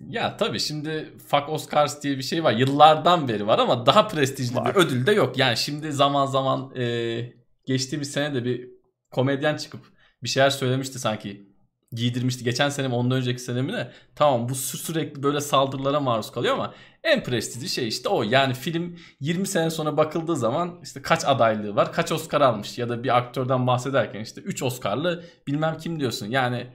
[0.07, 2.51] Ya tabii şimdi Fuck Oscars diye bir şey var.
[2.51, 4.75] Yıllardan beri var ama daha prestijli var.
[4.75, 5.37] bir ödül de yok.
[5.37, 7.19] Yani şimdi zaman zaman e,
[7.65, 8.69] geçtiğimiz sene de bir
[9.11, 9.81] komedyen çıkıp
[10.23, 11.48] bir şeyler söylemişti sanki.
[11.91, 12.43] Giydirmişti.
[12.43, 13.91] Geçen sene mi ondan önceki sene mi ne?
[14.15, 16.73] Tamam bu sürekli böyle saldırılara maruz kalıyor ama
[17.03, 18.23] en prestijli şey işte o.
[18.23, 22.89] Yani film 20 sene sonra bakıldığı zaman işte kaç adaylığı var, kaç Oscar almış ya
[22.89, 26.27] da bir aktörden bahsederken işte 3 Oscar'lı bilmem kim diyorsun.
[26.27, 26.67] Yani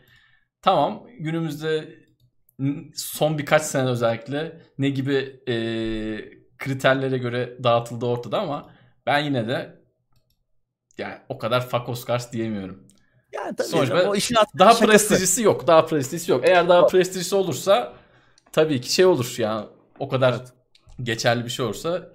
[0.62, 1.98] tamam günümüzde
[2.94, 5.54] son birkaç sene özellikle ne gibi e,
[6.58, 8.70] kriterlere göre dağıtıldığı ortada ama
[9.06, 9.84] ben yine de
[10.98, 12.88] yani o kadar fuck Oscars diyemiyorum.
[13.34, 14.86] Yani tabii Sonuçta o işin daha şakası.
[14.86, 15.66] prestijlisi yok.
[15.66, 16.48] Daha prestijlisi yok.
[16.48, 17.92] Eğer daha prestijlisi olursa
[18.52, 19.66] tabii ki şey olur yani
[19.98, 20.40] o kadar
[21.02, 22.08] geçerli bir şey olursa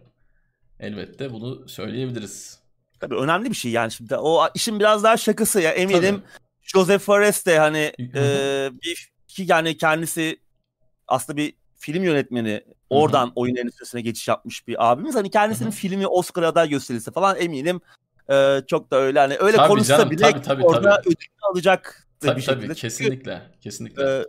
[0.80, 2.60] elbette bunu söyleyebiliriz.
[3.00, 6.50] Tabii önemli bir şey yani şimdi o işin biraz daha şakası ya eminim Tabii.
[6.62, 10.40] Joseph Fares de hani e, bir ki yani kendisi
[11.08, 13.34] aslında bir film yönetmeni oradan Hı-hı.
[13.36, 15.16] oyun endüstrisine geçiş yapmış bir abimiz.
[15.16, 15.78] Hani kendisinin Hı-hı.
[15.78, 17.82] filmi Oscar'a aday gösterilse falan eminim
[18.32, 21.10] e, çok da öyle hani öyle tabii konuşsa canım, bile tabii, tabii, orada tabii.
[21.10, 22.68] ödülünü alacak tabii, bir şekilde.
[22.68, 24.04] Tabii kesinlikle kesinlikle.
[24.04, 24.26] E,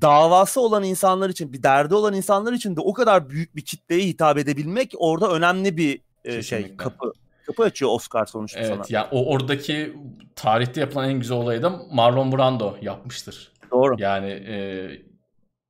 [0.00, 4.06] davası olan insanlar için, bir derdi olan insanlar için de o kadar büyük bir kitleye
[4.06, 7.12] hitap edebilmek orada önemli bir e, şey kapı
[7.46, 8.76] kapı açıyor Oscar sonuçta evet, sana.
[8.76, 9.96] Evet ya o oradaki
[10.36, 13.52] tarihte yapılan en güzel olayı da Marlon Brando yapmıştır.
[13.70, 13.96] Doğru.
[13.98, 14.88] Yani e,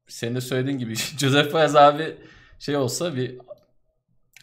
[0.08, 2.16] senin de söylediğin gibi Joseph Faez abi
[2.58, 3.38] şey olsa bir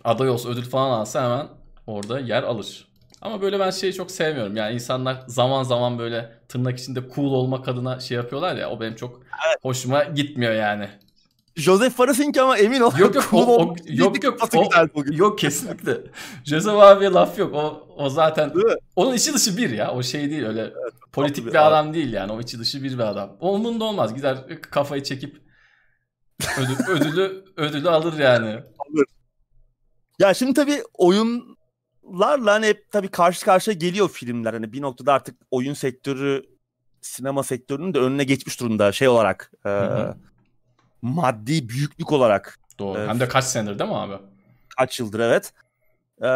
[0.03, 1.47] aday olsa ödül falan alsa hemen
[1.87, 2.90] orada yer alır.
[3.21, 4.55] Ama böyle ben şeyi çok sevmiyorum.
[4.55, 8.69] Yani insanlar zaman zaman böyle tırnak içinde cool olmak adına şey yapıyorlar ya.
[8.69, 9.57] O benim çok evet.
[9.61, 10.89] hoşuma gitmiyor yani.
[11.55, 12.91] Joseph Farasink ama emin ol.
[12.97, 15.97] Yok yok o, o, yok yok o, yok kesinlikle.
[16.43, 17.53] Joseph abiye laf yok.
[17.55, 18.53] O o zaten
[18.95, 19.91] onun içi dışı bir ya.
[19.91, 22.31] O şey değil öyle evet, politik bir, bir adam, adam değil yani.
[22.31, 23.37] O içi dışı bir bir adam.
[23.39, 24.15] Onun da olmaz.
[24.15, 25.41] Gider kafayı çekip
[26.59, 28.49] ödül, ödülü ödülü alır yani.
[28.49, 29.05] Alır.
[30.19, 31.57] Ya şimdi tabii oyun
[32.19, 34.53] larla hani hep tabii karşı karşıya geliyor filmler.
[34.53, 36.43] Hani bir noktada artık oyun sektörü
[37.01, 39.51] sinema sektörünün de önüne geçmiş durumda şey olarak.
[39.65, 39.71] E,
[41.01, 42.59] maddi büyüklük olarak.
[42.79, 42.99] Doğru.
[42.99, 44.13] E, Hem de kaç senedir değil mi abi?
[44.77, 45.53] Kaç yıldır evet.
[46.23, 46.29] E,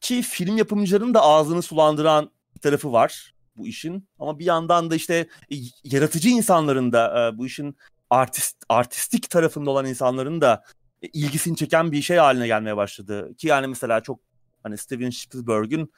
[0.00, 4.08] ki film yapımcılarının da ağzını sulandıran bir tarafı var bu işin.
[4.18, 5.14] Ama bir yandan da işte
[5.52, 7.76] e, yaratıcı insanların da e, bu işin
[8.10, 10.64] artist artistik tarafında olan insanların da
[11.02, 13.34] e, ilgisini çeken bir şey haline gelmeye başladı.
[13.36, 14.20] Ki yani mesela çok
[14.62, 15.92] hani Steven Spielberg'ün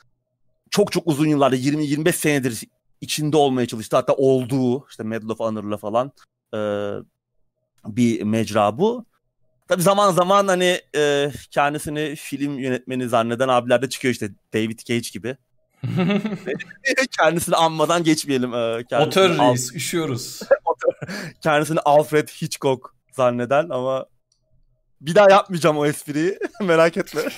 [0.71, 2.61] çok çok uzun yıllarda 20-25 senedir
[3.01, 3.97] içinde olmaya çalıştı.
[3.97, 6.13] Hatta olduğu işte Medal of Honor'la falan
[6.55, 6.59] e,
[7.87, 9.05] bir mecra bu.
[9.69, 15.09] Tabi zaman zaman hani e, kendisini film yönetmeni zanneden abiler de çıkıyor işte David Cage
[15.13, 15.37] gibi.
[17.19, 18.55] kendisini anmadan geçmeyelim.
[18.55, 20.41] E, Otör reis, Al- üşüyoruz.
[21.41, 24.07] kendisini Alfred Hitchcock zanneden ama
[25.01, 26.39] bir daha yapmayacağım o espriyi.
[26.61, 27.23] Merak etme.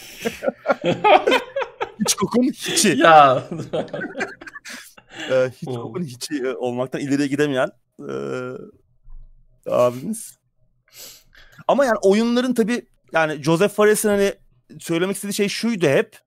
[2.00, 2.88] Hitchcock'un hiçi.
[2.88, 3.44] Ya.
[5.30, 8.12] e, Hitchcock'un hiçi olmaktan ileriye gidemeyen e,
[9.70, 10.38] abimiz.
[11.68, 14.34] Ama yani oyunların tabii yani Joseph Fares'in hani
[14.80, 16.18] söylemek istediği şey şuydu hep.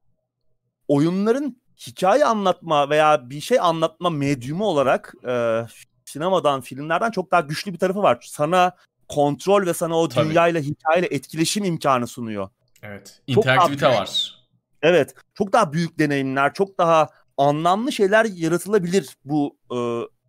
[0.87, 5.61] Oyunların hikaye anlatma veya bir şey anlatma medyumu olarak e,
[6.05, 8.27] sinemadan, filmlerden çok daha güçlü bir tarafı var.
[8.31, 8.71] Sana
[9.09, 10.29] kontrol ve sana o Tabii.
[10.29, 12.49] dünyayla, hikayeyle etkileşim imkanı sunuyor.
[12.83, 13.21] Evet.
[13.27, 14.39] İnteraktivite çok var.
[14.81, 15.15] Evet.
[15.33, 19.77] Çok daha büyük deneyimler, çok daha anlamlı şeyler yaratılabilir bu e,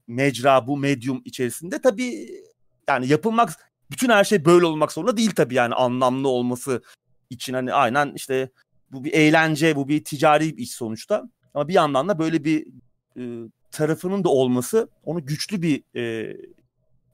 [0.06, 1.82] mecra, bu medyum içerisinde.
[1.82, 2.30] Tabii
[2.88, 6.82] yani yapılmak bütün her şey böyle olmak zorunda değil tabii yani anlamlı olması
[7.30, 8.50] için hani aynen işte
[8.92, 11.24] bu bir eğlence, bu bir ticari bir iş sonuçta.
[11.54, 12.66] Ama bir yandan da böyle bir
[13.16, 13.22] e,
[13.70, 16.36] tarafının da olması onu güçlü bir e,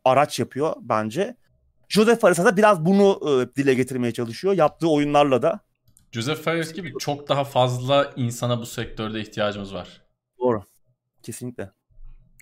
[0.04, 1.36] araç yapıyor bence.
[1.88, 5.60] Joseph Fares da biraz bunu e, dile getirmeye çalışıyor yaptığı oyunlarla da.
[6.12, 10.02] Joseph Fares gibi çok daha fazla insana bu sektörde ihtiyacımız var.
[10.38, 10.62] Doğru.
[11.22, 11.70] Kesinlikle.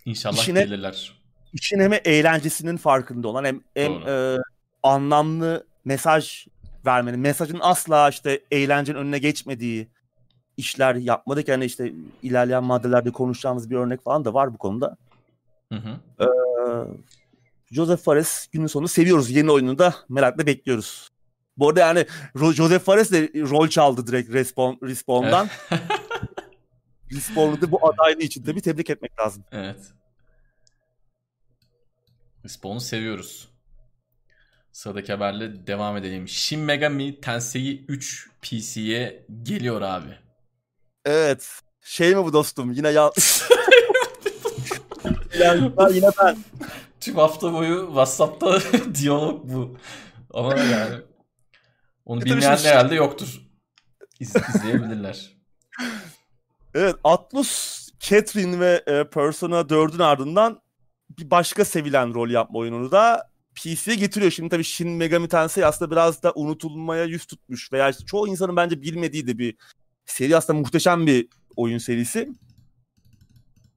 [0.05, 1.25] İnşallah İşine, gelirler
[1.55, 4.39] işin hem eğlencesinin farkında olan hem, hem e,
[4.83, 6.47] anlamlı mesaj
[6.87, 9.89] vermenin, mesajın asla işte eğlencenin önüne geçmediği
[10.57, 11.49] işler yapmadık.
[11.49, 11.93] Yani işte
[12.23, 14.97] ilerleyen maddelerde konuşacağımız bir örnek falan da var bu konuda.
[15.73, 16.01] Hı hı.
[16.21, 16.27] Ee,
[17.75, 19.31] Joseph Fares günün sonunda seviyoruz.
[19.31, 21.11] Yeni oyununu da merakla bekliyoruz.
[21.57, 25.49] Bu arada yani Joseph Fares de rol çaldı direkt Respawn, Respawn'dan.
[27.13, 29.45] Respawn'u da bu adaylığı için tabii tebrik etmek lazım.
[29.53, 29.81] Evet.
[32.45, 33.49] Respawn'u seviyoruz.
[34.73, 36.29] Sıradaki haberle devam edelim.
[36.29, 40.19] Shin Megami Tensei 3 PC'ye geliyor abi.
[41.05, 41.61] Evet.
[41.81, 42.73] Şey mi bu dostum?
[42.73, 43.11] Yine ya...
[45.39, 46.37] yani yine ben.
[47.05, 48.59] Tüm hafta boyu WhatsApp'ta
[48.95, 49.77] diyalog bu.
[50.35, 50.95] Ama yani
[52.05, 52.69] onu e bilmeyen şimdi...
[52.69, 53.41] herhalde yoktur.
[54.21, 55.35] İz, izleyebilirler.
[56.77, 60.61] Evet Atlus, Catherine ve e, Persona 4'ün ardından
[61.19, 64.31] bir başka sevilen rol yapma oyununu da PC'ye getiriyor.
[64.31, 68.57] Şimdi tabii Shin Megami Tensei aslında biraz da unutulmaya yüz tutmuş veya işte çoğu insanın
[68.57, 69.57] bence bilmediği de bir
[70.07, 72.33] seri aslında muhteşem bir oyun serisi.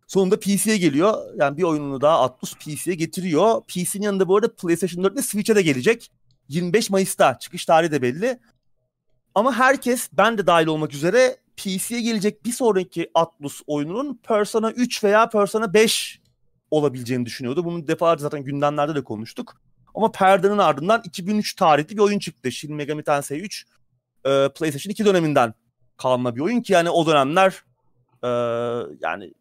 [0.08, 1.14] Sonunda PC'ye geliyor.
[1.36, 3.62] Yani bir oyununu daha Atlus PC'ye getiriyor.
[3.68, 6.12] PC'nin yanında bu arada PlayStation 4 ile Switch'e de gelecek.
[6.49, 8.39] 25 Mayıs'ta çıkış tarihi de belli.
[9.36, 15.03] Ama herkes ben de dahil olmak üzere PC'ye gelecek bir sonraki Atlus oyununun Persona 3
[15.03, 16.22] veya Persona 5
[16.72, 17.65] olabileceğini düşünüyordu.
[17.65, 19.61] Bunu defalarca zaten gündemlerde de konuştuk.
[19.95, 22.52] Ama perdenin ardından 2003 tarihli bir oyun çıktı.
[22.52, 23.65] Shin Megami Tensei 3
[24.26, 25.53] e, PlayStation 2 döneminden
[25.98, 27.64] kalma bir oyun ki yani o dönemler
[28.23, 28.27] e,
[29.02, 29.34] yani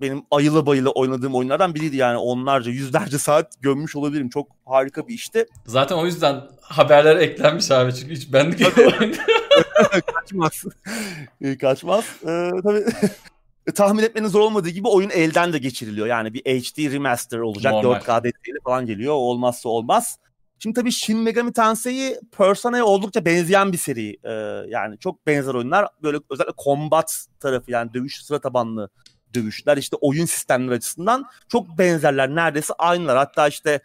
[0.00, 4.28] benim ayılı bayılı oynadığım oyunlardan biriydi yani onlarca yüzlerce saat gömmüş olabilirim.
[4.28, 5.46] Çok harika bir işti.
[5.66, 8.58] Zaten o yüzden haberler eklenmiş abi çünkü hiç benlik
[10.14, 10.64] Kaçmaz.
[11.60, 12.04] Kaçmaz.
[12.22, 12.84] Ee, tabii
[13.66, 16.06] e, tahmin etmenin zor olmadığı gibi oyun elden de geçiriliyor.
[16.06, 17.72] Yani bir HD remaster olacak.
[17.72, 18.00] Normal.
[18.00, 19.14] 4K detaylı falan geliyor.
[19.14, 20.18] olmazsa olmaz.
[20.58, 24.16] Şimdi tabii Shin Megami Tensei Persona'ya oldukça benzeyen bir seri.
[24.24, 24.30] Ee,
[24.68, 25.88] yani çok benzer oyunlar.
[26.02, 28.90] Böyle özellikle combat tarafı yani dövüş sıra tabanlı
[29.34, 32.28] dövüşler işte oyun sistemleri açısından çok benzerler.
[32.34, 33.16] Neredeyse aynılar.
[33.16, 33.80] Hatta işte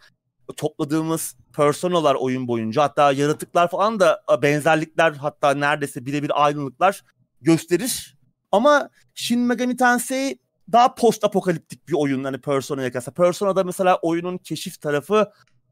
[0.58, 7.04] topladığımız personalar oyun boyunca hatta yaratıklar falan da benzerlikler hatta neredeyse birebir aynılıklar
[7.42, 8.18] gösterir.
[8.52, 10.40] Ama Shin Megami Tensei
[10.72, 13.12] daha post apokaliptik bir oyun hani Persona'ya kıyasla.
[13.12, 15.32] Persona'da mesela oyunun keşif tarafı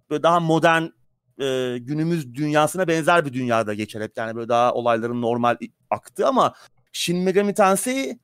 [0.10, 0.84] böyle daha modern
[1.42, 4.18] e, günümüz dünyasına benzer bir dünyada geçer hep.
[4.18, 5.58] Yani böyle daha olayların normal
[5.90, 6.54] aktığı ama
[6.92, 8.20] Shin Megami Tensei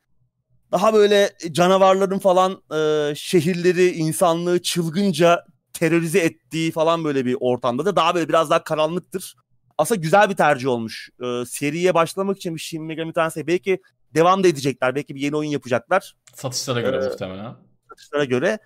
[0.72, 7.96] daha böyle canavarların falan e, şehirleri, insanlığı çılgınca terörize ettiği falan böyle bir ortamda da
[7.96, 9.36] daha böyle biraz daha karanlıktır.
[9.78, 11.10] Aslında güzel bir tercih olmuş.
[11.24, 13.82] E, seriye başlamak için bir Shin Megami Tensei belki
[14.14, 14.96] devam da edecekler.
[14.96, 16.16] Belki bir yeni oyun yapacaklar.
[16.34, 17.56] Satışlara göre ee, muhtemelen.
[17.90, 18.60] satışlara göre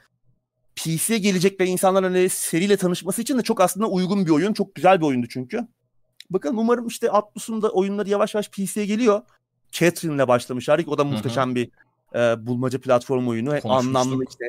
[0.75, 4.53] PC'ye gelecek ve insanların hani seriyle tanışması için de çok aslında uygun bir oyun.
[4.53, 5.67] Çok güzel bir oyundu çünkü.
[6.29, 9.21] Bakalım umarım işte Atlus'un da oyunları yavaş yavaş PC'ye geliyor.
[9.71, 10.81] Catherine'le başlamışlar.
[10.87, 11.55] O da muhteşem Hı-hı.
[11.55, 11.69] bir
[12.15, 13.53] e, bulmaca platform oyunu.
[13.63, 14.45] Anlamlı işte.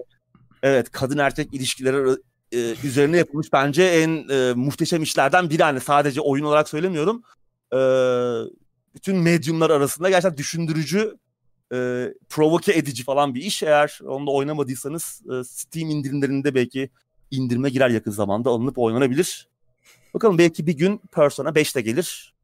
[0.63, 2.17] Evet kadın erkek ilişkileri
[2.53, 5.63] e, üzerine yapılmış bence en e, muhteşem işlerden biri.
[5.63, 7.23] Hani sadece oyun olarak söylemiyorum.
[7.73, 7.79] E,
[8.95, 11.17] bütün medyumlar arasında gerçekten düşündürücü,
[11.73, 13.63] e, provoke edici falan bir iş.
[13.63, 16.91] Eğer onu da oynamadıysanız e, Steam indirimlerinde belki
[17.31, 19.49] indirime girer yakın zamanda alınıp oynanabilir.
[20.15, 22.35] Bakalım belki bir gün Persona 5 de gelir.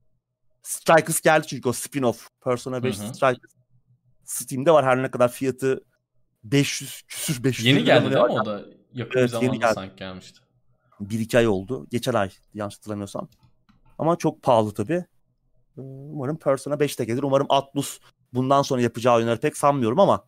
[0.62, 2.16] Strikers geldi çünkü o spin-off.
[2.44, 3.57] Persona 5 Strikers.
[4.28, 5.84] Steam'de var her ne kadar fiyatı
[6.44, 8.64] 500 küsür 500 Yeni geldi değil mi o da?
[8.92, 9.74] Yakın evet, bir zamanda geldi.
[9.74, 10.40] sanki gelmişti.
[11.00, 11.86] Bir iki ay oldu.
[11.90, 13.28] Geçen ay yanlış hatırlamıyorsam.
[13.98, 15.04] Ama çok pahalı tabii.
[15.76, 17.22] Umarım Persona 5 de gelir.
[17.22, 18.00] Umarım Atlus
[18.34, 20.24] bundan sonra yapacağı oyunları pek sanmıyorum ama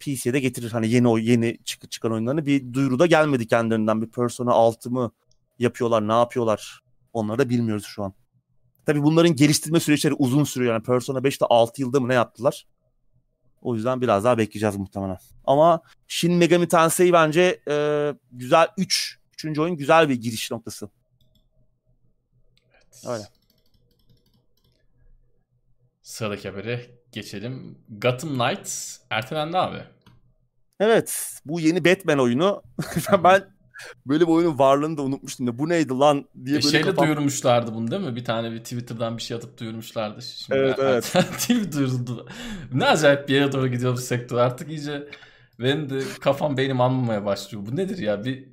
[0.00, 0.70] PC'ye de getirir.
[0.70, 4.02] Hani yeni o yeni çık çıkan oyunlarını bir duyuru da gelmedi kendilerinden.
[4.02, 5.12] Bir Persona 6 mı
[5.58, 6.80] yapıyorlar, ne yapıyorlar?
[7.12, 8.14] Onları da bilmiyoruz şu an.
[8.86, 10.72] Tabii bunların geliştirme süreçleri uzun sürüyor.
[10.72, 12.66] Yani Persona 5'te 6 yılda mı ne yaptılar?
[13.62, 15.18] O yüzden biraz daha bekleyeceğiz muhtemelen.
[15.44, 19.18] Ama Shin Megami Tensei bence e, güzel 3.
[19.32, 19.58] Üç, 3.
[19.58, 20.88] oyun güzel bir giriş noktası.
[22.72, 23.04] Evet.
[23.06, 23.24] Öyle.
[26.02, 27.78] Sıradaki habere geçelim.
[27.88, 29.84] Gotham Knights ertelendi abi.
[30.80, 31.40] Evet.
[31.44, 32.62] Bu yeni Batman oyunu.
[33.24, 33.51] ben
[34.06, 37.06] böyle bir oyunun varlığını da unutmuştum da bu neydi lan diye e, böyle şeyle kafam...
[37.06, 38.16] duyurmuşlardı bunu değil mi?
[38.16, 40.22] Bir tane bir Twitter'dan bir şey atıp duyurmuşlardı.
[40.22, 41.14] Şimdi evet evet.
[42.72, 45.08] Ne acayip bir yere doğru gidiyor bu sektör artık iyice
[45.58, 47.66] benim de kafam beynim almamaya başlıyor.
[47.66, 48.24] Bu nedir ya?
[48.24, 48.52] Bir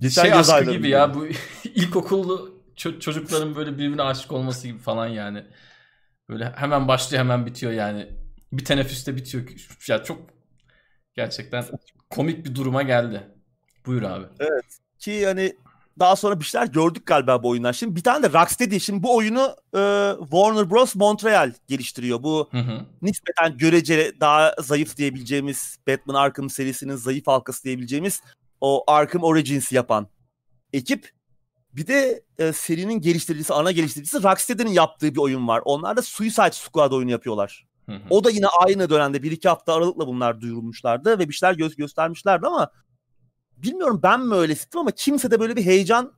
[0.00, 1.26] Geçen şey aşkı gibi ya bu
[1.64, 5.44] ilkokullu ço- çocukların böyle birbirine aşık olması gibi falan yani.
[6.28, 8.08] Böyle hemen başlıyor hemen bitiyor yani.
[8.52, 9.44] Bir teneffüste bitiyor.
[9.88, 10.20] Ya çok
[11.14, 11.64] gerçekten
[12.10, 13.22] komik bir duruma geldi.
[13.86, 14.26] Buyur abi.
[14.40, 14.78] Evet.
[14.98, 15.56] Ki hani
[15.98, 17.72] daha sonra bir şeyler gördük galiba bu oyundan.
[17.72, 18.78] Şimdi bir tane de Rocksteady.
[18.78, 20.94] Şimdi bu oyunu e, Warner Bros.
[20.94, 22.22] Montreal geliştiriyor.
[22.22, 22.80] Bu hı hı.
[23.02, 28.22] nispeten görece daha zayıf diyebileceğimiz Batman Arkham serisinin zayıf halkası diyebileceğimiz
[28.60, 30.08] o Arkham Origins yapan
[30.72, 31.10] ekip.
[31.72, 35.62] Bir de e, serinin geliştiricisi, ana geliştiricisi Rocksteady'nin yaptığı bir oyun var.
[35.64, 37.66] Onlar da Suicide Squad oyunu yapıyorlar.
[37.86, 38.00] Hı hı.
[38.10, 41.76] O da yine aynı dönemde bir iki hafta aralıkla bunlar duyurulmuşlardı ve bir şeyler gö-
[41.76, 42.70] göstermişlerdi ama
[43.64, 46.12] bilmiyorum ben mi öyle hissettim ama kimse de böyle bir heyecan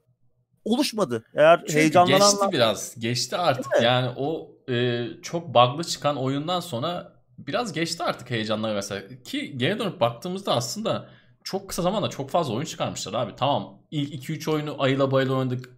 [0.64, 1.24] oluşmadı.
[1.34, 2.30] Eğer Çünkü heyecanlananlar...
[2.30, 3.00] geçti biraz.
[3.00, 3.66] Geçti artık.
[3.82, 9.02] Yani o e, çok bug'lı çıkan oyundan sonra biraz geçti artık heyecanlar mesela.
[9.24, 11.08] Ki geri dönüp baktığımızda aslında
[11.44, 13.32] çok kısa zamanda çok fazla oyun çıkarmışlar abi.
[13.36, 15.76] Tamam ilk 2-3 oyunu ayıla bayıla oynadık.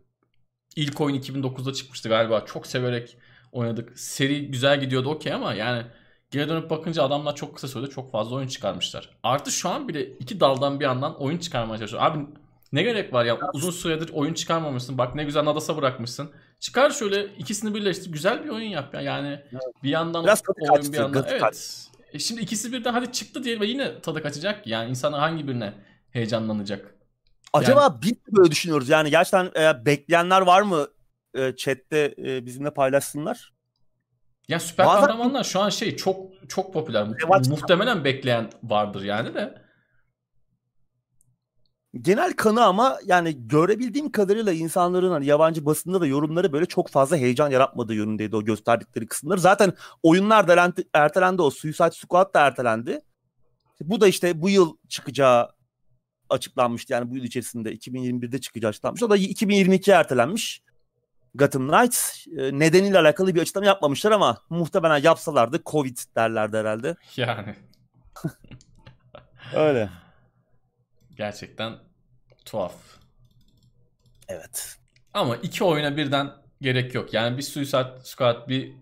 [0.77, 2.45] İlk oyun 2009'da çıkmıştı galiba.
[2.45, 3.17] Çok severek
[3.53, 3.99] oynadık.
[3.99, 5.83] Seri güzel gidiyordu okey ama yani
[6.31, 9.11] Geri dönüp bakınca adamlar çok kısa sürede çok fazla oyun çıkarmışlar.
[9.23, 12.03] Artı şu an bile iki daldan bir yandan oyun çıkarmaya çalışıyor.
[12.03, 12.27] Abi
[12.73, 14.99] ne gerek var ya uzun süredir oyun çıkarmamışsın.
[14.99, 16.31] Bak ne güzel Nadas'a bırakmışsın.
[16.61, 18.13] Çıkar şöyle ikisini birleştir.
[18.13, 19.01] Güzel bir oyun yap ya.
[19.01, 19.63] Yani evet.
[19.83, 21.25] bir yandan Biraz oyun kaçtı, bir yandan.
[21.29, 21.89] Evet.
[22.13, 24.67] E şimdi ikisi birden hadi çıktı diye ve yine tadı kaçacak.
[24.67, 25.75] Yani insanlar hangi birine
[26.11, 26.95] heyecanlanacak?
[27.53, 28.03] Acaba yani...
[28.03, 28.89] biz mi böyle düşünüyoruz?
[28.89, 30.89] Yani gerçekten e, bekleyenler var mı
[31.35, 33.53] e, chatte e, bizimle paylaşsınlar?
[34.49, 35.01] Ya süper Bazen...
[35.01, 37.07] kahramanlar şu an şey çok çok popüler.
[37.07, 37.49] Evet.
[37.49, 39.69] Muhtemelen bekleyen vardır yani de.
[42.01, 47.17] Genel kanı ama yani görebildiğim kadarıyla insanların hani yabancı basında da yorumları böyle çok fazla
[47.17, 49.41] heyecan yaratmadığı yönündeydi o gösterdikleri kısımları.
[49.41, 49.73] Zaten
[50.03, 53.01] oyunlar da ertelendi o Suicide Squad da ertelendi.
[53.81, 55.49] Bu da işte bu yıl çıkacağı
[56.31, 59.03] açıklanmıştı yani bu yıl içerisinde 2021'de çıkacağı açıklanmış.
[59.03, 60.63] O da 2022'ye ertelenmiş.
[61.35, 66.97] Gotham Knights e, nedeniyle alakalı bir açıklama yapmamışlar ama muhtemelen yapsalardı Covid derlerdi herhalde.
[67.17, 67.55] Yani.
[69.55, 69.91] Öyle.
[71.17, 71.73] Gerçekten
[72.45, 72.75] tuhaf.
[74.29, 74.77] Evet.
[75.15, 76.31] Ama iki oyuna birden
[76.61, 77.15] gerek yok.
[77.15, 78.73] Yani bir Suicide Squad bir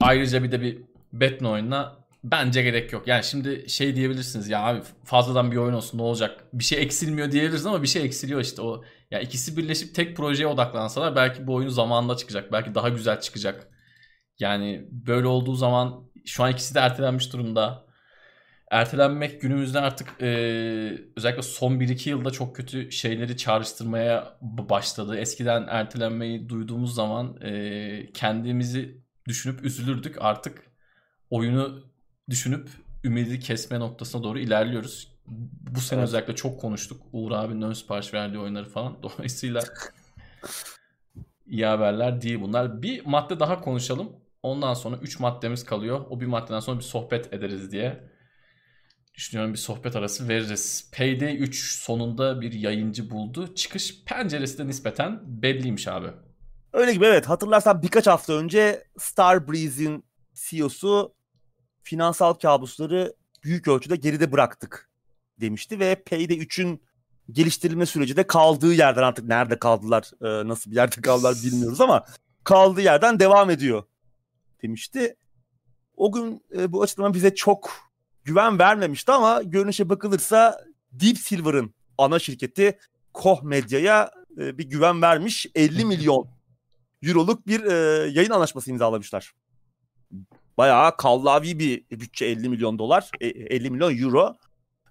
[0.00, 0.78] ayrıca bir de bir
[1.12, 3.08] Batman oyununa bence gerek yok.
[3.08, 6.44] Yani şimdi şey diyebilirsiniz ya abi fazladan bir oyun olsun ne olacak?
[6.52, 10.46] Bir şey eksilmiyor diyebiliriz ama bir şey eksiliyor işte o ya ikisi birleşip tek projeye
[10.46, 12.52] odaklansalar belki bu oyun zamanında çıkacak.
[12.52, 13.68] Belki daha güzel çıkacak.
[14.38, 17.86] Yani böyle olduğu zaman şu an ikisi de ertelenmiş durumda.
[18.70, 20.26] Ertelenmek günümüzde artık e,
[21.16, 25.16] özellikle son 1-2 yılda çok kötü şeyleri çağrıştırmaya başladı.
[25.16, 30.16] Eskiden ertelenmeyi duyduğumuz zaman e, kendimizi düşünüp üzülürdük.
[30.20, 30.70] Artık
[31.30, 31.84] oyunu
[32.30, 32.68] düşünüp
[33.04, 36.08] ümidi kesme noktasına doğru ilerliyoruz bu sene evet.
[36.08, 37.02] özellikle çok konuştuk.
[37.12, 38.96] Uğur abinin ön sipariş verdiği oyunları falan.
[39.02, 39.62] Dolayısıyla
[41.46, 42.82] iyi haberler değil bunlar.
[42.82, 44.12] Bir madde daha konuşalım.
[44.42, 46.06] Ondan sonra 3 maddemiz kalıyor.
[46.10, 48.00] O bir maddeden sonra bir sohbet ederiz diye
[49.14, 50.90] düşünüyorum bir sohbet arası veririz.
[50.96, 53.54] Payday 3 sonunda bir yayıncı buldu.
[53.54, 56.08] Çıkış penceresi de nispeten belliymiş abi.
[56.72, 57.28] Öyle gibi evet.
[57.28, 61.14] Hatırlarsan birkaç hafta önce Starbreeze'in CEO'su
[61.82, 63.14] finansal kabusları
[63.44, 64.93] büyük ölçüde geride bıraktık
[65.40, 66.82] demişti ve Payday 3'ün
[67.30, 72.04] geliştirilme süreci de kaldığı yerden artık nerede kaldılar, e, nasıl bir yerde kaldılar bilmiyoruz ama
[72.44, 73.82] kaldığı yerden devam ediyor
[74.62, 75.16] demişti.
[75.96, 77.70] O gün e, bu açıklama bize çok
[78.24, 82.78] güven vermemişti ama görünüşe bakılırsa Deep Silver'ın ana şirketi
[83.12, 86.28] Koch Medya'ya e, bir güven vermiş 50 milyon
[87.02, 87.64] euroluk bir
[88.06, 89.32] yayın anlaşması imzalamışlar.
[90.58, 94.36] Bayağı kallavi bir bütçe 50 milyon dolar, 50 milyon euro.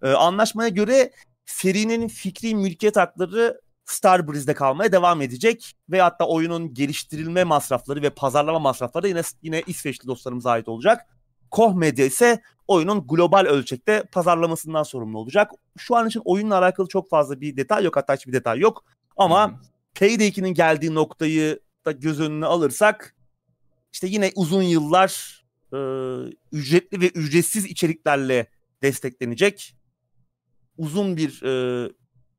[0.07, 1.11] Anlaşmaya göre
[1.45, 8.59] serinin fikri mülkiyet hakları Starbreeze'de kalmaya devam edecek ve hatta oyunun geliştirilme masrafları ve pazarlama
[8.59, 11.07] masrafları yine yine İsveçli dostlarımıza ait olacak.
[11.51, 15.51] Koch Media ise oyunun global ölçekte pazarlamasından sorumlu olacak.
[15.77, 18.83] Şu an için oyunla alakalı çok fazla bir detay yok hatta hiçbir detay yok.
[19.17, 19.57] Ama hmm.
[19.99, 23.15] Payday 2'nin geldiği noktayı da göz önüne alırsak
[23.93, 25.43] işte yine uzun yıllar
[25.73, 25.77] e,
[26.51, 28.47] ücretli ve ücretsiz içeriklerle
[28.81, 29.75] desteklenecek
[30.77, 31.89] uzun bir e,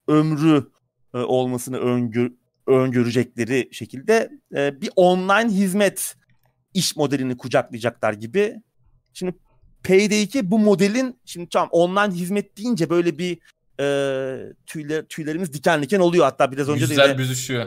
[0.09, 0.71] ömrü
[1.15, 2.31] e, olmasını öngör,
[2.67, 6.17] öngörecekleri şekilde e, bir online hizmet
[6.75, 8.55] iş modelini kucaklayacaklar gibi.
[9.13, 9.35] Şimdi
[9.85, 13.39] Payday 2 bu modelin şimdi tamam online hizmet deyince böyle bir
[13.81, 13.87] e,
[14.67, 17.67] tüyler, tüylerimiz diken diken oluyor hatta biraz önce Yüzler de yine, büzüşüyor.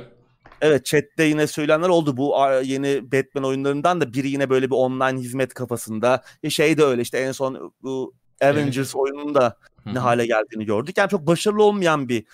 [0.62, 5.20] Evet chatte yine söylenenler oldu bu yeni Batman oyunlarından da biri yine böyle bir online
[5.20, 6.24] hizmet kafasında.
[6.44, 8.96] E şey de öyle işte en son bu Avengers evet.
[8.96, 10.98] oyununda ne hale geldiğini gördük.
[10.98, 12.26] Yani çok başarılı olmayan bir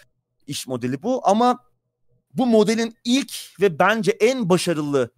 [0.48, 1.60] iş modeli bu ama
[2.34, 5.10] bu modelin ilk ve bence en başarılı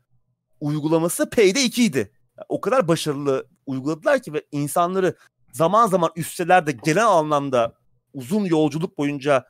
[0.60, 2.12] uygulaması Payday 2 idi.
[2.50, 5.16] o kadar başarılı uyguladılar ki ve insanları
[5.52, 7.74] zaman zaman üsteler de genel anlamda
[8.14, 9.46] uzun yolculuk boyunca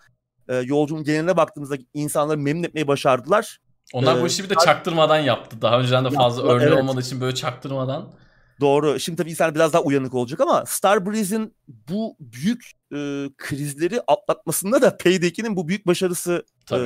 [0.49, 3.60] e, yolculuğun geneline baktığımızda insanları memnun etmeyi başardılar.
[3.94, 5.62] Onlar ee, bu işi bir de çaktırmadan yaptı.
[5.62, 6.78] Daha önceden de fazla örneği evet.
[6.78, 8.14] olmadığı için böyle çaktırmadan
[8.60, 8.99] Doğru.
[8.99, 14.98] Şimdi tabii insan biraz daha uyanık olacak ama Starbreeze'in bu büyük e, krizleri atlatmasında da
[14.98, 16.77] Payday 2'nin bu büyük başarısı e,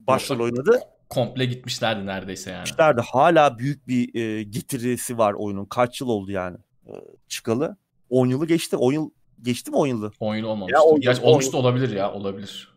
[0.00, 0.80] başrol oynadı.
[1.08, 2.64] Komple gitmişlerdi neredeyse yani.
[2.64, 3.00] Gitmişlerdi.
[3.00, 5.64] Hala büyük bir e, getirisi var oyunun.
[5.64, 6.56] Kaç yıl oldu yani
[6.86, 6.92] e,
[7.28, 7.76] çıkalı?
[8.10, 8.76] 10 yılı geçti.
[8.76, 9.10] 10 yıl
[9.42, 10.12] geçti mi 10 yılı?
[10.20, 10.78] 10 yıl olmamıştı.
[10.78, 12.72] Ya, 10 Gerçi olmuş da olabilir ya olabilir.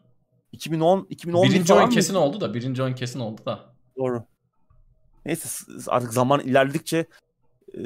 [0.51, 3.59] 2010 2010 Birinci oyun kesin oldu da birinci oyun kesin oldu da.
[3.97, 4.23] Doğru.
[5.25, 5.49] Neyse
[5.87, 7.05] artık zaman ilerledikçe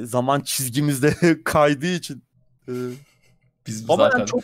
[0.03, 2.23] zaman çizgimizde kaydığı için.
[2.67, 2.73] E,
[3.67, 4.19] Biz Ama zaten...
[4.19, 4.43] yani çok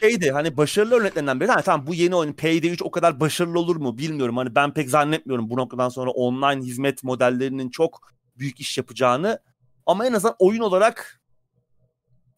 [0.00, 1.50] şeydi hani başarılı örneklerinden biri.
[1.50, 4.36] Hani tamam bu yeni oyun Payday 3 o kadar başarılı olur mu bilmiyorum.
[4.36, 9.38] Hani ben pek zannetmiyorum bu noktadan sonra online hizmet modellerinin çok büyük iş yapacağını.
[9.86, 11.20] Ama en azından oyun olarak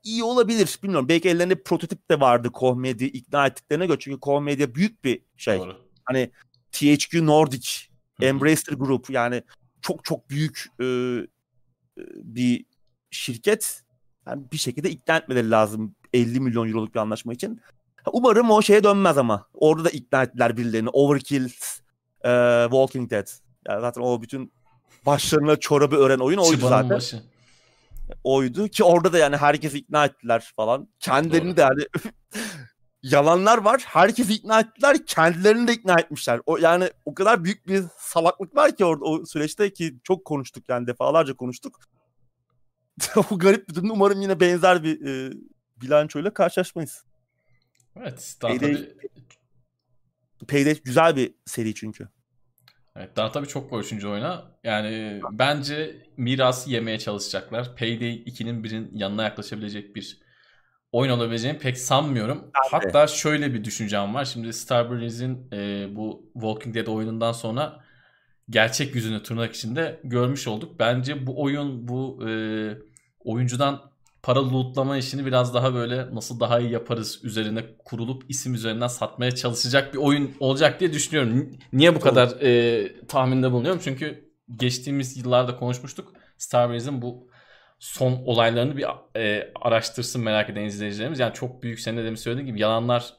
[0.02, 0.78] iyi olabilir.
[0.82, 1.08] Bilmiyorum.
[1.08, 3.98] Belki ellerinde prototip de vardı Koch Media ikna ettiklerine göre.
[4.00, 5.58] Çünkü Koch Media büyük bir şey.
[5.58, 5.76] Doğru.
[6.04, 6.30] Hani
[6.72, 7.68] THQ Nordic,
[8.20, 9.42] Embracer Group yani
[9.82, 10.86] çok çok büyük e,
[12.16, 12.64] bir
[13.10, 13.82] şirket
[14.26, 17.60] yani bir şekilde ikna etmeleri lazım 50 milyon euroluk bir anlaşma için.
[18.12, 19.46] Umarım o şeye dönmez ama.
[19.54, 20.88] Orada da ikna ettiler birilerini.
[20.88, 21.44] Overkill,
[22.24, 23.26] e, Walking Dead.
[23.68, 24.52] Yani zaten o bütün
[25.06, 26.90] başlarına çorabı ören oyun oydu Çıbanın zaten.
[26.90, 27.22] Başı.
[28.24, 30.88] Oydu ki orada da yani herkesi ikna ettiler falan.
[31.00, 31.56] Kendilerini Doğru.
[31.56, 31.86] de yani
[33.02, 33.82] yalanlar var.
[33.86, 35.06] Herkesi ikna ettiler.
[35.06, 36.40] Kendilerini de ikna etmişler.
[36.46, 40.64] O yani o kadar büyük bir salaklık var ki orada o süreçte ki çok konuştuk
[40.68, 41.80] yani defalarca konuştuk.
[43.30, 43.90] o garip bir durum.
[43.90, 45.32] Umarım yine benzer bir e,
[45.76, 47.04] bilançoyla karşılaşmayız.
[47.96, 48.36] Evet.
[48.42, 48.96] Daha Payday, tabii...
[50.48, 52.08] Payday güzel bir seri çünkü.
[52.96, 54.04] Evet daha tabii çok var 3.
[54.04, 54.58] oyuna.
[54.64, 57.76] Yani bence mirası yemeye çalışacaklar.
[57.76, 60.21] Payday 2'nin birin yanına yaklaşabilecek bir
[60.92, 62.44] oyun olabileceğini pek sanmıyorum.
[62.44, 64.24] Ben Hatta şöyle bir düşüncem var.
[64.24, 67.80] Şimdi Starbreeze'in e, bu Walking Dead oyunundan sonra
[68.50, 70.78] gerçek yüzünü tırnak içinde görmüş olduk.
[70.78, 72.32] Bence bu oyun bu e,
[73.24, 73.92] oyuncudan
[74.22, 79.30] para lootlama işini biraz daha böyle nasıl daha iyi yaparız üzerine kurulup isim üzerinden satmaya
[79.30, 81.50] çalışacak bir oyun olacak diye düşünüyorum.
[81.72, 83.80] Niye bu kadar e, tahminde bulunuyorum?
[83.84, 86.12] Çünkü geçtiğimiz yıllarda konuşmuştuk.
[86.38, 87.31] Starbreeze'in bu
[87.82, 88.86] son olaylarını bir
[89.16, 91.18] e, araştırsın merak eden izleyicilerimiz.
[91.18, 93.14] Yani çok büyük senin de demin söylediğin gibi yalanlar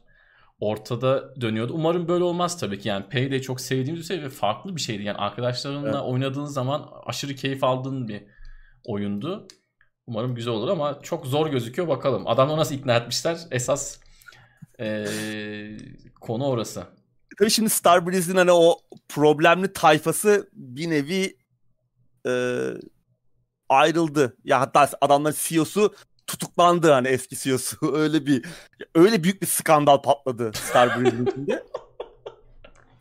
[0.59, 1.73] ortada dönüyordu.
[1.73, 2.89] Umarım böyle olmaz tabii ki.
[2.89, 5.03] Yani Payday çok sevdiğimiz bir şey ve farklı bir şeydi.
[5.03, 6.01] Yani arkadaşlarınla evet.
[6.01, 8.23] oynadığın zaman aşırı keyif aldığın bir
[8.85, 9.47] oyundu.
[10.07, 12.27] Umarım güzel olur ama çok zor gözüküyor bakalım.
[12.27, 13.37] Adamları nasıl ikna etmişler?
[13.51, 13.99] Esas
[14.79, 15.77] ee,
[16.21, 16.83] konu orası.
[17.39, 18.77] Tabii şimdi Starbreeze'in hani o
[19.09, 21.37] problemli tayfası bir nevi
[22.27, 22.31] e,
[23.69, 24.37] ayrıldı.
[24.43, 25.93] Ya hatta adamların CEO'su
[26.27, 27.77] tutuklandı hani eski CEO'su.
[27.95, 28.45] Öyle bir
[28.95, 31.63] öyle büyük bir skandal patladı Star Breeze'inde.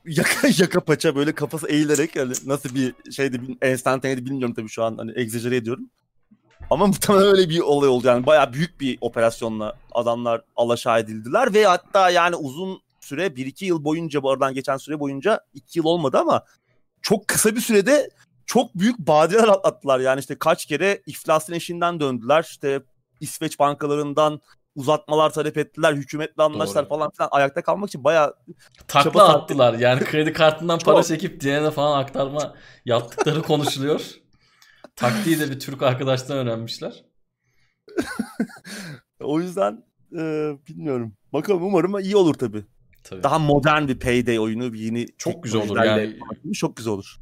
[0.06, 4.96] yaka, yaka paça böyle kafası eğilerek yani nasıl bir şeydi enstantaneydi bilmiyorum tabii şu an
[4.96, 5.90] hani egzajere ediyorum.
[6.70, 11.64] Ama muhtemelen öyle bir olay oldu yani bayağı büyük bir operasyonla adamlar alaşağı edildiler ve
[11.64, 16.18] hatta yani uzun süre 1-2 yıl boyunca bu aradan geçen süre boyunca 2 yıl olmadı
[16.18, 16.44] ama
[17.02, 18.10] çok kısa bir sürede
[18.46, 20.00] çok büyük badireler atlattılar.
[20.00, 22.42] Yani işte kaç kere iflasın eşiğinden döndüler.
[22.42, 22.82] İşte
[23.20, 24.40] İsveç bankalarından
[24.74, 25.94] uzatmalar talep ettiler.
[25.94, 27.28] Hükümetle anlaştılar falan filan.
[27.32, 28.34] Ayakta kalmak için bayağı
[28.88, 29.74] takla attılar.
[29.74, 32.54] Yani kredi kartından para çekip diğerine falan aktarma
[32.84, 34.10] yaptıkları konuşuluyor.
[34.96, 37.04] Taktiği de bir Türk arkadaştan öğrenmişler.
[39.20, 41.16] o yüzden e, bilmiyorum.
[41.32, 42.64] Bakalım umarım iyi olur tabii.
[43.04, 43.22] tabii.
[43.22, 46.18] Daha modern bir payday oyunu, bir yeni çok güzel olur yani.
[46.54, 47.21] Çok güzel olur.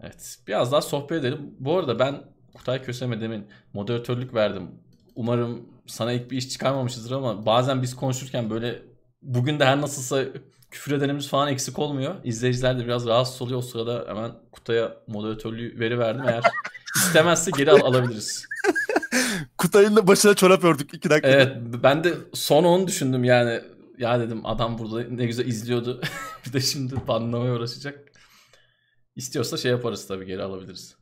[0.00, 0.38] Evet.
[0.46, 1.54] Biraz daha sohbet edelim.
[1.58, 2.22] Bu arada ben
[2.54, 4.70] Kutay Köseme demin moderatörlük verdim.
[5.14, 8.82] Umarım sana ilk bir iş çıkarmamışızdır ama bazen biz konuşurken böyle
[9.22, 10.24] bugün de her nasılsa
[10.70, 12.14] küfür edenimiz falan eksik olmuyor.
[12.24, 13.58] İzleyiciler de biraz rahatsız oluyor.
[13.58, 16.24] O sırada hemen Kutay'a moderatörlüğü veri verdim.
[16.28, 16.42] Eğer
[16.96, 18.46] istemezse geri al- alabiliriz.
[19.58, 21.28] Kutay'ın da başına çorap ördük iki dakika.
[21.28, 23.60] Evet ben de son onu düşündüm yani.
[23.98, 26.00] Ya dedim adam burada ne güzel izliyordu.
[26.46, 27.98] bir de şimdi banlamaya uğraşacak.
[29.16, 30.96] İstiyorsa şey yaparız tabii geri alabiliriz.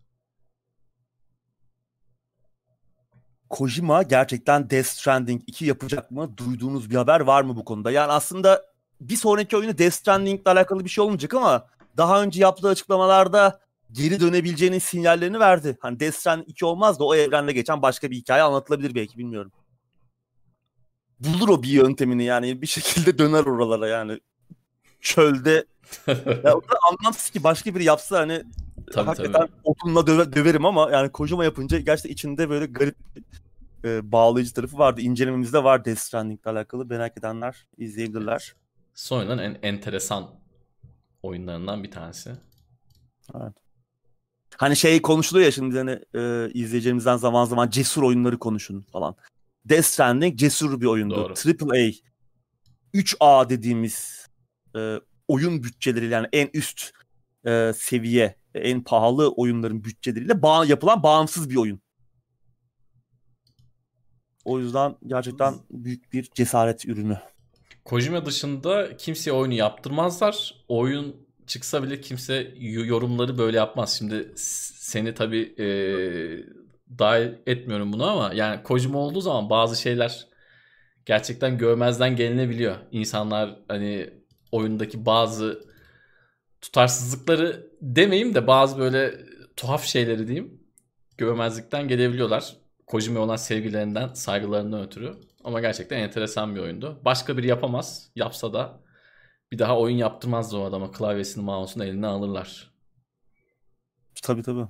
[3.50, 6.36] Kojima gerçekten Death Stranding 2 yapacak mı?
[6.36, 7.90] Duyduğunuz bir haber var mı bu konuda?
[7.90, 8.66] Yani aslında
[9.00, 11.66] bir sonraki oyunu Death Stranding ile alakalı bir şey olmayacak ama
[11.96, 13.60] daha önce yaptığı açıklamalarda
[13.92, 15.78] geri dönebileceğinin sinyallerini verdi.
[15.80, 19.52] Hani Death Stranding 2 olmaz da o evrende geçen başka bir hikaye anlatılabilir belki bilmiyorum.
[21.20, 24.20] Bulur o bir yöntemini yani bir şekilde döner oralara yani.
[25.00, 25.64] Çölde
[26.06, 28.42] ya o kadar anlamsız ki başka biri yapsa hani
[28.92, 29.52] tabii, hakikaten tabii.
[29.64, 32.96] otunla döve, döverim ama yani kocama yapınca gerçekten içinde böyle garip
[33.84, 35.00] e, bağlayıcı tarafı vardı.
[35.00, 36.86] İncelememizde var Death Stranding ile alakalı.
[36.86, 38.54] Merak edenler izleyebilirler.
[38.94, 40.30] Sony'nin en enteresan
[41.22, 42.30] oyunlarından bir tanesi.
[43.34, 43.52] Evet.
[44.56, 49.16] Hani şey konuşuluyor ya şimdi hani e, izleyicilerimizden zaman zaman cesur oyunları konuşun falan.
[49.64, 51.16] Death Stranding cesur bir oyundu.
[51.16, 51.34] Doğru.
[51.34, 51.92] Triple A
[52.94, 54.26] 3A dediğimiz
[54.76, 56.90] e, oyun bütçeleri yani en üst
[57.46, 61.80] e, seviye, en pahalı oyunların bütçeleriyle bağ yapılan bağımsız bir oyun.
[64.44, 67.18] O yüzden gerçekten büyük bir cesaret ürünü.
[67.84, 70.64] Kojima dışında kimseye oyunu yaptırmazlar.
[70.68, 71.16] Oyun
[71.46, 73.98] çıksa bile kimse yorumları böyle yapmaz.
[73.98, 75.66] Şimdi seni tabii e,
[76.98, 80.26] dahil etmiyorum bunu ama yani Kojima olduğu zaman bazı şeyler
[81.06, 82.76] gerçekten görmezden gelinebiliyor.
[82.90, 84.10] İnsanlar hani
[84.52, 85.64] oyundaki bazı
[86.60, 89.14] tutarsızlıkları demeyeyim de bazı böyle
[89.56, 90.62] tuhaf şeyleri diyeyim
[91.18, 92.56] görmezlikten gelebiliyorlar.
[92.86, 95.14] Kojima olan sevgilerinden, saygılarından ötürü.
[95.44, 97.00] Ama gerçekten enteresan bir oyundu.
[97.04, 98.10] Başka biri yapamaz.
[98.16, 98.80] Yapsa da
[99.52, 100.92] bir daha oyun yaptırmazdı o adama.
[100.92, 102.72] Klavyesini, mouse'unu eline alırlar.
[104.22, 104.66] Tabii tabii.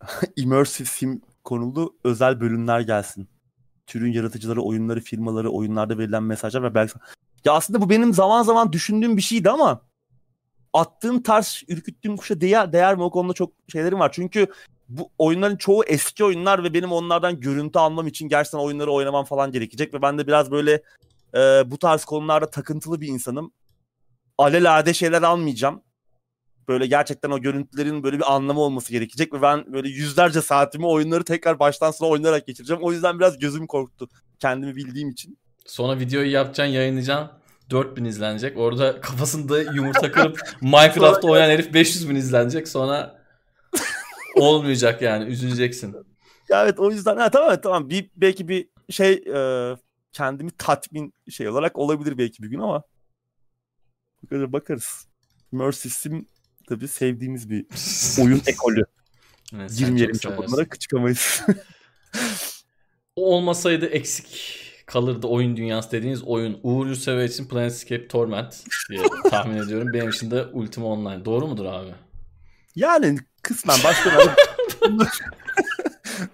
[0.36, 3.28] Immersive sim konulu özel bölümler gelsin.
[3.86, 6.94] Türün yaratıcıları, oyunları, firmaları, oyunlarda verilen mesajlar ve belki
[7.48, 9.82] ya aslında bu benim zaman zaman düşündüğüm bir şeydi ama
[10.72, 14.10] attığım tarz ürküttüğüm kuşa değer, değer mi o konuda çok şeylerim var.
[14.12, 14.46] Çünkü
[14.88, 19.52] bu oyunların çoğu eski oyunlar ve benim onlardan görüntü almam için gerçekten oyunları oynamam falan
[19.52, 20.82] gerekecek ve ben de biraz böyle
[21.34, 23.52] e, bu tarz konularda takıntılı bir insanım.
[24.38, 25.82] Alelade şeyler almayacağım.
[26.68, 31.24] Böyle gerçekten o görüntülerin böyle bir anlamı olması gerekecek ve ben böyle yüzlerce saatimi oyunları
[31.24, 32.82] tekrar baştan sona oynayarak geçireceğim.
[32.82, 34.08] O yüzden biraz gözüm korktu
[34.38, 35.38] kendimi bildiğim için.
[35.66, 37.37] Sonra videoyu yapacaksın, yayınlayacaksın.
[37.70, 38.58] 4000 izlenecek.
[38.58, 42.68] Orada kafasında yumurta kırıp Minecraft oynayan herif 500 bin izlenecek.
[42.68, 43.22] Sonra
[44.36, 45.24] olmayacak yani.
[45.24, 45.96] Üzüleceksin.
[46.48, 49.76] Ya evet o yüzden ha, tamam tamam bir belki bir şey e,
[50.12, 52.82] kendimi tatmin şey olarak olabilir belki bir gün ama
[54.22, 54.52] bakarız.
[54.52, 55.06] bakarız.
[55.52, 56.26] Mercy Sim
[56.68, 57.66] tabii sevdiğimiz bir
[58.22, 58.84] oyun ekolü.
[59.54, 61.42] Evet, Girmeyelim çok, çok onlara çıkamayız.
[63.16, 69.56] o olmasaydı eksik kalırdı oyun dünyası dediğiniz oyun Uğur Yurtsever için Planescape Torment diye tahmin
[69.56, 69.92] ediyorum.
[69.92, 71.24] Benim için de Ultima Online.
[71.24, 71.94] Doğru mudur abi?
[72.76, 74.10] Yani kısmen başka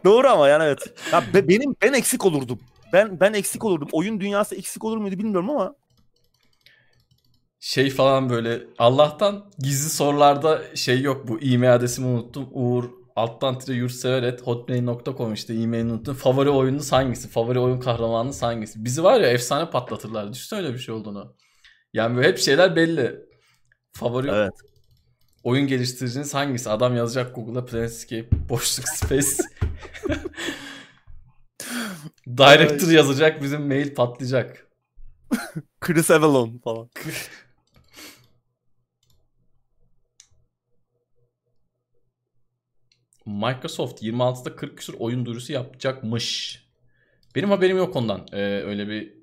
[0.04, 0.94] Doğru ama yani evet.
[1.12, 2.60] Ya be, benim ben eksik olurdum.
[2.92, 3.88] Ben ben eksik olurdum.
[3.92, 5.74] Oyun dünyası eksik olur muydu bilmiyorum ama
[7.60, 12.48] şey falan böyle Allah'tan gizli sorularda şey yok bu e-mail adresimi unuttum.
[12.52, 16.14] Uğur alttan tire yurtsever et hotmail.com işte e-mailini unuttun.
[16.14, 17.28] Favori oyununuz hangisi?
[17.28, 18.84] Favori oyun kahramanınız hangisi?
[18.84, 20.32] Bizi var ya efsane patlatırlar.
[20.32, 21.36] Düşünsene öyle bir şey olduğunu.
[21.92, 23.20] Yani böyle hep şeyler belli.
[23.92, 24.52] Favori evet.
[25.42, 26.70] oyun geliştiriciniz hangisi?
[26.70, 29.26] Adam yazacak Google'a Planescape boşluk space.
[32.26, 34.70] Director yazacak bizim mail patlayacak.
[35.80, 36.90] Chris Avalon falan.
[43.26, 46.58] Microsoft 26'da 40 küsur oyun duyurusu yapacakmış.
[47.34, 48.26] Benim haberim yok ondan.
[48.32, 49.14] Ee, öyle bir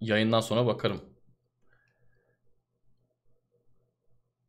[0.00, 1.00] yayından sonra bakarım.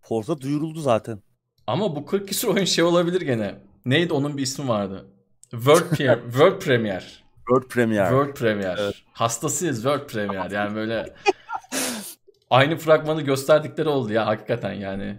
[0.01, 1.21] Forza duyuruldu zaten.
[1.67, 3.55] Ama bu 40 küsur oyun şey olabilir gene.
[3.85, 5.05] Neydi onun bir ismi vardı.
[5.51, 7.23] World, Premier, World Premier.
[7.37, 8.09] World Premier.
[8.09, 8.77] World Premier.
[8.79, 8.95] Evet.
[9.13, 10.51] Hastasıyız World Premier.
[10.51, 11.15] Yani böyle
[12.49, 15.17] aynı fragmanı gösterdikleri oldu ya hakikaten yani.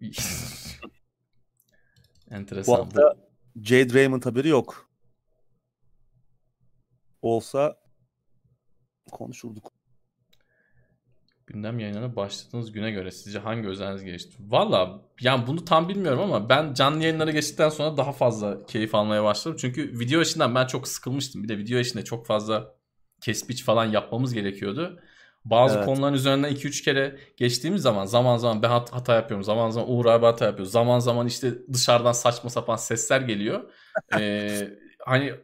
[2.30, 2.74] Enteresan.
[2.74, 3.16] Bu hafta
[3.62, 4.90] Jade Raymond haberi yok.
[7.22, 7.76] Olsa
[9.12, 9.72] konuşurduk.
[11.46, 14.36] Gündem yayınlarına başladığınız güne göre sizce hangi özelliğiniz gelişti?
[14.40, 19.24] Valla yani bunu tam bilmiyorum ama ben canlı yayınlara geçtikten sonra daha fazla keyif almaya
[19.24, 19.56] başladım.
[19.60, 21.42] Çünkü video işinden ben çok sıkılmıştım.
[21.42, 22.74] Bir de video işinde çok fazla
[23.20, 25.00] kespiç falan yapmamız gerekiyordu.
[25.50, 25.86] Bazı evet.
[25.86, 29.44] konuların üzerinden 2-3 kere geçtiğimiz zaman zaman zaman ben hat- hata yapıyorum.
[29.44, 30.68] Zaman zaman Uğur abi hata yapıyor.
[30.68, 33.70] Zaman zaman işte dışarıdan saçma sapan sesler geliyor.
[34.18, 34.68] ee,
[35.04, 35.34] hani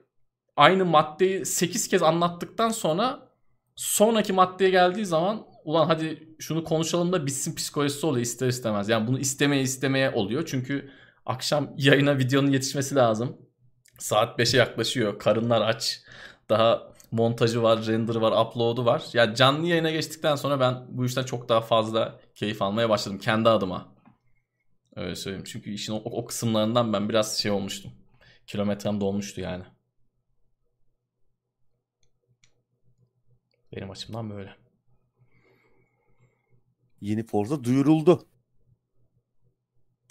[0.56, 3.28] aynı maddeyi 8 kez anlattıktan sonra
[3.76, 8.88] sonraki maddeye geldiği zaman ulan hadi şunu konuşalım da bitsin psikolojisi oluyor ister istemez.
[8.88, 10.46] Yani bunu istemeye istemeye oluyor.
[10.46, 10.90] Çünkü
[11.26, 13.36] akşam yayına videonun yetişmesi lazım.
[13.98, 15.18] Saat 5'e yaklaşıyor.
[15.18, 16.00] Karınlar aç.
[16.48, 19.04] Daha montajı var, render'ı var, upload'u var.
[19.12, 23.48] Yani canlı yayına geçtikten sonra ben bu işten çok daha fazla keyif almaya başladım kendi
[23.48, 23.94] adıma.
[24.96, 25.44] Öyle söyleyeyim.
[25.46, 27.92] Çünkü işin o, o kısımlarından ben biraz şey olmuştum.
[28.46, 29.64] Kilometrem dolmuştu yani.
[33.76, 34.56] Benim açımdan böyle.
[37.00, 38.26] Yeni Forza duyuruldu.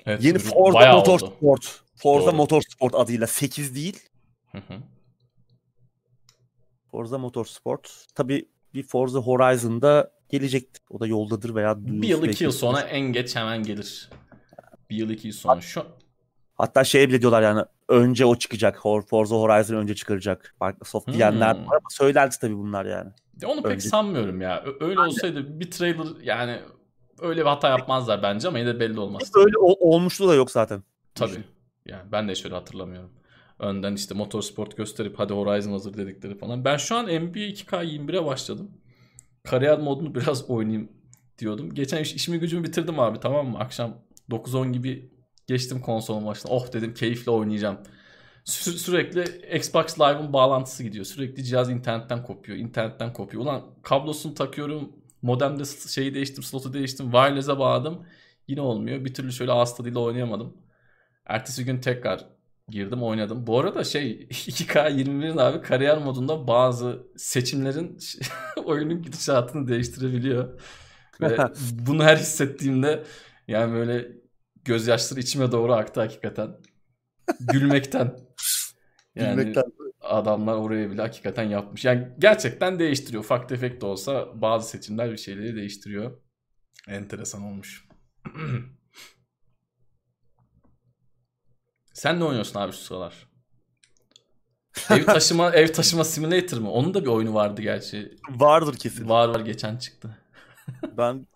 [0.06, 1.82] Evet, Yeni Forza Motorsport.
[1.96, 2.36] Forza Doğru.
[2.36, 4.10] Motorsport adıyla 8 değil.
[4.52, 4.82] Hı hı.
[6.92, 8.06] Forza Motorsport.
[8.16, 10.84] Tabi bir Forza Horizon'da gelecektir.
[10.90, 14.10] O da yoldadır veya Bir yıl iki yıl sonra en geç hemen gelir.
[14.90, 15.62] Bir yıl iki yıl sonra.
[15.62, 15.86] Şu...
[16.56, 18.82] Hatta şey bile diyorlar yani önce o çıkacak.
[18.82, 20.56] Forza Horizon önce çıkaracak.
[20.62, 21.14] Microsoft hmm.
[21.14, 23.12] diyenler var ama söylendi tabii bunlar yani.
[23.42, 23.90] De onu pek önce...
[23.90, 24.64] sanmıyorum ya.
[24.80, 26.60] Öyle olsaydı bir trailer yani
[27.20, 29.32] öyle bir hata yapmazlar bence ama yine de belli olmaz.
[29.36, 30.84] Öyle olmuşluğu da yok zaten.
[31.16, 31.44] Tabii.
[31.86, 33.12] Yani ben de şöyle hatırlamıyorum
[33.62, 36.66] önden işte motorsport gösterip hadi Horizon hazır dedikleri falan.
[36.66, 38.72] Ben şu an NBA 2K21'e başladım.
[39.44, 40.92] Kariyer modunu biraz oynayayım
[41.40, 41.74] diyordum.
[41.74, 43.60] Geçen iş, işimi gücümü bitirdim abi tamam mı?
[43.60, 43.98] Akşam
[44.30, 45.12] 9-10 gibi
[45.48, 46.52] geçtim konsolun başına.
[46.52, 47.78] Oh dedim keyifle oynayacağım.
[48.46, 49.24] Sü- sürekli
[49.58, 51.06] Xbox Live'ın bağlantısı gidiyor.
[51.06, 52.58] Sürekli cihaz internetten kopuyor.
[52.58, 53.44] internetten kopuyor.
[53.44, 54.92] Ulan kablosunu takıyorum.
[55.22, 57.12] Modemde şeyi değiştim, slotu değiştim.
[57.12, 58.06] Wireless'e bağladım.
[58.48, 59.06] Yine olmuyor.
[59.06, 60.58] Bir türlü şöyle ağız tadıyla oynayamadım.
[61.26, 62.28] Ertesi gün tekrar
[62.70, 63.48] girdim oynadım.
[63.48, 67.98] Bu arada şey 2K21'in abi kariyer modunda bazı seçimlerin
[68.66, 70.62] oyunun gidişatını değiştirebiliyor.
[71.22, 71.38] Ve
[71.72, 73.04] bunu her hissettiğimde
[73.48, 74.08] yani böyle
[74.66, 76.56] gözyaşları içime doğru aktı hakikaten.
[77.40, 78.18] Gülmekten.
[79.16, 79.64] Yani Gülmekten.
[80.02, 81.86] adamlar oraya bile hakikaten yapmış.
[81.86, 83.24] Yani gerçekten değiştiriyor.
[83.24, 86.22] Ufak tefek de olsa bazı seçimler bir şeyleri değiştiriyor.
[86.88, 87.88] Enteresan olmuş.
[92.02, 93.28] Sen ne oynuyorsun abi şu sıralar?
[94.90, 96.72] ev taşıma ev taşıma simulator mı?
[96.72, 98.16] Onun da bir oyunu vardı gerçi.
[98.30, 99.10] Vardır kesin.
[99.10, 100.18] Var var geçen çıktı.
[100.98, 101.28] ben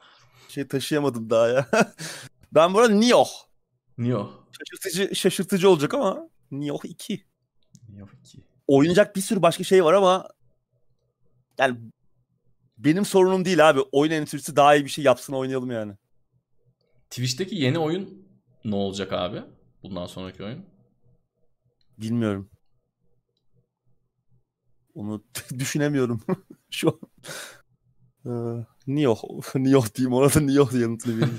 [0.50, 1.68] şey taşıyamadım daha ya.
[2.52, 3.30] ben bu arada Nioh.
[3.98, 4.30] Nioh.
[4.52, 7.26] Şaşırtıcı, şaşırtıcı olacak ama Nioh 2.
[7.90, 8.38] Nioh 2.
[8.68, 10.28] Oynayacak bir sürü başka şey var ama
[11.58, 11.78] yani
[12.78, 13.80] benim sorunum değil abi.
[13.92, 15.94] Oyun endüstrisi daha iyi bir şey yapsın oynayalım yani.
[17.10, 18.28] Twitch'teki yeni oyun
[18.66, 19.55] ne olacak abi?
[19.86, 20.66] Bundan sonraki oyun?
[21.98, 22.49] Bilmiyorum.
[24.95, 25.24] Onu
[25.60, 26.22] düşünemiyorum
[26.70, 26.99] şu an.
[28.26, 29.22] Ee, Nioh.
[29.56, 31.38] Nioh diyeyim orada Nioh yanıtını vereyim.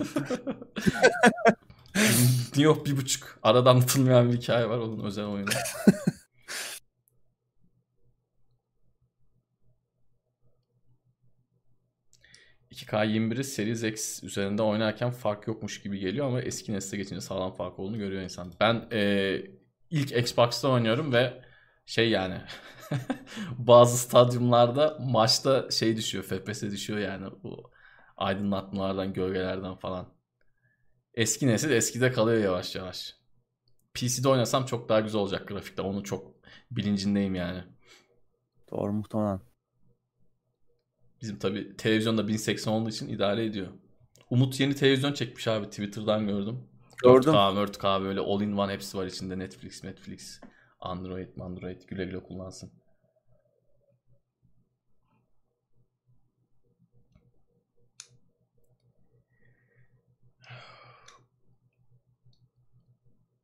[2.56, 3.38] Nioh bir buçuk.
[3.42, 5.50] Arada anlatılmayan bir hikaye var onun özel oyunu.
[12.76, 17.78] ...2K21'i Series X üzerinde oynarken fark yokmuş gibi geliyor ama eski nesle geçince sağlam fark
[17.78, 18.52] olduğunu görüyor insan.
[18.60, 19.40] Ben e,
[19.90, 21.42] ilk Xbox'ta oynuyorum ve
[21.86, 22.40] şey yani
[23.58, 27.70] bazı stadyumlarda maçta şey düşüyor, FPS düşüyor yani bu
[28.16, 30.08] aydınlatmalardan, gölgelerden falan.
[31.14, 33.16] Eski nesil eskide kalıyor yavaş yavaş.
[33.94, 35.82] PC'de oynasam çok daha güzel olacak grafikte.
[35.82, 36.34] Onu çok
[36.70, 37.64] bilincindeyim yani.
[38.70, 39.40] Doğru muhtemelen.
[41.22, 43.68] Bizim tabi televizyonda 1080 olduğu için idare ediyor.
[44.30, 46.68] Umut yeni televizyon çekmiş abi Twitter'dan gördüm.
[47.02, 47.34] Gördüm.
[47.34, 50.40] 4K, 4K böyle all in one hepsi var içinde Netflix, Netflix,
[50.80, 52.72] Android, Android güle güle kullansın.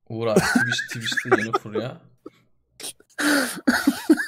[0.08, 2.00] Uğur abi Twitch, Twitch'te yeni furya.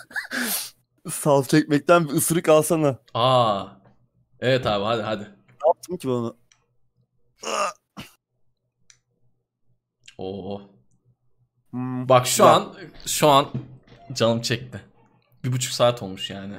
[1.11, 2.99] Sal çekmekten bir ısırık alsana.
[3.15, 3.67] Aa.
[4.41, 5.23] Evet abi hadi hadi.
[5.23, 6.37] Ne yaptım ki bunu?
[10.19, 10.63] Oo.
[11.71, 12.55] Hmm, Bak şu ya.
[12.55, 12.77] an
[13.07, 13.53] şu an
[14.13, 14.81] canım çekti.
[15.45, 16.59] Bir buçuk saat olmuş yani.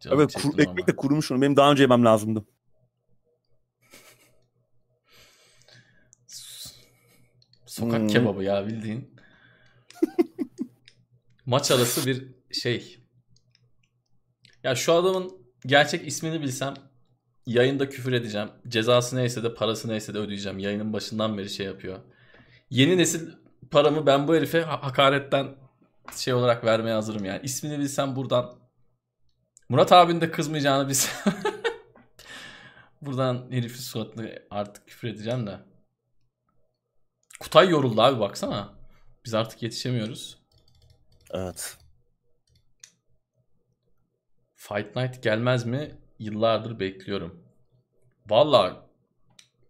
[0.00, 1.42] Canım evet kur, ekmek de kurumuş onu.
[1.42, 2.44] Benim daha önce yemem lazımdı.
[7.66, 8.08] Sokak hmm.
[8.08, 9.16] kebabı ya bildiğin.
[11.46, 12.99] Maç arası bir şey.
[14.64, 15.32] Ya şu adamın
[15.66, 16.74] gerçek ismini bilsem
[17.46, 18.48] yayında küfür edeceğim.
[18.68, 20.58] Cezası neyse de parası neyse de ödeyeceğim.
[20.58, 21.98] Yayının başından beri şey yapıyor.
[22.70, 23.30] Yeni nesil
[23.70, 25.56] paramı ben bu herife hakaretten
[26.16, 27.40] şey olarak vermeye hazırım yani.
[27.42, 28.60] İsmini bilsem buradan
[29.68, 31.34] Murat abinin de kızmayacağını bilsem
[33.02, 35.58] buradan herifi suratını artık küfür edeceğim de.
[37.40, 38.74] Kutay yoruldu abi baksana.
[39.24, 40.38] Biz artık yetişemiyoruz.
[41.30, 41.76] Evet.
[44.60, 45.90] Fight Night gelmez mi?
[46.18, 47.40] Yıllardır bekliyorum.
[48.26, 48.86] Valla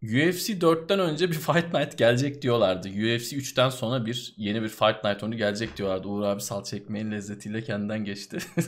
[0.03, 2.89] UFC 4'ten önce bir Fight Night gelecek diyorlardı.
[2.89, 6.09] UFC 3'ten sonra bir yeni bir Fight Night onu gelecek diyorlardı.
[6.09, 8.39] Uğur abi salça ekmeğin lezzetiyle kendinden geçti.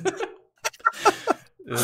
[1.69, 1.74] ee,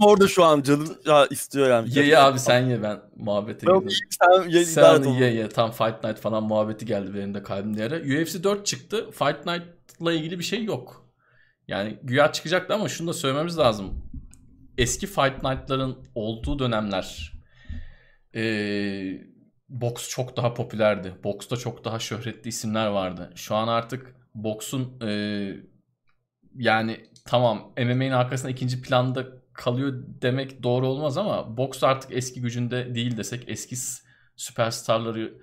[0.00, 1.98] orada şu an canım ya istiyor yani.
[1.98, 3.88] Ye ye abi sen ye ben muhabbete girdim.
[4.10, 8.22] Sen ye, sen ye ye tam Fight Night falan muhabbeti geldi benim de kalbimde yere.
[8.22, 9.10] UFC 4 çıktı.
[9.10, 10.99] Fight Night'la ilgili bir şey yok.
[11.70, 14.10] Yani güya çıkacaktı ama şunu da söylememiz lazım.
[14.78, 17.32] Eski Fight Night'ların olduğu dönemler
[18.34, 19.20] ee,
[19.68, 21.14] boks çok daha popülerdi.
[21.24, 23.32] Boksta çok daha şöhretli isimler vardı.
[23.34, 25.10] Şu an artık boksun e,
[26.54, 32.94] yani tamam MMA'nin arkasında ikinci planda kalıyor demek doğru olmaz ama boks artık eski gücünde
[32.94, 33.76] değil desek eski
[34.36, 35.34] süperstarları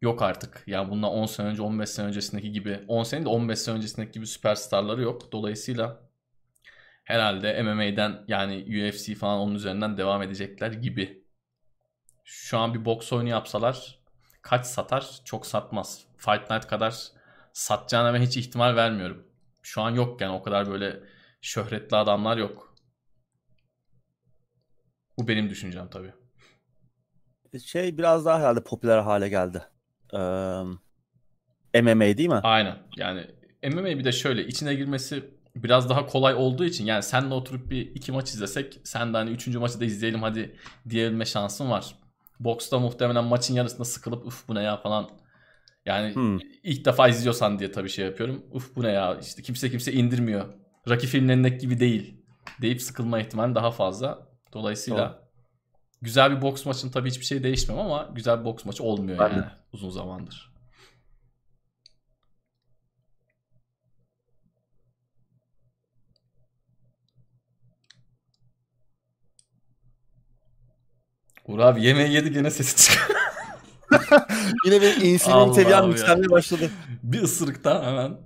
[0.00, 0.64] yok artık.
[0.66, 4.12] Yani bundan 10 sene önce 15 sene öncesindeki gibi 10 sene de 15 sene öncesindeki
[4.12, 5.32] gibi süperstarları yok.
[5.32, 6.00] Dolayısıyla
[7.04, 11.26] herhalde MMA'den yani UFC falan onun üzerinden devam edecekler gibi.
[12.24, 13.98] Şu an bir boks oyunu yapsalar
[14.42, 15.20] kaç satar?
[15.24, 16.06] Çok satmaz.
[16.16, 16.96] Fight Night kadar
[17.52, 19.26] satacağına ben hiç ihtimal vermiyorum.
[19.62, 21.00] Şu an yok yani o kadar böyle
[21.40, 22.74] şöhretli adamlar yok.
[25.18, 26.12] Bu benim düşüncem tabii.
[27.64, 29.62] Şey biraz daha herhalde popüler hale geldi.
[30.16, 32.40] Ee, MMA değil mi?
[32.42, 32.76] Aynen.
[32.96, 33.26] Yani
[33.64, 35.24] MMA bir de şöyle içine girmesi
[35.56, 39.30] biraz daha kolay olduğu için yani senle oturup bir iki maç izlesek sen de hani
[39.30, 40.56] üçüncü maçı da izleyelim hadi
[40.88, 41.94] diyebilme şansın var.
[42.40, 45.08] Boksta muhtemelen maçın yarısında sıkılıp uf bu ne ya falan.
[45.86, 46.38] Yani hmm.
[46.62, 48.46] ilk defa izliyorsan diye tabii şey yapıyorum.
[48.52, 50.44] Uf bu ne ya işte kimse kimse indirmiyor.
[50.88, 52.24] Rocky filmlerindeki gibi değil
[52.62, 54.28] deyip sıkılma ihtimali daha fazla.
[54.52, 55.25] Dolayısıyla Doğru.
[56.02, 59.28] Güzel bir boks maçın tabii hiçbir şey değişmiyor ama güzel bir boks maçı olmuyor ben
[59.28, 60.56] yani uzun zamandır.
[71.46, 73.20] Uğur abi yemeği yedi gene sesi çıkıyor.
[74.64, 76.70] Yine bir insülin seviyem yükselmeye başladı.
[77.02, 78.18] Bir ısırıktan hemen.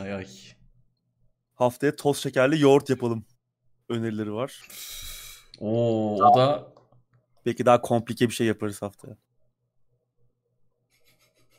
[0.00, 0.26] ay ay.
[1.54, 3.24] Haftaya toz şekerli yoğurt yapalım.
[3.88, 4.62] Önerileri var.
[5.60, 6.72] Oo, o da
[7.46, 9.16] belki daha komplike bir şey yaparız haftaya.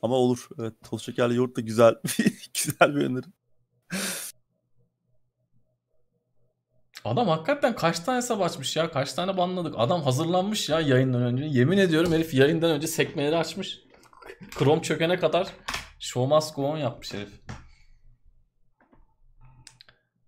[0.02, 0.48] Ama olur.
[0.60, 1.96] Evet, toz şekerli yoğurt da güzel
[2.54, 3.26] güzel bir öneri.
[7.06, 8.92] Adam hakikaten kaç tane hesap açmış ya?
[8.92, 9.76] Kaç tane banladık?
[9.78, 11.44] Adam hazırlanmış ya yayından önce.
[11.44, 13.80] Yemin ediyorum herif yayından önce sekmeleri açmış.
[14.58, 15.48] Chrome çökene kadar
[16.00, 17.42] show must go on yapmış herif.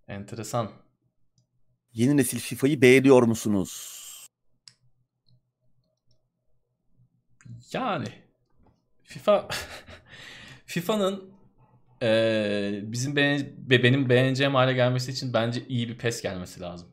[0.07, 0.71] Enteresan.
[1.93, 3.97] Yeni nesil FIFA'yı beğeniyor musunuz?
[7.73, 8.07] Yani
[9.03, 9.47] FIFA
[10.65, 11.31] FIFA'nın
[12.01, 16.87] e, bizim beğen, benim beğeneceğim hale gelmesi için bence iyi bir pes gelmesi lazım.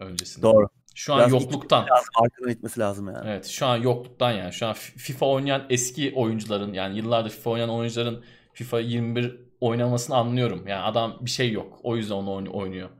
[0.00, 0.42] Öncesinde.
[0.42, 0.68] Doğru.
[0.94, 1.86] Şu an Biraz yokluktan.
[1.86, 3.28] Lazım, arkadan itmesi lazım yani.
[3.28, 4.52] Evet şu an yokluktan yani.
[4.52, 10.66] Şu an FIFA oynayan eski oyuncuların yani yıllardır FIFA oynayan oyuncuların FIFA 21 oynamasını anlıyorum.
[10.66, 11.80] Yani adam bir şey yok.
[11.82, 12.90] O yüzden onu oynuyor.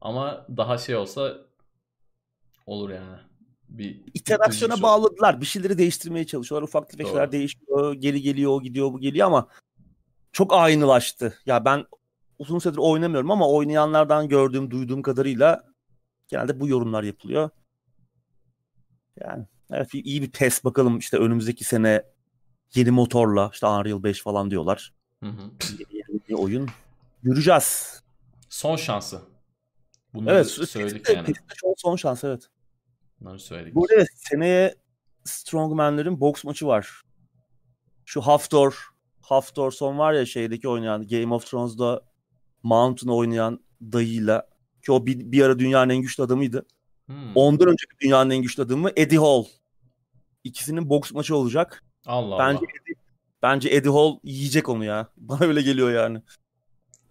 [0.00, 1.36] Ama daha şey olsa
[2.66, 3.18] olur yani.
[3.68, 5.40] Bir iterasyona bağladılar.
[5.40, 6.68] Bir şeyleri değiştirmeye çalışıyorlar.
[6.68, 7.94] Ufak tefek şeyler değişiyor.
[7.94, 9.48] Geri geliyor, o gidiyor, bu geliyor ama
[10.32, 11.38] çok aynılaştı.
[11.46, 11.86] Ya ben
[12.38, 15.64] uzun süredir oynamıyorum ama oynayanlardan gördüğüm, duyduğum kadarıyla
[16.28, 17.50] genelde bu yorumlar yapılıyor.
[19.20, 22.02] Yani evet iyi bir test bakalım işte önümüzdeki sene
[22.74, 24.94] yeni motorla işte Unreal 5 falan diyorlar.
[25.22, 25.42] Hı hı.
[25.78, 26.68] Yeni, yeni oyun
[27.22, 28.02] göreceğiz.
[28.48, 29.20] Son şansı.
[30.14, 31.32] Bunları evet, söyledik yani.
[31.60, 32.48] Son, son şans evet.
[33.20, 33.74] Bunları söyledik.
[33.74, 34.74] Bu arada seneye
[35.24, 37.02] Strongman'lerin boks maçı var.
[38.04, 38.90] şu Haftor
[39.30, 42.02] Haftor son var ya şeydeki oynayan Game of Thrones'da
[42.62, 44.48] Mountain'ı oynayan dayıyla
[44.84, 46.66] ki o bir, bir ara dünyanın en güçlü adamıydı.
[47.06, 47.32] Hmm.
[47.34, 49.44] Ondan önceki dünyanın en güçlü adamı Eddie Hall.
[50.44, 51.84] İkisinin boks maçı olacak.
[52.06, 52.66] Allah bence Allah.
[52.82, 52.94] Eddie,
[53.42, 55.08] bence Eddie Hall yiyecek onu ya.
[55.16, 56.22] Bana öyle geliyor yani.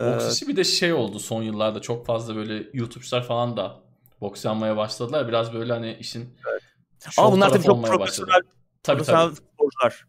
[0.01, 3.79] Boks ee, işi bir de şey oldu son yıllarda çok fazla böyle YouTube'çular falan da
[4.21, 5.27] boks yapmaya başladılar.
[5.27, 6.61] Biraz böyle hani işin evet.
[7.17, 8.41] Ama bunlar tabii çok profesyonel,
[8.83, 9.35] tabii, tabii.
[9.35, 10.05] sporcular.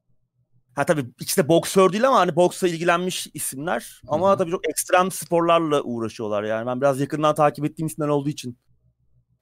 [0.74, 4.02] Ha tabii ikisi de boksör değil ama hani boksla ilgilenmiş isimler.
[4.08, 4.38] Ama Hı-hı.
[4.38, 6.66] tabii çok ekstrem sporlarla uğraşıyorlar yani.
[6.66, 8.58] Ben biraz yakından takip ettiğim isimler olduğu için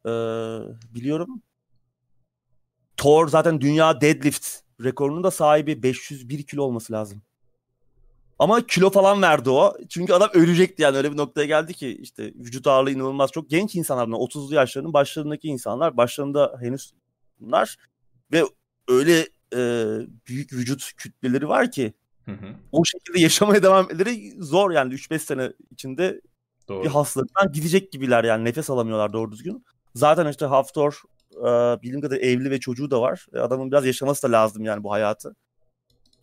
[0.07, 0.11] ee,
[0.95, 1.43] biliyorum.
[2.97, 4.49] Thor zaten dünya deadlift
[4.85, 7.23] rekorunun da sahibi 501 kilo olması lazım.
[8.39, 9.75] Ama kilo falan verdi o.
[9.89, 13.75] Çünkü adam ölecekti yani öyle bir noktaya geldi ki işte vücut ağırlığı inanılmaz çok genç
[13.75, 14.19] insanlar bunlar.
[14.19, 15.97] 30'lu yaşlarının başlarındaki insanlar.
[15.97, 16.93] Başlarında henüz
[17.41, 17.77] bunlar.
[18.33, 18.43] Ve
[18.89, 19.61] öyle e,
[20.29, 21.93] büyük vücut kütleleri var ki
[22.25, 22.55] hı hı.
[22.73, 26.21] o şekilde yaşamaya devam etmeleri zor yani 3-5 sene içinde
[26.69, 26.85] Doğru.
[26.85, 29.65] bir hastalıktan gidecek gibiler yani nefes alamıyorlar doğru düzgün.
[29.95, 31.03] Zaten işte Haftor
[31.37, 33.27] e, bildiğim kadar evli ve çocuğu da var.
[33.35, 35.37] E, adamın biraz yaşaması da lazım yani bu hayatı.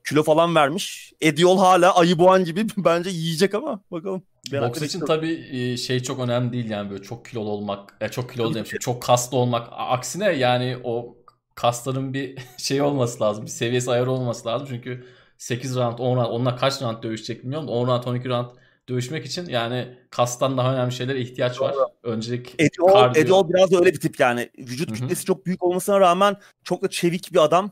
[0.05, 1.13] Kilo falan vermiş.
[1.21, 4.23] Ediol hala ayı boğan gibi bence yiyecek ama bakalım.
[4.51, 8.53] Boks için tabii şey çok önemli değil yani böyle çok kilolu olmak, ya çok kilolu
[8.53, 9.67] demişim, çok kaslı olmak.
[9.71, 11.17] Aksine yani o
[11.55, 13.45] kasların bir şey olması lazım.
[13.45, 14.67] Bir seviyesi ayarı olması lazım.
[14.69, 15.05] Çünkü
[15.37, 17.67] 8 round, 10 round, onunla kaç round dövüşecek bilmiyorum.
[17.67, 18.47] 10 round, 12 round
[18.89, 21.75] dövüşmek için yani kastan daha önemli şeylere ihtiyaç var.
[22.03, 24.49] Öncelik Hall, Eddie Hall biraz da öyle bir tip yani.
[24.57, 24.99] Vücut Hı-hı.
[24.99, 27.71] kütlesi çok büyük olmasına rağmen çok da çevik bir adam.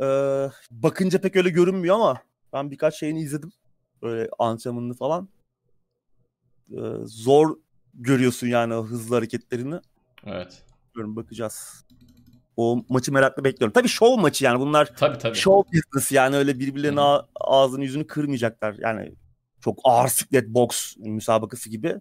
[0.00, 2.22] Ee, bakınca pek öyle görünmüyor ama
[2.52, 3.52] ben birkaç şeyini izledim.
[4.02, 5.28] Böyle antrenmanını falan.
[6.70, 7.56] Ee, zor
[7.94, 9.80] görüyorsun yani o hızlı hareketlerini.
[10.26, 10.62] Evet.
[10.94, 11.84] Görün bakacağız.
[12.56, 13.72] O maçı merakla bekliyorum.
[13.72, 15.34] Tabii show maçı yani bunlar tabii, tabii.
[15.36, 17.00] show business yani öyle birbirlerine
[17.34, 18.76] ağzını yüzünü kırmayacaklar.
[18.78, 19.14] Yani
[19.60, 22.00] çok ağır siklet boks müsabakası gibi.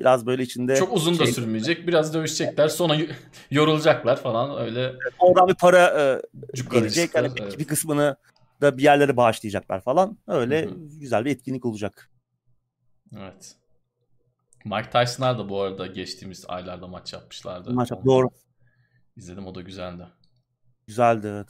[0.00, 0.76] Biraz böyle içinde...
[0.76, 1.86] Çok uzun şey, da sürmeyecek.
[1.86, 2.68] Biraz dövüşecekler.
[2.68, 2.96] Sonra
[3.50, 4.92] yorulacaklar falan öyle.
[5.18, 6.22] Oradan bir para e,
[6.72, 7.14] gelecek.
[7.14, 7.58] Yani evet.
[7.58, 8.16] bir kısmını
[8.60, 10.18] da bir yerlere bağışlayacaklar falan.
[10.26, 10.74] Öyle Hı-hı.
[11.00, 12.10] güzel bir etkinlik olacak.
[13.18, 13.56] Evet.
[14.64, 17.72] Mike Tyson'lar da bu arada geçtiğimiz aylarda maç yapmışlardı.
[17.72, 18.30] Maç yap, doğru.
[19.16, 20.06] İzledim o da güzeldi.
[20.86, 21.48] Güzeldi evet.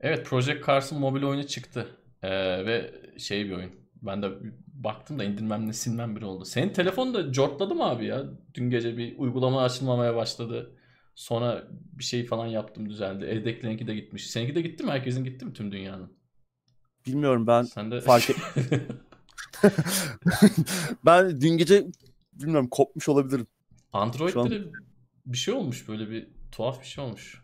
[0.00, 1.96] Evet Project Cars'ın mobil oyunu çıktı.
[2.22, 2.30] Ee,
[2.66, 3.70] ve şey bir oyun.
[4.02, 4.30] Ben de
[4.66, 6.44] baktım da indirmemle silmem bir oldu.
[6.44, 8.24] Senin telefon da cortladı mı abi ya?
[8.54, 10.74] Dün gece bir uygulama açılmamaya başladı.
[11.14, 13.24] Sonra bir şey falan yaptım düzeldi.
[13.24, 14.30] Evdekilerinki de gitmiş.
[14.30, 14.90] Seninki de gitti mi?
[14.90, 16.12] Herkesin gitti mi tüm dünyanın?
[17.06, 18.00] Bilmiyorum ben Sen de...
[18.00, 18.36] fark et.
[21.06, 21.86] ben dün gece
[22.32, 23.46] bilmiyorum kopmuş olabilirim.
[23.92, 24.72] Android'de an...
[25.26, 27.42] bir şey olmuş böyle bir tuhaf bir şey olmuş.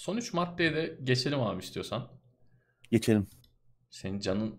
[0.00, 2.08] Son 3 maddeye de geçelim abi istiyorsan.
[2.90, 3.26] Geçelim.
[3.90, 4.54] Senin canın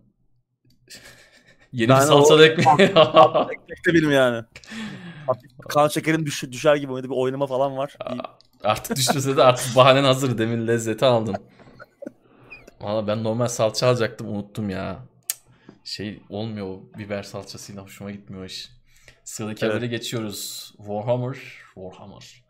[1.74, 2.80] yeni ben bir salçalı ekmek.
[2.80, 4.46] ekmek de benim yani.
[5.70, 7.98] kan şekerim düş, düşer gibi oynadı bir oynama falan var.
[8.64, 10.38] Artık düşmese de artık bahanen hazır.
[10.38, 11.36] Demin lezzeti aldın.
[12.82, 15.00] Valla ben normal salça alacaktım unuttum ya.
[15.84, 18.70] Şey olmuyor o biber salçasıyla hoşuma gitmiyor iş.
[19.24, 19.76] Sıradaki evet.
[19.76, 20.74] habere geçiyoruz.
[20.78, 21.38] Warhammer.
[21.76, 22.41] Warhammer.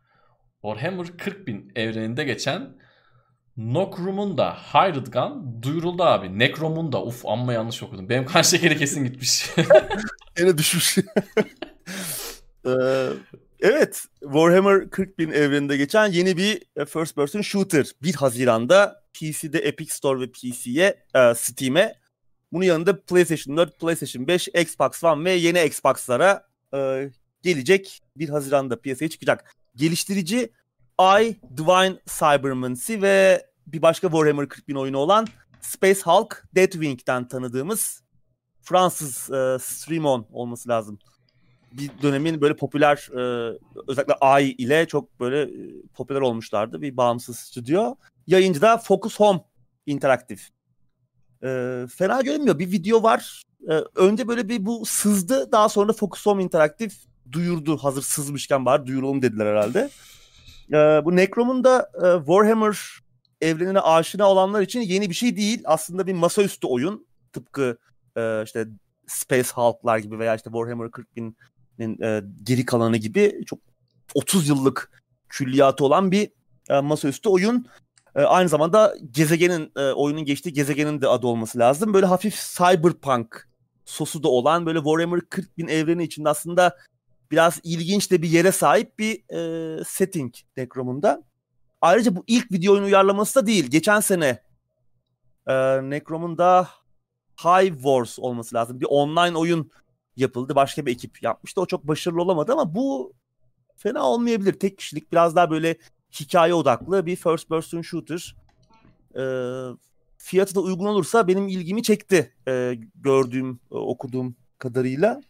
[0.62, 2.82] Warhammer 40.000 evreninde geçen
[3.58, 6.40] Nokrumun da Hired Gun duyuruldu abi.
[6.40, 8.10] Necrom'un da uf amma yanlış okudum.
[8.10, 9.50] Benim kan şekeri kesin gitmiş.
[10.40, 10.98] Yine düşmüş.
[12.66, 12.72] ee,
[13.60, 17.86] evet Warhammer 40.000 evreninde geçen yeni bir e, first person shooter.
[18.04, 21.96] 1 Haziran'da PC'de Epic Store ve PC'ye, e, Steam'e
[22.52, 27.10] bunun yanında PlayStation 4, PlayStation 5, Xbox One ve yeni Xbox'lara e,
[27.42, 29.61] gelecek 1 Haziran'da piyasaya çıkacak.
[29.76, 30.52] Geliştirici
[31.00, 35.28] I, Divine Cybermancy ve bir başka Warhammer 40.000 oyunu olan
[35.62, 38.04] Space Hulk Deathwing'den tanıdığımız
[38.62, 41.00] Fransız e, Streamon olması lazım.
[41.72, 43.58] Bir dönemin böyle popüler e,
[43.88, 47.96] özellikle Ay ile çok böyle e, popüler olmuşlardı bir bağımsız stüdyo.
[48.28, 49.40] Yayıncı da Focus Home
[49.86, 50.40] Interactive.
[51.44, 52.60] E, fena görünmüyor.
[52.60, 53.44] Bir video var.
[53.70, 55.52] E, önce böyle bir bu sızdı.
[55.52, 56.94] Daha sonra Focus Home Interactive
[57.32, 57.78] duyurdu.
[57.78, 59.90] Hazır sızmışken bari duyuralım dediler herhalde.
[60.70, 62.78] E, bu Necrom'un da e, Warhammer
[63.42, 65.62] evrenine aşina olanlar için yeni bir şey değil.
[65.66, 67.08] Aslında bir masaüstü oyun.
[67.34, 67.78] Tıpkı
[68.18, 68.68] e, işte
[69.08, 73.60] Space Hulk'lar gibi veya işte Warhammer 40.000'in e, geri kalanı gibi çok
[74.14, 76.32] 30 yıllık külliyatı olan bir
[76.70, 77.66] e, masaüstü oyun.
[78.16, 81.94] E, aynı zamanda gezegenin e, oyunun geçtiği gezegenin de adı olması lazım.
[81.94, 83.50] Böyle hafif cyberpunk
[83.86, 86.78] sosu da olan böyle Warhammer 40 bin evreni içinde aslında
[87.32, 91.24] biraz ilginç de bir yere sahip bir e, setting Necrom'unda.
[91.82, 93.68] Ayrıca bu ilk video oyun uyarlaması da değil.
[93.68, 94.44] Geçen sene
[95.48, 95.54] e,
[95.90, 96.38] Necrom'un
[97.44, 98.82] High Wars olması lazım.
[98.82, 99.72] Bir online oyun
[100.18, 100.56] yapıldı.
[100.56, 101.62] Başka bir ekip yapmıştı.
[101.62, 103.14] O çok başarılı olamadı ama bu
[103.78, 104.54] fena olmayabilir.
[104.54, 105.78] Tek kişilik biraz daha böyle
[106.20, 108.36] hikaye odaklı bir first person shooter.
[109.16, 109.24] E,
[110.18, 115.22] fiyatı da uygun olursa benim ilgimi çekti e, gördüğüm, e, okuduğum kadarıyla.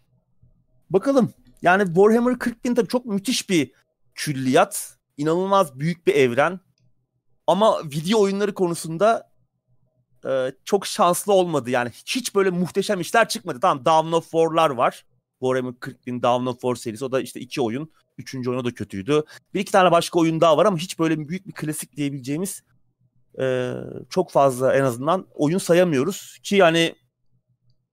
[0.90, 1.34] Bakalım.
[1.62, 3.72] Yani Warhammer 40 bin tabii çok müthiş bir
[4.16, 4.98] külliyat.
[5.18, 6.60] İnanılmaz büyük bir evren.
[7.48, 9.32] Ama video oyunları konusunda
[10.26, 11.70] e, çok şanslı olmadı.
[11.70, 13.60] Yani hiç böyle muhteşem işler çıkmadı.
[13.60, 15.06] Tamam Dawn of War'lar var.
[15.40, 17.06] Warhammer 40 bin Dawn of War serisi.
[17.06, 17.92] O da işte iki oyun.
[18.18, 19.24] Üçüncü oyunu da kötüydü.
[19.54, 22.64] Bir iki tane başka oyun daha var ama hiç böyle büyük bir klasik diyebileceğimiz
[23.40, 23.74] e,
[24.10, 26.40] çok fazla en azından oyun sayamıyoruz.
[26.44, 26.96] Ki yani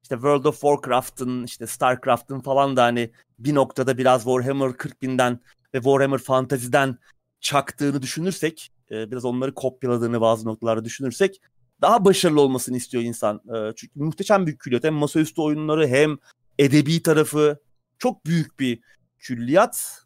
[0.02, 5.40] işte World of Warcraft'ın işte Starcraft'ın falan da hani bir noktada biraz Warhammer 40 binden
[5.74, 6.98] ve Warhammer Fantasy'den
[7.40, 11.40] çaktığını düşünürsek e, biraz onları kopyaladığını bazı noktalarda düşünürsek
[11.80, 13.36] daha başarılı olmasını istiyor insan.
[13.36, 14.84] E, çünkü muhteşem bir külliyat.
[14.84, 16.18] Hem masaüstü oyunları hem
[16.58, 17.58] edebi tarafı
[17.98, 18.80] çok büyük bir
[19.18, 20.02] külliyat.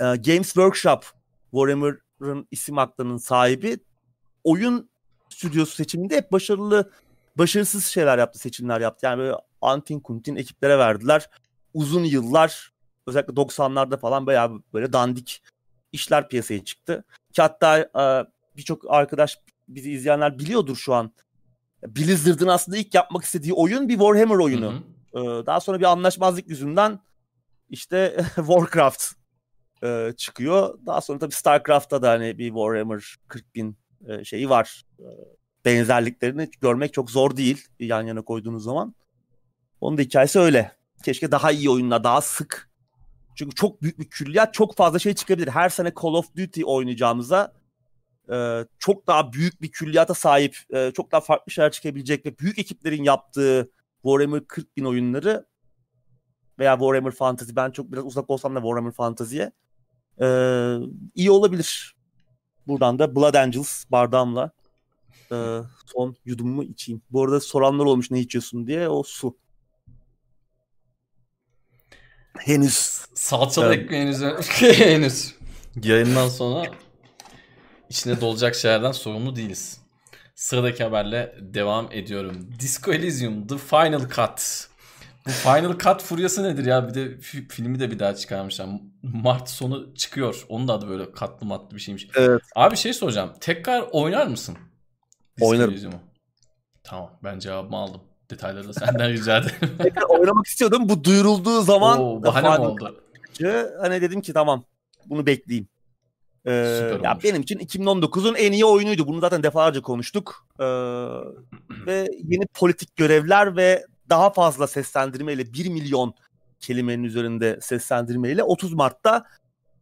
[0.00, 1.04] E, Games Workshop
[1.50, 3.78] Warhammer'ın isim aklının sahibi
[4.44, 4.90] oyun
[5.28, 6.90] stüdyosu seçiminde hep başarılı
[7.38, 9.06] başarısız şeyler yaptı, seçimler yaptı.
[9.06, 11.30] Yani böyle antin kuntin ekiplere verdiler.
[11.74, 12.72] Uzun yıllar
[13.06, 15.42] özellikle 90'larda falan bayağı böyle dandik
[15.92, 17.04] işler piyasaya çıktı.
[17.32, 18.26] Ki hatta e,
[18.56, 19.38] birçok arkadaş
[19.68, 21.12] bizi izleyenler biliyordur şu an.
[21.86, 24.84] Blizzard'ın aslında ilk yapmak istediği oyun bir Warhammer oyunu.
[25.12, 25.42] Hı hı.
[25.42, 27.00] E, daha sonra bir anlaşmazlık yüzünden
[27.68, 29.04] işte Warcraft
[29.82, 30.78] e, çıkıyor.
[30.86, 33.76] Daha sonra tabii StarCraft'ta da hani bir Warhammer 40 bin
[34.08, 34.82] e, şeyi var.
[34.98, 35.06] E,
[35.64, 38.94] benzerliklerini görmek çok zor değil yan yana koyduğunuz zaman.
[39.80, 40.79] Onun da hikayesi öyle.
[41.04, 42.70] Keşke daha iyi oyunlar, daha sık.
[43.34, 45.48] Çünkü çok büyük bir külliyat, çok fazla şey çıkabilir.
[45.48, 47.52] Her sene Call of Duty oynayacağımıza
[48.32, 52.58] e, çok daha büyük bir külliyata sahip, e, çok daha farklı şeyler çıkabilecek ve büyük
[52.58, 53.70] ekiplerin yaptığı
[54.02, 55.46] Warhammer 40 bin oyunları
[56.58, 59.52] veya Warhammer Fantasy, ben çok biraz uzak olsam da Warhammer Fantasy'ye
[60.20, 60.26] e,
[61.14, 61.96] iyi olabilir.
[62.66, 64.50] Buradan da Blood Angels bardağımla
[65.32, 67.02] e, son yudumumu içeyim.
[67.10, 69.36] Bu arada soranlar olmuş ne içiyorsun diye o su.
[72.38, 73.00] Henüz.
[73.14, 73.84] Salçalı evet.
[73.84, 74.22] ekmeğiniz
[74.60, 75.34] henüz.
[75.82, 76.62] Yayından sonra
[77.88, 79.80] içine dolacak şeylerden sorumlu değiliz.
[80.34, 82.50] Sıradaki haberle devam ediyorum.
[82.60, 84.68] Disco Elysium The Final Cut.
[85.26, 86.88] Bu Final Cut furyası nedir ya?
[86.88, 88.68] Bir de filmi de bir daha çıkarmışlar.
[89.02, 90.44] Mart sonu çıkıyor.
[90.48, 92.08] Onun da adı böyle katlı matlı bir şeymiş.
[92.14, 92.42] Evet.
[92.56, 93.32] Abi şey soracağım.
[93.40, 94.58] Tekrar oynar mısın?
[95.40, 95.72] Oynarım.
[95.72, 96.00] Yüzümü.
[96.84, 98.00] Tamam ben cevabımı aldım.
[98.30, 99.76] Detayları da senden rica ederim.
[99.82, 100.88] Tekrar oynamak istiyordum.
[100.88, 102.96] Bu duyurulduğu zaman Oo, bahane mi oldu?
[103.80, 104.64] Hani dedim ki tamam
[105.06, 105.68] bunu bekleyeyim.
[106.46, 106.52] Ee,
[107.04, 109.06] ya benim için 2019'un en iyi oyunuydu.
[109.06, 110.46] Bunu zaten defalarca konuştuk.
[110.60, 110.64] Ee,
[111.86, 116.14] ve yeni politik görevler ve daha fazla seslendirmeyle 1 milyon
[116.60, 119.24] kelimenin üzerinde seslendirmeyle 30 Mart'ta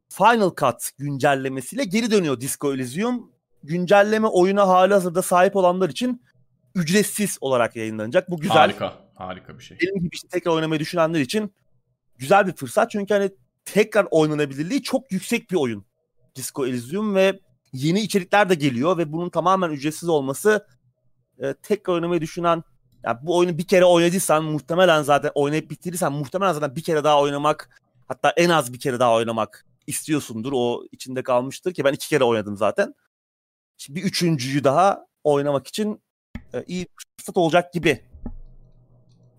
[0.08, 3.30] Final Cut güncellemesiyle geri dönüyor Disco Elysium
[3.62, 6.22] güncelleme oyuna hali hazırda sahip olanlar için
[6.78, 8.30] ücretsiz olarak yayınlanacak.
[8.30, 8.56] Bu güzel.
[8.56, 8.94] Harika.
[9.14, 9.78] Harika bir şey.
[9.82, 11.54] Benim gibi işte tekrar oynamayı düşünenler için
[12.18, 12.90] güzel bir fırsat.
[12.90, 13.30] Çünkü hani
[13.64, 15.84] tekrar oynanabilirliği çok yüksek bir oyun.
[16.36, 17.40] Disco Elysium ve
[17.72, 20.66] yeni içerikler de geliyor ve bunun tamamen ücretsiz olması
[21.38, 22.62] e, tekrar oynamayı düşünen
[23.04, 27.20] yani bu oyunu bir kere oynadıysan muhtemelen zaten oynayıp bitirirsen muhtemelen zaten bir kere daha
[27.20, 30.52] oynamak hatta en az bir kere daha oynamak istiyorsundur.
[30.54, 32.94] O içinde kalmıştır ki ben iki kere oynadım zaten
[33.88, 36.02] bir üçüncüyü daha oynamak için
[36.54, 38.00] e, iyi fırsat olacak gibi.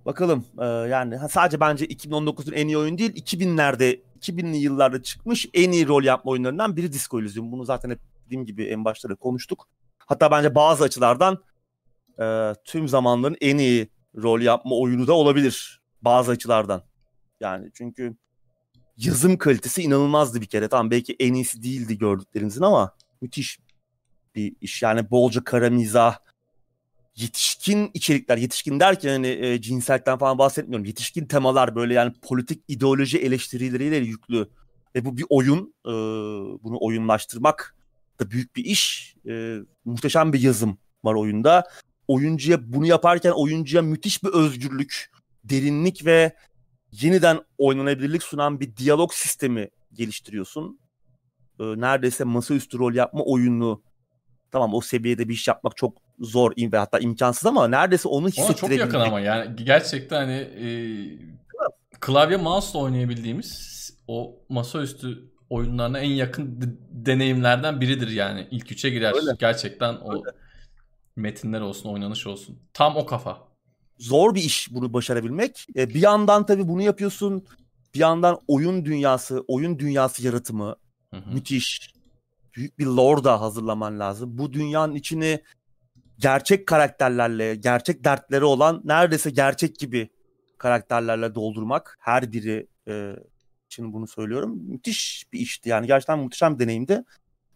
[0.06, 5.72] Bakalım e, yani sadece bence 2019'un en iyi oyun değil 2000'lerde 2000'li yıllarda çıkmış en
[5.72, 7.52] iyi rol yapma oyunlarından biri Disco Elysium.
[7.52, 9.68] Bunu zaten hep dediğim gibi en başta da konuştuk.
[9.98, 11.44] Hatta bence bazı açılardan
[12.22, 15.81] e, tüm zamanların en iyi rol yapma oyunu da olabilir.
[16.02, 16.84] Bazı açılardan.
[17.40, 18.15] Yani çünkü
[18.98, 20.68] yazım kalitesi inanılmazdı bir kere.
[20.68, 23.60] Tamam belki en iyisi değildi gördüklerinizin ama müthiş
[24.36, 24.81] bir iş.
[24.81, 26.18] Yani bolca kara mizah,
[27.22, 30.86] yetişkin içerikler, yetişkin derken hani e, cinsellikten falan bahsetmiyorum.
[30.86, 34.50] Yetişkin temalar böyle yani politik ideoloji eleştirileriyle yüklü.
[34.96, 35.74] Ve bu bir oyun.
[35.86, 35.91] E,
[36.64, 37.76] bunu oyunlaştırmak
[38.20, 39.16] da büyük bir iş.
[39.28, 41.68] E, muhteşem bir yazım var oyunda.
[42.08, 45.12] Oyuncuya bunu yaparken oyuncuya müthiş bir özgürlük,
[45.44, 46.36] derinlik ve
[46.91, 50.80] yeniden oynanabilirlik sunan bir diyalog sistemi geliştiriyorsun.
[51.60, 53.82] e, neredeyse masaüstü rol yapma oyunu
[54.52, 58.64] tamam o seviyede bir iş yapmak çok zor ve hatta imkansız ama neredeyse onu hissettirebilmek.
[58.64, 60.68] Ona çok yakın ama yani gerçekten hani e,
[62.00, 63.70] klavye mouse'la oynayabildiğimiz
[64.08, 68.48] o masaüstü oyunlarına en yakın deneyimlerden biridir yani.
[68.52, 69.14] ilk üçe girer.
[69.16, 69.32] Öyle.
[69.40, 70.38] Gerçekten o Öyle.
[71.16, 72.60] metinler olsun, oynanış olsun.
[72.74, 73.38] Tam o kafa.
[73.98, 75.68] Zor bir iş bunu başarabilmek.
[75.76, 77.46] E, bir yandan tabii bunu yapıyorsun.
[77.94, 80.76] Bir yandan oyun dünyası, oyun dünyası yaratımı
[81.14, 81.34] hı hı.
[81.34, 81.94] müthiş.
[82.60, 84.38] Büyük bir lore da hazırlaman lazım.
[84.38, 85.44] Bu dünyanın içini
[86.18, 90.10] gerçek karakterlerle, gerçek dertleri olan neredeyse gerçek gibi
[90.57, 93.15] karakterlerle doldurmak her biri e,
[93.65, 94.60] için bunu söylüyorum.
[94.68, 97.03] Müthiş bir işti yani gerçekten muhteşem bir deneyimdi.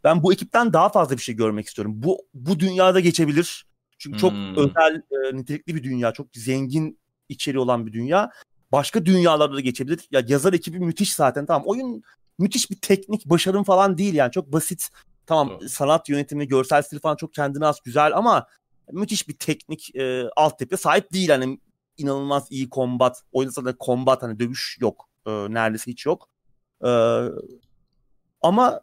[0.04, 1.94] Ben bu ekipten daha fazla bir şey görmek istiyorum.
[1.96, 3.66] Bu bu dünyada geçebilir.
[3.98, 4.58] Çünkü çok hmm.
[4.58, 7.00] özel, e, nitelikli bir dünya, çok zengin
[7.30, 8.32] içeriği olan bir dünya.
[8.72, 10.08] Başka dünyalarda da geçebilir.
[10.12, 11.46] Ya yazar ekibi müthiş zaten.
[11.46, 12.04] Tamam oyun
[12.40, 14.32] müthiş bir teknik başarım falan değil yani.
[14.32, 14.90] Çok basit.
[15.26, 15.68] Tamam oh.
[15.68, 18.48] sanat yönetimi, görsel stil falan çok kendine az güzel ama
[18.92, 21.30] müthiş bir teknik e, altyapıya sahip değil.
[21.30, 21.60] Hani
[21.98, 23.24] inanılmaz iyi kombat.
[23.32, 25.10] Oyunda da kombat hani dövüş yok.
[25.26, 26.30] E, neredeyse hiç yok.
[26.86, 26.90] E,
[28.42, 28.82] ama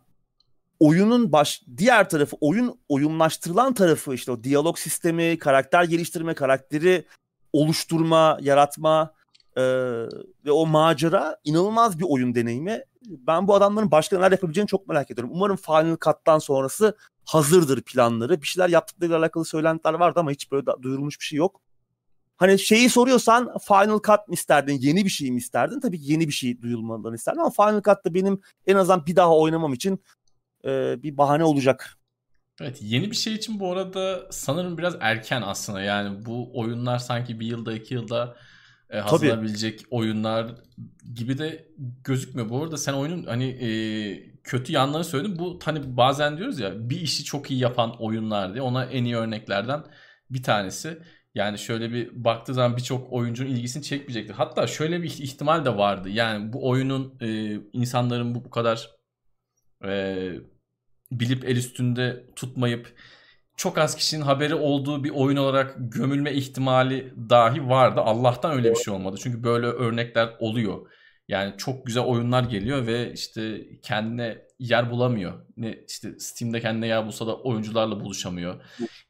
[0.80, 7.04] oyunun baş diğer tarafı oyun oyunlaştırılan tarafı işte o diyalog sistemi, karakter geliştirme, karakteri
[7.52, 9.14] oluşturma, yaratma
[9.56, 9.62] e,
[10.44, 12.82] ve o macera inanılmaz bir oyun deneyimi.
[13.06, 15.34] Ben bu adamların başka neler yapabileceğini çok merak ediyorum.
[15.34, 18.42] Umarım Final Cut'tan sonrası hazırdır planları.
[18.42, 21.60] Bir şeyler yaptıklarıyla alakalı söylentiler vardı ama hiç böyle duyurulmuş bir şey yok.
[22.36, 25.80] Hani şeyi soruyorsan Final Cut mı isterdin, yeni bir şey mi isterdin?
[25.80, 29.72] Tabii yeni bir şey duyulmalarını isterdim ama Final Cut'ta benim en azından bir daha oynamam
[29.72, 30.04] için
[30.64, 31.98] e, bir bahane olacak.
[32.60, 35.80] Evet yeni bir şey için bu arada sanırım biraz erken aslında.
[35.80, 38.36] Yani bu oyunlar sanki bir yılda iki yılda
[38.90, 39.88] e, hazırlanabilecek Tabii.
[39.90, 40.54] oyunlar
[41.14, 41.68] gibi de
[42.04, 42.48] gözükmüyor.
[42.48, 43.70] Bu arada sen oyunun hani e,
[44.44, 45.38] kötü yanlarını söyledin.
[45.38, 49.16] Bu hani bazen diyoruz ya bir işi çok iyi yapan oyunlar diye ona en iyi
[49.16, 49.84] örneklerden
[50.30, 50.98] bir tanesi.
[51.34, 54.34] Yani şöyle bir baktığı zaman birçok oyuncunun ilgisini çekmeyecektir.
[54.34, 56.08] Hatta şöyle bir ihtimal de vardı.
[56.08, 58.90] Yani bu oyunun e, insanların bu, bu kadar
[59.84, 60.32] e,
[61.12, 62.94] bilip el üstünde tutmayıp
[63.60, 68.00] çok az kişinin haberi olduğu bir oyun olarak gömülme ihtimali dahi vardı.
[68.00, 69.16] Allah'tan öyle bir şey olmadı.
[69.22, 70.90] Çünkü böyle örnekler oluyor.
[71.28, 75.32] Yani çok güzel oyunlar geliyor ve işte kendine yer bulamıyor.
[75.56, 78.54] Ne işte Steam'de kendine yer bulsa da oyuncularla buluşamıyor.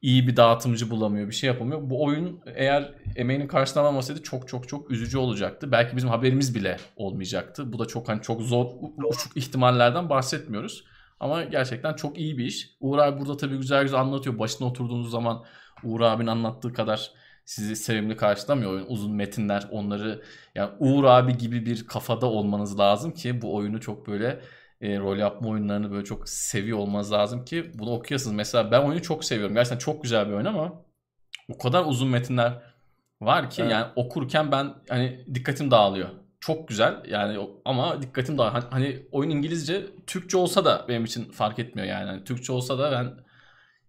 [0.03, 1.91] İyi bir dağıtımcı bulamıyor, bir şey yapamıyor.
[1.91, 5.73] Bu oyun eğer emeğinin karşılanmamasaydı çok çok çok üzücü olacaktı.
[5.73, 7.73] Belki bizim haberimiz bile olmayacaktı.
[7.73, 8.67] Bu da çok hani çok zor
[9.11, 10.85] uçuk ihtimallerden bahsetmiyoruz.
[11.21, 12.77] Ama gerçekten çok iyi bir iş.
[12.81, 14.39] Uğur abi burada tabii güzel güzel anlatıyor.
[14.39, 15.45] Başına oturduğunuz zaman
[15.85, 17.11] Uğur abinin anlattığı kadar
[17.45, 18.87] sizi sevimli karşılamıyor oyun.
[18.89, 20.23] Uzun metinler onları
[20.55, 24.41] yani Uğur abi gibi bir kafada olmanız lazım ki bu oyunu çok böyle
[24.81, 28.37] e, rol yapma oyunlarını böyle çok seviyor olmanız lazım ki bunu okuyasınız.
[28.37, 29.55] Mesela ben oyunu çok seviyorum.
[29.55, 30.85] Gerçekten çok güzel bir oyun ama
[31.49, 32.63] o kadar uzun metinler
[33.21, 33.73] var ki evet.
[33.73, 36.09] yani okurken ben hani dikkatim dağılıyor.
[36.41, 38.63] Çok güzel yani ama dikkatim dağılıyor.
[38.63, 42.09] Hani, hani oyun İngilizce, Türkçe olsa da benim için fark etmiyor yani.
[42.09, 43.25] yani Türkçe olsa da ben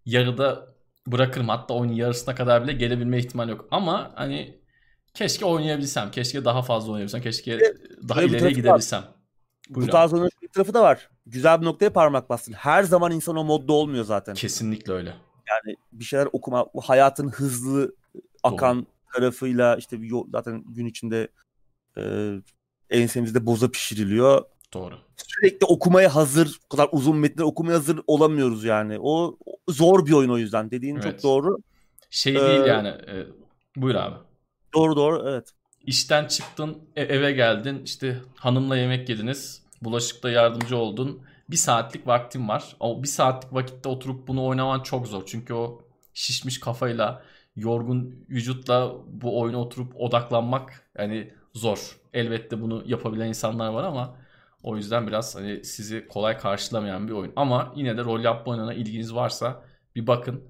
[0.06, 0.68] yarıda
[1.08, 1.50] bırakırım.
[1.50, 3.68] Hatta oyunun yarısına kadar bile gelebilme ihtimali yok.
[3.72, 4.62] Ama hani
[5.14, 6.12] keşke oynayabilsem.
[6.12, 7.22] Keşke daha fazla oynayabilsem.
[7.22, 7.60] Keşke
[8.10, 9.04] daha ileriye gidebilsem.
[9.70, 9.88] Buyurun.
[9.88, 11.10] Bu tarz oyunun bir tarafı da var.
[11.26, 12.54] Güzel bir noktaya parmak bastın.
[12.54, 14.34] Her zaman insan o modda olmuyor zaten.
[14.34, 15.14] Kesinlikle öyle.
[15.50, 17.96] Yani bir şeyler okuma, hayatın hızlı
[18.44, 18.86] akan Doğru.
[19.14, 19.98] tarafıyla işte
[20.32, 21.28] zaten gün içinde
[21.98, 22.04] e,
[22.90, 24.46] ensemizde boza pişiriliyor.
[24.74, 24.96] Doğru.
[25.18, 28.98] Sürekli okumaya hazır, o kadar uzun metni okumaya hazır olamıyoruz yani.
[29.02, 29.38] O
[29.70, 30.72] zor bir oyun o yüzden.
[30.72, 31.04] Dediğin evet.
[31.04, 31.58] çok doğru.
[32.10, 32.88] Şey ee, değil yani.
[32.88, 33.26] E,
[33.76, 34.16] buyur abi.
[34.76, 35.50] Doğru doğru evet.
[35.86, 41.22] İşten çıktın, e, eve geldin, işte hanımla yemek yediniz, bulaşıkta yardımcı oldun.
[41.50, 42.76] Bir saatlik vaktin var.
[42.80, 45.24] O bir saatlik vakitte oturup bunu oynaman çok zor.
[45.26, 45.82] Çünkü o
[46.14, 47.24] şişmiş kafayla,
[47.56, 51.98] yorgun vücutla bu oyuna oturup odaklanmak yani zor.
[52.14, 54.18] Elbette bunu yapabilen insanlar var ama
[54.64, 57.34] o yüzden biraz hani sizi kolay karşılamayan bir oyun.
[57.36, 59.64] Ama yine de rol yapma oyununa ilginiz varsa
[59.96, 60.44] bir bakın.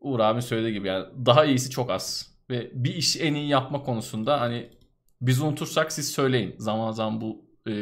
[0.00, 2.34] Uğur abi söylediği gibi yani daha iyisi çok az.
[2.50, 4.70] Ve bir işi en iyi yapma konusunda hani
[5.20, 6.54] biz unutursak siz söyleyin.
[6.58, 7.74] Zaman zaman bu e,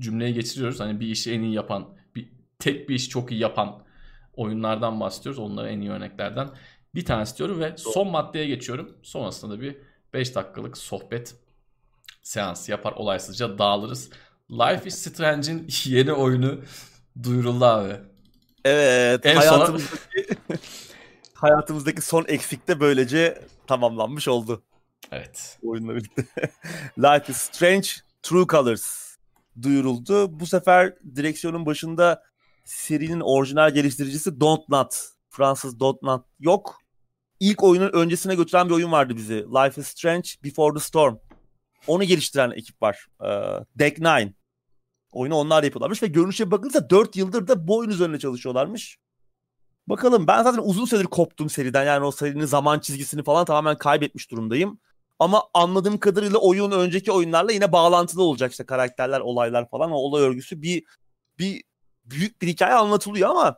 [0.00, 0.80] cümleyi geçiriyoruz.
[0.80, 3.82] Hani bir işi en iyi yapan, bir tek bir işi çok iyi yapan
[4.32, 5.38] oyunlardan bahsediyoruz.
[5.38, 6.48] Onlara en iyi örneklerden
[6.94, 8.96] bir tanesi diyorum ve son maddeye geçiyorum.
[9.02, 9.76] Sonrasında da bir
[10.14, 11.34] 5 dakikalık sohbet
[12.30, 14.10] seansı yapar olaysızca dağılırız.
[14.50, 16.60] Life is Strange'in yeni oyunu
[17.22, 17.96] duyuruldu abi.
[18.64, 19.26] Evet.
[19.26, 20.58] En hayatımızdaki, sona...
[21.34, 24.62] hayatımızdaki son eksik de böylece tamamlanmış oldu.
[25.12, 25.58] Evet.
[25.62, 26.22] Oyunla birlikte.
[26.98, 27.88] Life is Strange
[28.22, 29.16] True Colors.
[29.62, 30.40] duyuruldu.
[30.40, 32.22] Bu sefer direksiyonun başında
[32.64, 34.90] serinin orijinal geliştiricisi Dontnod.
[35.30, 36.78] Fransız Dontnod yok.
[37.40, 39.34] İlk oyunun öncesine götüren bir oyun vardı bizi.
[39.34, 41.16] Life is Strange Before the Storm.
[41.86, 43.06] Onu geliştiren ekip var.
[43.24, 43.28] Ee,
[43.78, 44.34] Deck Nine.
[45.12, 48.98] Oyunu onlar yapıyorlarmış ve görünüşe bakılırsa 4 yıldır da bu oyun üzerine çalışıyorlarmış.
[49.86, 51.84] Bakalım ben zaten uzun süredir koptum seriden.
[51.84, 54.80] Yani o serinin zaman çizgisini falan tamamen kaybetmiş durumdayım.
[55.18, 59.90] Ama anladığım kadarıyla oyun önceki oyunlarla yine bağlantılı olacak işte karakterler, olaylar falan.
[59.90, 60.84] O olay örgüsü bir
[61.38, 61.62] bir
[62.04, 63.56] büyük bir hikaye anlatılıyor ama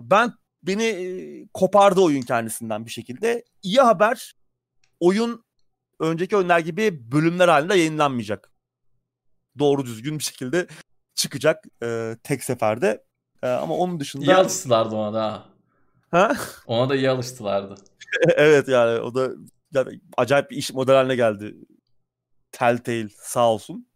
[0.00, 3.44] ben beni e, kopardı oyun kendisinden bir şekilde.
[3.62, 4.34] İyi haber
[5.00, 5.44] oyun
[6.00, 8.52] önceki oyunlar gibi bölümler halinde yayınlanmayacak.
[9.58, 10.66] Doğru düzgün bir şekilde
[11.14, 13.04] çıkacak e, tek seferde.
[13.42, 14.24] E, ama onun dışında...
[14.24, 15.44] İyi alıştılardı ona da.
[16.10, 16.32] Ha?
[16.66, 17.74] Ona da iyi alıştılardı.
[18.36, 19.30] evet yani o da
[19.74, 21.56] yani acayip bir iş model haline geldi.
[22.52, 23.86] Telltale sağ olsun.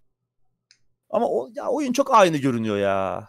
[1.11, 3.29] Ama o ya oyun çok aynı görünüyor ya.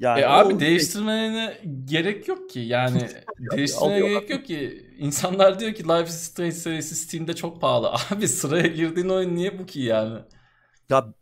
[0.00, 0.60] Yani e abi o...
[0.60, 2.60] değiştirmene gerek yok ki.
[2.60, 3.08] Yani
[3.56, 4.86] değiştirmene gerek yok ki.
[4.98, 7.90] İnsanlar diyor ki Life is Strange serisi Steam'de çok pahalı.
[8.10, 10.18] Abi sıraya girdiğin oyun niye bu ki yani?
[10.88, 11.14] Ya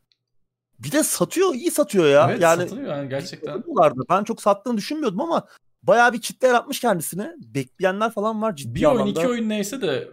[0.78, 2.30] bir de satıyor, iyi satıyor ya.
[2.30, 3.64] Evet yani, satılıyor yani gerçekten.
[4.10, 5.46] Ben çok sattığını düşünmüyordum ama
[5.82, 7.34] bayağı bir kitle yaratmış kendisine.
[7.38, 9.10] Bekleyenler falan var ciddi bir anlamda.
[9.10, 10.08] Bir oyun iki oyun neyse de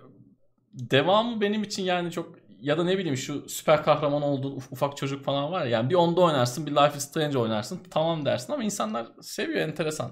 [0.74, 5.26] devamı benim için yani çok ya da ne bileyim şu süper kahraman olduğun ufak çocuk
[5.26, 5.72] falan var ya.
[5.72, 10.12] Yani bir onda oynarsın bir Life is Strange oynarsın tamam dersin ama insanlar seviyor enteresan.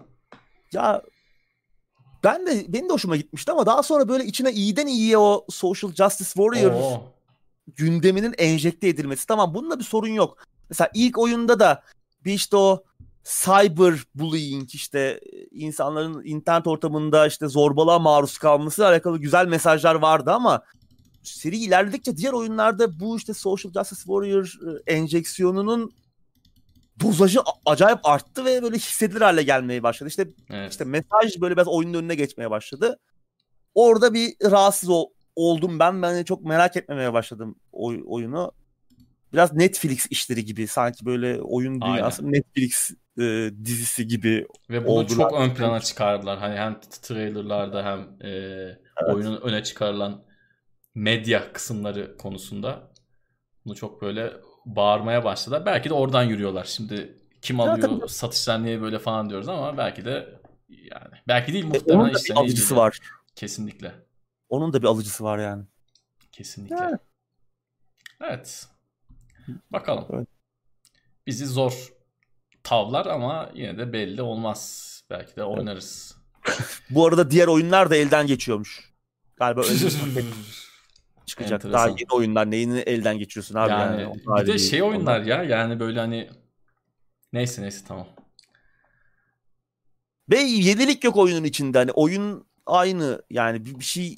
[0.74, 1.02] Ya
[2.24, 5.92] ben de benim de hoşuma gitmişti ama daha sonra böyle içine iyiden iyiye o Social
[5.92, 7.04] Justice Warrior Oo.
[7.68, 9.28] gündeminin enjekte edilmesi.
[9.28, 10.38] Tamam bununla bir sorun yok.
[10.70, 11.84] Mesela ilk oyunda da
[12.26, 12.84] bir işte o
[13.24, 15.20] cyber bullying işte
[15.52, 20.64] insanların internet ortamında işte zorbalığa maruz kalması alakalı güzel mesajlar vardı ama
[21.24, 24.54] seri ilerledikçe diğer oyunlarda bu işte Social Justice Warrior
[24.88, 25.92] e, enjeksiyonunun
[27.02, 30.10] dozajı acayip arttı ve böyle hissedilir hale gelmeye başladı.
[30.10, 30.72] İşte evet.
[30.72, 33.00] işte mesaj böyle biraz oyunun önüne geçmeye başladı.
[33.76, 36.02] Orada bir rahatsız o, oldum ben.
[36.02, 38.52] Ben çok merak etmemeye başladım oy, oyunu.
[39.34, 42.34] Biraz Netflix işleri gibi sanki böyle oyun dünyası Aynen.
[42.34, 45.30] Netflix e, dizisi gibi Ve bunu oldular.
[45.30, 46.40] çok ön plana çıkardılar.
[46.40, 49.16] Hani hem trailerlarda hem e, evet.
[49.16, 50.24] oyunun öne çıkarılan
[50.96, 52.92] medya kısımları konusunda
[53.66, 54.34] bunu çok böyle
[54.66, 55.66] bağırmaya başladılar.
[55.66, 56.64] Belki de oradan yürüyorlar.
[56.64, 60.40] Şimdi kim alıyor ya, satışlar niye böyle falan diyoruz ama belki de
[60.70, 63.00] yani belki değil muhtemelen e, onun da bir alıcısı var.
[63.36, 63.94] Kesinlikle.
[64.50, 65.64] Onun da bir alıcısı var yani.
[66.32, 66.76] Kesinlikle.
[66.82, 67.00] Evet.
[68.22, 68.68] evet.
[69.72, 70.06] Bakalım.
[70.14, 70.28] Evet.
[71.28, 71.94] Bizi zor
[72.64, 74.90] tavlar ama yine de belli olmaz.
[75.10, 76.18] Belki de oynarız.
[76.90, 78.94] Bu arada diğer oyunlar da elden geçiyormuş.
[79.36, 79.90] Galiba öyle
[81.26, 81.52] çıkacak.
[81.52, 81.74] Enteresan.
[81.74, 84.02] Daha yeni oyunlar neyini elden geçiriyorsun abi yani.
[84.02, 84.48] yani.
[84.48, 86.30] Bir de şey oyunlar ya yani böyle hani
[87.34, 88.08] neyse neyse tamam.
[90.30, 91.78] Ve yenilik yok oyunun içinde.
[91.78, 94.18] Hani oyun aynı yani bir, bir şey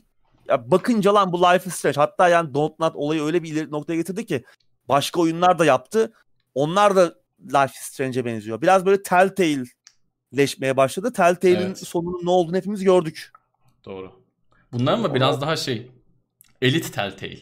[0.49, 1.95] ya bakınca lan bu Life is Strange.
[1.95, 4.43] Hatta yani Don't Not olayı öyle bir ileri noktaya getirdi ki
[4.89, 6.13] başka oyunlar da yaptı.
[6.53, 8.61] Onlar da Life is Strange'e benziyor.
[8.61, 11.13] Biraz böyle Telltale'leşmeye başladı.
[11.13, 11.87] Telltale'in evet.
[11.87, 13.31] sonunun ne olduğunu hepimiz gördük.
[13.85, 14.11] Doğru.
[14.71, 15.91] Bunlar mı biraz daha şey
[16.65, 17.39] Elite Telltale.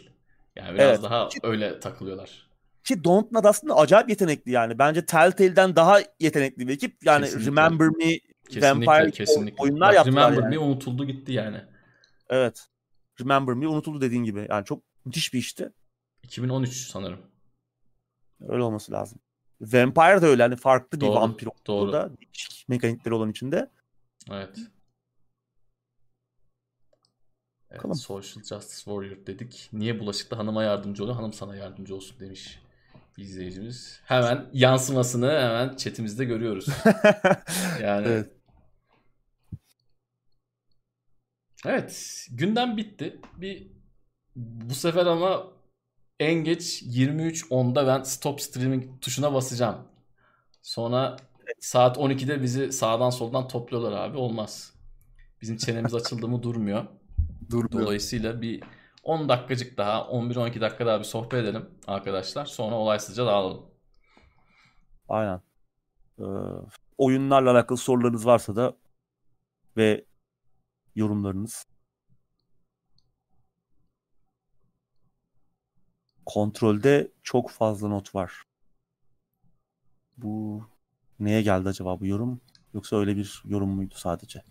[0.56, 1.04] Yani biraz evet.
[1.04, 2.48] daha ki, öyle takılıyorlar.
[2.84, 4.80] Ki Dontnod aslında acayip yetenekli yani.
[4.80, 7.06] Bence Telltale'den daha yetenekli bir ekip.
[7.06, 7.52] Yani kesinlikle.
[7.52, 8.20] Remember Me,
[8.50, 9.64] kesinlikle, Vampire kesinlikle.
[9.64, 10.56] oyunlar Bak, yaptılar Remember yani.
[10.56, 11.62] Me unutuldu gitti yani.
[12.30, 12.68] Evet.
[13.20, 14.48] Remember Me unutuldu dediğin gibi.
[14.50, 15.70] Yani çok müthiş bir işti.
[16.24, 17.20] 2013 sanırım.
[18.48, 19.20] Öyle olması lazım.
[19.62, 21.94] Vampire de öyle hani farklı doğru, bir vampir doğru.
[21.94, 22.12] da
[22.68, 23.70] mekanikleri olan içinde.
[24.32, 24.58] Evet.
[27.74, 29.70] Evet, Social Justice Warrior dedik.
[29.74, 31.16] Niye bulaşıklı hanıma yardımcı oluyor?
[31.16, 32.60] Hanım sana yardımcı olsun demiş
[33.18, 34.02] izleyicimiz.
[34.06, 36.68] Hemen yansımasını hemen chatimizde görüyoruz.
[37.82, 38.30] yani evet.
[41.66, 43.22] Evet, gündem bitti.
[43.38, 43.68] Bir
[44.36, 45.48] bu sefer ama
[46.20, 49.88] en geç 23.10'da ben stop streaming tuşuna basacağım.
[50.62, 51.18] Sonra
[51.60, 54.18] saat 12'de bizi sağdan soldan topluyorlar abi.
[54.18, 54.74] Olmaz.
[55.42, 56.86] Bizim çenemiz açıldı mı durmuyor.
[57.54, 57.86] Durmuyor.
[57.86, 58.64] Dolayısıyla bir
[59.04, 62.46] 10 dakikacık daha 11-12 dakika daha bir sohbet edelim arkadaşlar.
[62.46, 63.66] Sonra olaysızca dağılalım.
[65.10, 65.42] Aynen.
[66.20, 66.24] Ee,
[66.98, 68.78] oyunlarla alakalı sorularınız varsa da
[69.78, 70.06] ve
[70.96, 71.66] yorumlarınız
[76.26, 78.44] kontrolde çok fazla not var.
[80.18, 80.66] Bu
[81.20, 82.42] neye geldi acaba bu yorum?
[82.74, 84.44] Yoksa öyle bir yorum muydu sadece?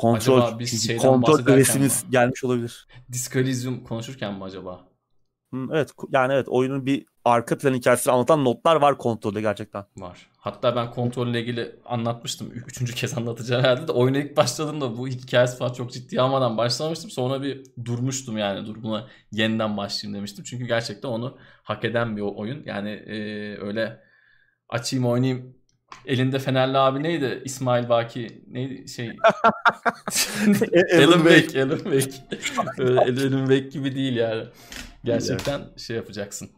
[0.00, 2.86] Kontrol, acaba biz kontrol öğesimiz gelmiş olabilir.
[3.12, 3.38] Disco
[3.84, 4.80] konuşurken mi acaba?
[5.72, 9.84] Evet yani evet oyunun bir arka plan hikayesini anlatan notlar var kontrolde gerçekten.
[9.96, 10.26] Var.
[10.38, 12.50] Hatta ben kontrolle ilgili anlatmıştım.
[12.50, 17.10] Üçüncü kez anlatacağım herhalde de oyuna ilk başladığımda bu hikayesi falan çok ciddi almadan başlamıştım.
[17.10, 18.66] Sonra bir durmuştum yani.
[18.66, 20.44] Dur buna yeniden başlayayım demiştim.
[20.44, 22.62] Çünkü gerçekten onu hak eden bir oyun.
[22.66, 23.16] Yani e,
[23.60, 24.00] öyle
[24.68, 25.59] açayım oynayayım
[26.06, 27.42] elinde Fenerli abi neydi?
[27.44, 29.08] İsmail Baki neydi şey
[30.94, 32.38] Alan Wake Alan Wake
[32.78, 34.44] Alan Wake gibi değil yani.
[35.04, 36.50] Gerçekten şey yapacaksın.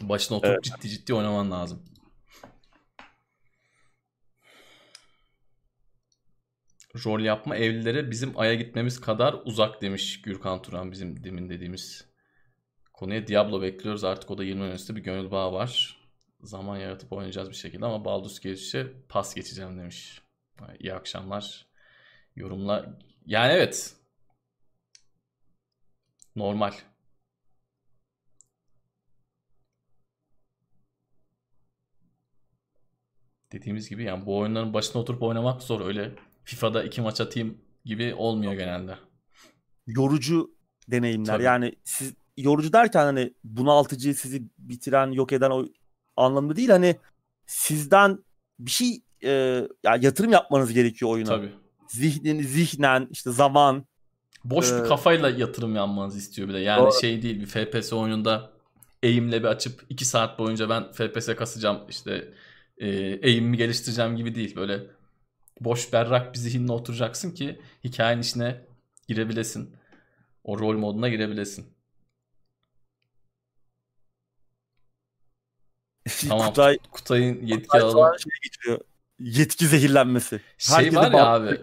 [0.00, 0.64] Başına oturup evet.
[0.64, 1.82] ciddi ciddi oynaman lazım.
[7.06, 12.04] Rol yapma evlilere bizim Ay'a gitmemiz kadar uzak demiş Gürkan Turan bizim demin dediğimiz
[12.92, 13.26] konuya.
[13.26, 16.03] Diablo bekliyoruz artık o da 20 üstü bir gönül bağı var.
[16.44, 20.22] Zaman yaratıp oynayacağız bir şekilde ama Baldur's Gate pas geçeceğim demiş.
[20.78, 21.66] İyi akşamlar.
[22.36, 22.98] Yorumla.
[23.26, 23.96] Yani evet.
[26.36, 26.72] Normal.
[33.54, 35.86] dediğimiz gibi yani bu oyunların başına oturup oynamak zor.
[35.86, 36.12] Öyle
[36.44, 38.98] FIFA'da iki maç atayım gibi olmuyor genelde.
[39.86, 40.54] Yorucu
[40.88, 41.26] deneyimler.
[41.26, 41.42] Tabii.
[41.42, 45.66] Yani siz yorucu derken hani bunaltıcı sizi bitiren yok eden o
[46.16, 46.96] anlamda değil hani
[47.46, 48.18] sizden
[48.58, 49.30] bir şey e,
[49.84, 51.28] yani yatırım yapmanız gerekiyor oyuna.
[51.28, 51.52] Tabii.
[51.88, 53.84] Zihnin, zihnen işte zaman.
[54.44, 56.58] Boş ee, bir kafayla yatırım yapmanızı istiyor bir de.
[56.58, 58.50] Yani o, şey değil bir FPS oyununda
[59.02, 62.34] eğimle bir açıp 2 saat boyunca ben FPS kasacağım işte
[62.78, 62.88] e,
[63.22, 64.56] eğimimi geliştireceğim gibi değil.
[64.56, 64.80] Böyle
[65.60, 68.60] boş berrak bir zihinle oturacaksın ki hikayenin içine
[69.08, 69.76] girebilesin.
[70.44, 71.73] O rol moduna girebilesin.
[76.28, 76.46] Tamam.
[76.46, 78.18] Kutay, Kutay'ın yetki Kutay alalım.
[78.18, 78.78] Şey geçiyor.
[79.18, 80.40] Yetki zehirlenmesi.
[80.58, 81.60] Şey Herkese var ya abi.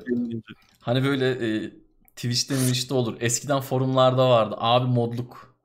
[0.80, 1.69] Hani böyle e,
[2.15, 3.18] Twitch'te Twitch'te olur.
[3.19, 4.55] Eskiden forumlarda vardı.
[4.57, 5.55] Abi modluk.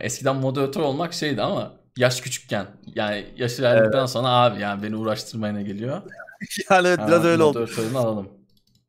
[0.00, 4.10] Eskiden moderatör olmak şeydi ama yaş küçükken yani yaşı verdikten evet.
[4.10, 6.02] sonra abi yani beni uğraştırmaya geliyor.
[6.70, 7.68] yani evet, biraz öyle oldu.
[7.94, 8.28] alalım.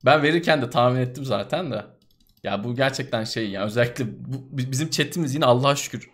[0.06, 1.86] Ben verirken de tahmin ettim zaten de.
[2.44, 6.10] Ya bu gerçekten şey ya özellikle bu, bizim chatimiz yine Allah'a şükür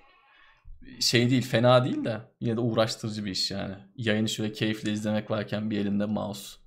[1.00, 3.76] şey değil fena değil de yine de uğraştırıcı bir iş yani.
[3.96, 6.58] Yayını şöyle keyifle izlemek varken bir elinde mouse.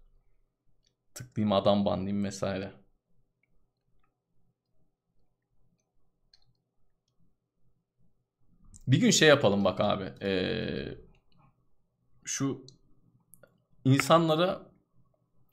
[1.15, 2.73] Tıklayayım adam banlayayım vesaire.
[8.87, 10.05] Bir gün şey yapalım bak abi.
[10.23, 10.95] Ee,
[12.25, 12.67] şu
[13.85, 14.63] insanlara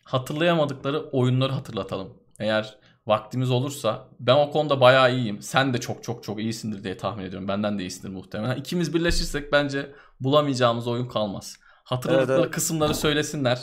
[0.03, 2.23] hatırlayamadıkları oyunları hatırlatalım.
[2.39, 2.78] Eğer
[3.09, 5.41] vaktimiz olursa ben o konuda bayağı iyiyim.
[5.41, 7.47] Sen de çok çok çok iyisindir diye tahmin ediyorum.
[7.47, 8.55] Benden de iyisindir muhtemelen.
[8.55, 11.57] İkimiz birleşirsek bence bulamayacağımız oyun kalmaz.
[11.83, 12.55] Hatırladıkları evet, evet.
[12.55, 13.61] kısımları söylesinler.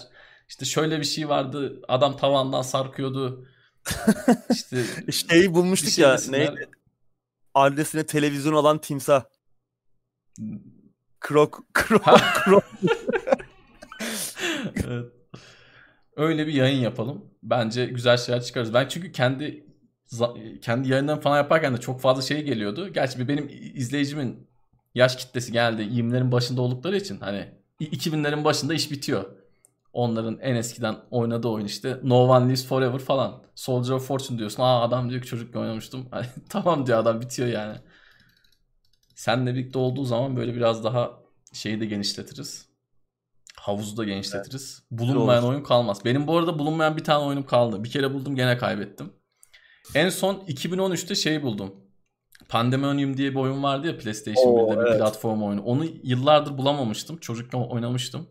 [0.48, 1.82] İşte şöyle bir şey vardı.
[1.88, 3.46] Adam tavandan sarkıyordu.
[4.50, 6.12] İşte şeyi bulmuştuk şey ya.
[6.12, 6.38] Desinler.
[6.40, 6.68] Neydi?
[7.54, 9.24] Adresine televizyon olan timsah.
[11.20, 12.04] Krok, krok,
[12.44, 12.64] krok.
[14.74, 15.12] evet.
[16.16, 17.24] Öyle bir yayın yapalım.
[17.46, 18.74] Bence güzel şeyler çıkarız.
[18.74, 19.66] Ben çünkü kendi
[20.62, 22.92] kendi yayınlarımı falan yaparken de çok fazla şey geliyordu.
[22.92, 24.48] Gerçi benim izleyicimin
[24.94, 25.82] yaş kitlesi geldi.
[25.82, 27.48] 20'lerin başında oldukları için hani
[27.80, 29.24] 2000'lerin başında iş bitiyor.
[29.92, 33.42] Onların en eskiden oynadığı oyun işte No One Lives Forever falan.
[33.54, 34.62] Soldier of Fortune diyorsun.
[34.62, 36.08] Aa adam diyor ki çocuk oynamıştım.
[36.10, 37.78] Hani, tamam diyor adam bitiyor yani.
[39.14, 41.20] Senle birlikte olduğu zaman böyle biraz daha
[41.52, 42.65] şeyi de genişletiriz.
[43.66, 44.82] Havuzu da genişletiriz.
[44.82, 45.00] Evet.
[45.00, 46.04] Bulunmayan oyun kalmaz.
[46.04, 47.84] Benim bu arada bulunmayan bir tane oyunum kaldı.
[47.84, 49.12] Bir kere buldum gene kaybettim.
[49.94, 51.74] En son 2013'te şey buldum.
[52.48, 54.98] Pandemonium diye bir oyun vardı ya PlayStation Oo, 1'de bir evet.
[54.98, 55.62] platform oyunu.
[55.62, 57.16] Onu yıllardır bulamamıştım.
[57.16, 58.28] Çocukken oynamıştım.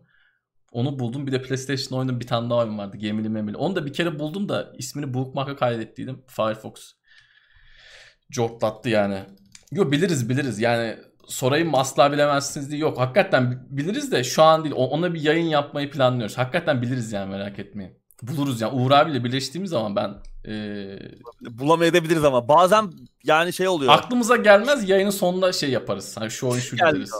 [0.72, 1.26] Onu buldum.
[1.26, 2.96] Bir de PlayStation oyunun bir tane daha oyun vardı.
[2.96, 3.56] Gemili memili.
[3.56, 6.24] Onu da bir kere buldum da ismini bookmark'a kaydettiydim.
[6.26, 6.92] Firefox.
[8.30, 9.18] Cortlattı yani.
[9.72, 10.96] Yok biliriz biliriz yani
[11.26, 12.98] sorayım mı asla bilemezsiniz diye yok.
[12.98, 14.74] Hakikaten biliriz de şu an değil.
[14.78, 16.38] Ona bir yayın yapmayı planlıyoruz.
[16.38, 17.92] Hakikaten biliriz yani merak etmeyin.
[18.22, 18.72] Buluruz yani.
[18.72, 20.14] Uğur abiyle birleştiğimiz zaman ben
[20.52, 20.98] ee...
[21.50, 22.92] bulamayabiliriz ama bazen
[23.24, 23.92] yani şey oluyor.
[23.92, 26.16] Aklımıza gelmez yayının sonunda şey yaparız.
[26.16, 27.12] Hani şu oyun şu deriz.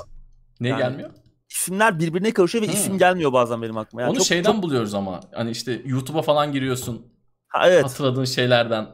[0.61, 1.11] Ne yani, gelmiyor?
[1.51, 2.75] İsimler birbirine karışıyor ve hmm.
[2.75, 4.03] isim gelmiyor bazen benim aklıma.
[4.03, 4.63] Yani Onu çok, şeyden çok...
[4.63, 5.21] buluyoruz ama.
[5.35, 7.07] Hani işte YouTube'a falan giriyorsun.
[7.49, 7.85] Ha, evet.
[7.85, 8.87] Hatırladığın şeylerden.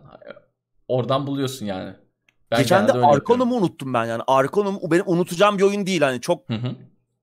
[0.88, 1.94] Oradan buluyorsun yani.
[2.52, 4.22] Ben Geçen de Arkonum'u unuttum ben yani.
[4.26, 6.76] Arkonum benim unutacağım bir oyun değil hani çok hı hı.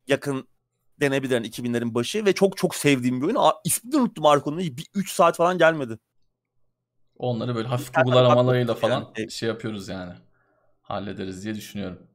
[0.08, 0.48] yakın
[1.02, 3.36] denebilir yani 2000'lerin başı ve çok çok sevdiğim bir oyun.
[3.36, 4.60] Aa, ismini unuttum Arkonum'u.
[4.60, 6.00] Bir 3 saat falan gelmedi.
[7.18, 9.32] Onları böyle hafif Google aramalarıyla falan yani.
[9.32, 10.14] şey yapıyoruz yani.
[10.82, 12.08] Hallederiz diye düşünüyorum.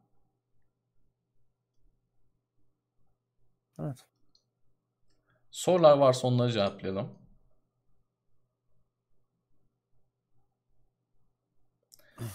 [3.80, 3.98] Evet.
[5.50, 7.23] Sorular varsa onları cevaplayalım.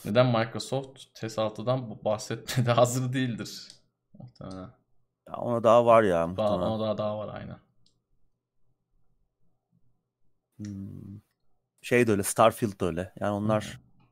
[0.05, 3.67] Neden Microsoft TES 6'dan bahsetmedi hazır değildir?
[4.19, 4.69] Muhtemelen.
[5.27, 6.61] Ya ona daha var ya muhtemelen.
[6.61, 7.59] Daha, ona daha, daha var aynen.
[10.57, 11.19] Hmm.
[11.81, 13.13] Şey de öyle Starfield de öyle.
[13.19, 14.05] Yani onlar hmm.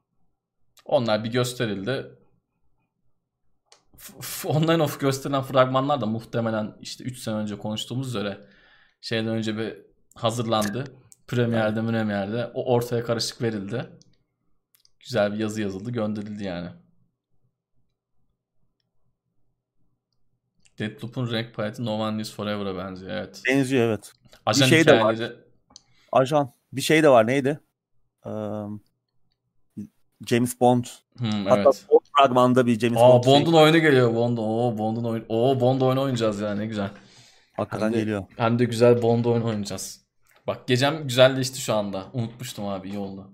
[0.85, 2.17] onlar bir gösterildi.
[4.45, 8.47] Online of gösterilen fragmanlar da muhtemelen işte 3 sene önce konuştuğumuz üzere
[9.01, 9.77] şeyden önce bir
[10.15, 10.83] hazırlandı.
[11.27, 13.89] Premier'de, Premier'de o ortaya karışık verildi.
[15.07, 16.69] Güzel bir yazı yazıldı, gönderildi yani.
[20.79, 23.11] Deathloop'un renk paleti No One Lives Forever'a benziyor.
[23.11, 23.41] Evet.
[23.47, 24.13] Benziyor evet.
[24.45, 25.19] Ajan bir şey hikayeleri...
[25.19, 25.35] de var.
[26.11, 26.53] Ajan.
[26.73, 27.27] Bir şey de var.
[27.27, 27.59] Neydi?
[28.25, 28.81] Um,
[30.25, 30.85] James Bond.
[31.17, 31.85] Hmm, Hatta evet.
[31.89, 33.23] Bond fragmanda bir James Aa, Bond.
[33.23, 33.61] Bond'un şey.
[33.61, 34.15] oyunu geliyor.
[34.15, 34.37] Bond.
[34.37, 35.25] Oo, Bond'un oyunu.
[35.29, 36.59] Oo, Bond oyunu oynayacağız yani.
[36.59, 36.91] Ne güzel.
[37.53, 38.23] Hakikaten hem de, geliyor.
[38.37, 40.01] Hem de güzel Bond oyunu oynayacağız.
[40.47, 42.05] Bak gecem güzelleşti şu anda.
[42.13, 42.89] Unutmuştum abi.
[42.89, 43.31] iyi oldu.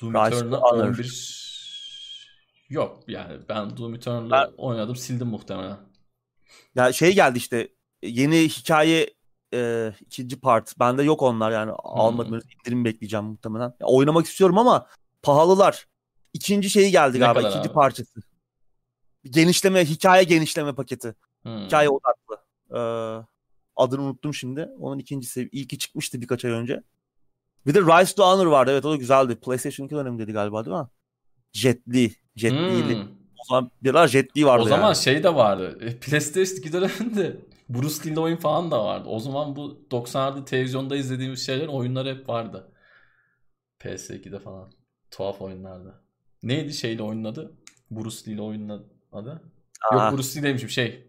[0.00, 1.48] Doom Eternal'ı 11
[2.68, 4.50] yok yani ben Doom Eternal'ı ben...
[4.56, 5.76] oynadım sildim muhtemelen.
[6.74, 7.68] Ya şey geldi işte
[8.02, 9.14] yeni hikaye
[9.54, 10.78] e, ikinci part.
[10.78, 11.78] Bende yok onlar yani hmm.
[11.82, 12.40] almadım.
[12.58, 13.74] indirim bekleyeceğim muhtemelen.
[13.80, 14.86] Ya, oynamak istiyorum ama
[15.22, 15.86] pahalılar.
[16.32, 17.74] İkinci şeyi geldi ne galiba ikinci abi?
[17.74, 18.20] parçası.
[19.24, 21.14] Genişleme, hikaye genişleme paketi.
[21.42, 21.64] Hmm.
[21.64, 22.38] Hikaye odaklı.
[22.70, 22.78] Ee,
[23.76, 24.68] adını unuttum şimdi.
[24.80, 26.82] Onun ikincisi ilki çıkmıştı birkaç ay önce.
[27.66, 28.70] Bir de Rise to Honor vardı.
[28.72, 29.36] Evet o da güzeldi.
[29.36, 30.86] PlayStation 2 dönemindeydi galiba değil mi?
[31.52, 32.12] Jetli.
[32.36, 32.94] Jetli'li.
[32.94, 33.08] Hmm.
[33.38, 34.96] O zaman biraz Jetli vardı O zaman yani.
[34.96, 35.78] şey de vardı.
[35.80, 37.36] E, PlayStation 2 döneminde
[37.68, 39.08] Bruce Lee'li oyun falan da vardı.
[39.08, 42.72] O zaman bu 90'larda televizyonda izlediğimiz şeyler oyunlar hep vardı.
[43.80, 44.72] PS2'de falan.
[45.10, 46.00] Tuhaf oyunlarda.
[46.42, 47.52] Neydi şeyle oyunun adı?
[47.90, 49.42] Bruce Lee'li oyunun adı?
[49.90, 49.94] Aa.
[49.94, 51.07] Yok Bruce Lee demişim şey.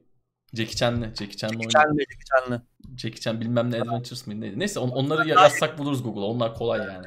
[0.53, 1.15] Jackie Chan'le.
[1.15, 1.97] Jackie Chan'le Jackie Chan'le.
[1.99, 2.61] Jackie Chan'le.
[2.97, 4.59] Jackie Chan bilmem ne Adventures mıydı neydi.
[4.59, 6.25] Neyse on, onları yazsak buluruz Google'a.
[6.25, 7.05] Onlar kolay yani.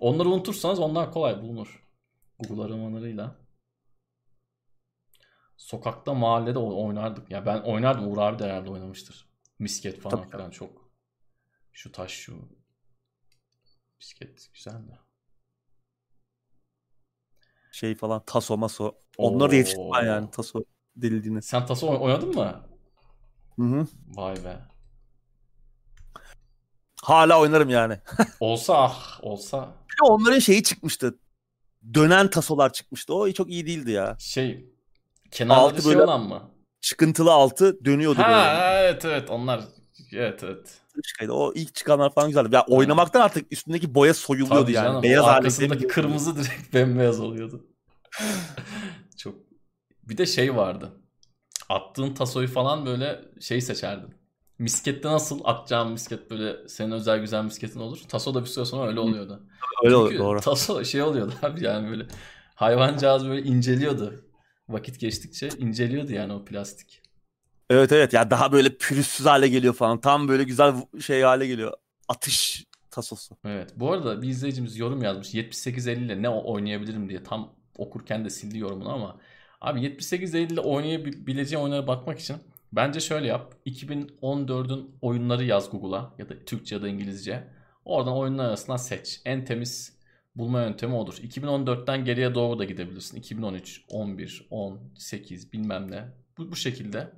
[0.00, 1.84] Onları unutursanız onlar kolay bulunur.
[2.38, 3.36] Google aramalarıyla.
[5.56, 7.30] Sokakta mahallede oynardık.
[7.30, 8.08] Ya ben oynardım.
[8.08, 9.28] Uğur abi de herhalde oynamıştır.
[9.58, 10.30] Misket falan Tabii.
[10.30, 10.90] filan çok.
[11.72, 12.48] Şu taş şu.
[14.00, 14.98] Misket güzel de.
[17.72, 18.94] Şey falan taso maso.
[19.16, 20.64] Onları yetiştim ben yani taso
[20.96, 21.42] delildiğini.
[21.42, 22.60] Sen taso oynadın mı?
[23.58, 23.86] Hı hı.
[24.16, 24.58] Vay be.
[27.02, 27.98] Hala oynarım yani.
[28.40, 29.68] olsa ah olsa.
[29.90, 31.18] Bir onların şeyi çıkmıştı.
[31.94, 33.14] Dönen tasolar çıkmıştı.
[33.14, 34.16] O çok iyi değildi ya.
[34.18, 34.66] Şey
[35.48, 36.50] altı şey olan mı?
[36.80, 38.78] Çıkıntılı altı dönüyordu ha, böyle.
[38.80, 39.60] Evet evet onlar
[40.12, 40.80] evet evet.
[41.30, 42.54] O ilk çıkanlar falan güzeldi.
[42.54, 44.86] Ya oynamaktan artık üstündeki boya soyuluyordu Tabii yani.
[44.86, 47.64] Canım, Beyaz arkasındaki kırmızı direkt bembeyaz oluyordu.
[49.18, 49.34] çok
[50.08, 50.92] bir de şey vardı.
[51.68, 54.14] Attığın tasoyu falan böyle şey seçerdin.
[54.58, 57.98] Miskette nasıl atacağım misket böyle senin özel güzel misketin olur.
[58.08, 59.42] Taso da bir süre sonra öyle oluyordu.
[59.84, 60.40] Öyle Çünkü doğru.
[60.40, 62.06] Taso şey oluyordu abi yani böyle
[62.54, 64.24] hayvancağız böyle inceliyordu.
[64.68, 67.02] Vakit geçtikçe inceliyordu yani o plastik.
[67.70, 70.00] Evet evet ya daha böyle pürüzsüz hale geliyor falan.
[70.00, 71.72] Tam böyle güzel şey hale geliyor.
[72.08, 73.36] Atış tasosu.
[73.44, 73.72] Evet.
[73.76, 75.34] Bu arada bir izleyicimiz yorum yazmış.
[75.34, 79.16] 7850 ile ne oynayabilirim diye tam okurken de sildi yorumunu ama
[79.64, 82.36] abi 7850 ile oynayabileceğin oyunlara bakmak için
[82.76, 83.54] Bence şöyle yap.
[83.66, 87.44] 2014'ün oyunları yaz Google'a ya da Türkçe ya da İngilizce.
[87.84, 89.20] Oradan oyunlar arasından seç.
[89.24, 89.98] En temiz
[90.36, 91.14] bulma yöntemi odur.
[91.14, 93.16] 2014'ten geriye doğru da gidebilirsin.
[93.16, 96.04] 2013, 11, 10, 8 bilmem ne.
[96.38, 97.10] Bu, bu şekilde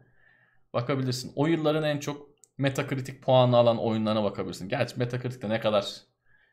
[0.72, 1.32] bakabilirsin.
[1.36, 2.26] O yılların en çok
[2.58, 4.68] Metacritic puanı alan oyunlarına bakabilirsin.
[4.68, 5.86] Gerçi Metacritic'te ne kadar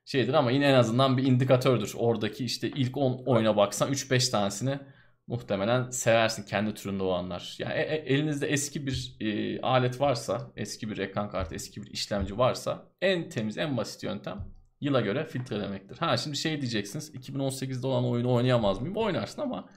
[0.05, 1.93] şeydir ama yine en azından bir indikatördür.
[1.97, 4.79] Oradaki işte ilk 10 oyuna baksan 3-5 tanesini
[5.27, 7.55] muhtemelen seversin kendi türünde olanlar.
[7.59, 11.91] Yani e, e, elinizde eski bir e, alet varsa, eski bir ekran kartı, eski bir
[11.91, 15.97] işlemci varsa en temiz, en basit yöntem yıla göre filtrelemektir.
[15.97, 18.97] Ha şimdi şey diyeceksiniz 2018'de olan oyunu oynayamaz mıyım?
[18.97, 19.69] Oynarsın ama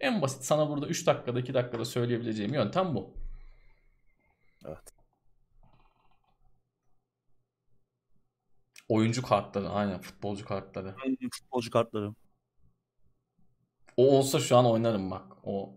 [0.00, 3.14] en basit sana burada 3 dakikada 2 dakikada söyleyebileceğim yöntem bu.
[4.66, 4.94] Evet.
[8.88, 10.94] Oyuncu kartları aynen futbolcu kartları.
[11.32, 12.14] Futbolcu kartları.
[13.96, 15.22] O olsa şu an oynarım bak.
[15.44, 15.76] O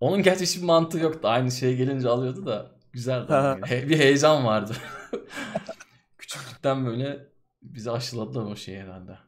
[0.00, 1.28] onun gerçi hiçbir mantığı yoktu.
[1.28, 3.32] Aynı şeye gelince alıyordu da güzeldi.
[3.32, 3.62] yani.
[3.88, 4.72] bir heyecan vardı.
[6.18, 7.28] Küçüklükten böyle
[7.62, 9.18] bizi aşıladılar o şeyi herhalde.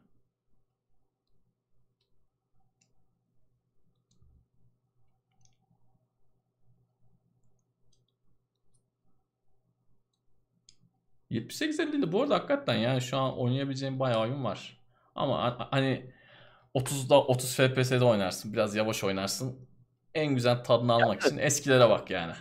[11.31, 14.79] ...78 de bu arada hakikaten yani şu an oynayabileceğim bayağı oyun var.
[15.15, 16.08] Ama hani
[16.75, 18.53] 30'da 30 FPS'de oynarsın.
[18.53, 19.69] Biraz yavaş oynarsın.
[20.15, 22.33] En güzel tadını almak için eskilere bak yani.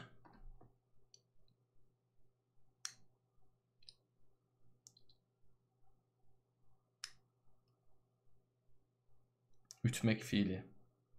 [9.84, 10.64] Ütmek fiili.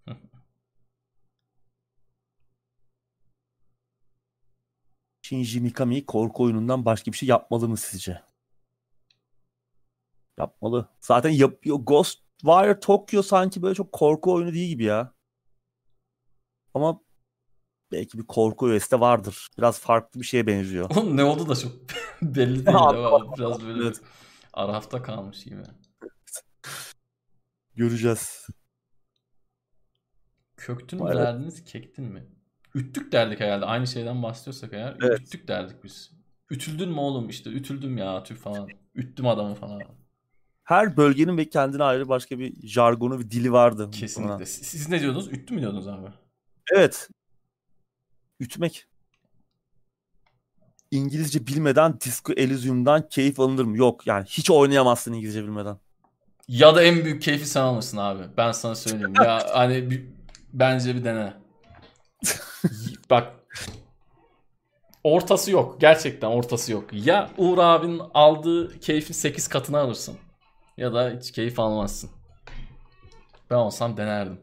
[5.22, 8.22] Shinji Mikami korku oyunundan başka bir şey yapmalı mı sizce?
[10.38, 10.90] Yapmalı.
[11.02, 11.78] Zaten yapıyor.
[12.44, 15.14] Ghostwire Tokyo sanki böyle çok korku oyunu değil gibi ya.
[16.74, 17.02] Ama
[17.92, 19.48] belki bir korku de vardır.
[19.58, 20.90] Biraz farklı bir şeye benziyor.
[20.98, 21.72] Onun ne oldu da çok
[22.22, 24.02] belli değil ama biraz böyle evet.
[24.54, 25.62] arafta kalmış gibi.
[27.76, 28.48] Göreceğiz.
[30.58, 32.28] Köktün mü derdiniz, kektin mi?
[32.76, 33.66] Üttük derdik herhalde.
[33.66, 34.98] Aynı şeyden bahsediyorsak eğer.
[35.04, 35.20] Evet.
[35.20, 36.12] Üttük derdik biz.
[36.50, 38.68] Ütüldün mü oğlum işte ütüldüm ya tüh falan.
[38.96, 39.82] Üttüm adamı falan.
[40.70, 43.92] Her bölgenin ve kendine ayrı başka bir jargonu ve dili vardı.
[43.92, 44.36] Kesinlikle.
[44.36, 44.46] Buna.
[44.46, 45.28] Siz ne diyordunuz?
[45.28, 46.08] Üttü mü diyordunuz abi?
[46.76, 47.10] Evet.
[48.40, 48.86] Ütmek.
[50.92, 53.78] İngilizce bilmeden Disco Elysium'dan keyif alınır mı?
[53.78, 55.78] Yok yani hiç oynayamazsın İngilizce bilmeden.
[56.48, 58.24] Ya da en büyük keyfi sen alırsın abi.
[58.38, 59.14] Ben sana söyleyeyim.
[59.24, 60.06] ya hani bir,
[60.54, 61.34] bence bir dene.
[63.10, 63.34] Bak
[65.04, 65.82] ortası yok.
[65.82, 66.90] Gerçekten ortası yok.
[66.94, 70.18] Ya Uğur abinin aldığı keyfin 8 katını alırsın.
[70.80, 72.10] Ya da hiç keyif almazsın.
[73.50, 74.40] Ben olsam denerdim.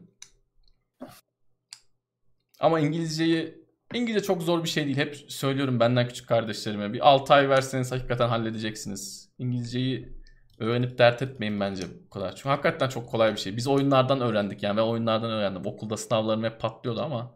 [2.59, 4.97] Ama İngilizceyi İngilizce çok zor bir şey değil.
[4.97, 6.93] Hep söylüyorum benden küçük kardeşlerime.
[6.93, 9.29] Bir 6 ay verseniz hakikaten halledeceksiniz.
[9.37, 10.17] İngilizceyi
[10.59, 12.35] öğrenip dert etmeyin bence bu kadar.
[12.35, 13.57] Çünkü hakikaten çok kolay bir şey.
[13.57, 14.77] Biz oyunlardan öğrendik yani.
[14.77, 15.65] ve oyunlardan öğrendim.
[15.65, 17.35] Okulda sınavlarım hep patlıyordu ama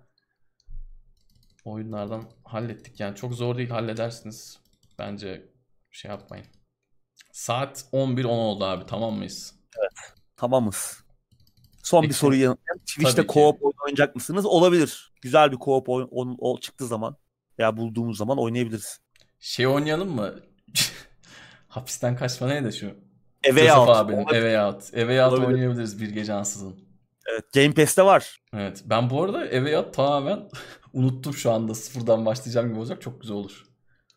[1.66, 3.00] oyunlardan hallettik.
[3.00, 4.60] Yani çok zor değil halledersiniz.
[5.00, 5.52] Bence
[5.92, 6.46] şey yapmayın.
[7.32, 9.56] Saat 11.10 oldu abi tamam mıyız?
[9.80, 11.04] Evet tamamız.
[11.84, 12.10] Son Peki.
[12.10, 12.84] bir soru yanıtlayalım.
[12.86, 14.46] Twitch'te co-op oyun oynayacak mısınız?
[14.46, 15.14] Olabilir.
[15.22, 17.16] Güzel bir co-op oyun o, o çıktığı zaman
[17.60, 19.00] veya bulduğumuz zaman oynayabiliriz.
[19.40, 20.36] Şey oynayalım mı?
[21.68, 22.96] Hapisten kaçma neydi şu?
[23.44, 23.90] Eve Out.
[23.90, 24.94] abinin Eve Out.
[24.94, 26.80] Eve Out oynayabiliriz bir gece ansızın.
[27.32, 28.42] Evet Game Pass'te var.
[28.54, 30.50] Evet ben bu arada Eve Out tamamen
[30.94, 33.66] unuttum şu anda sıfırdan başlayacağım gibi olacak çok güzel olur.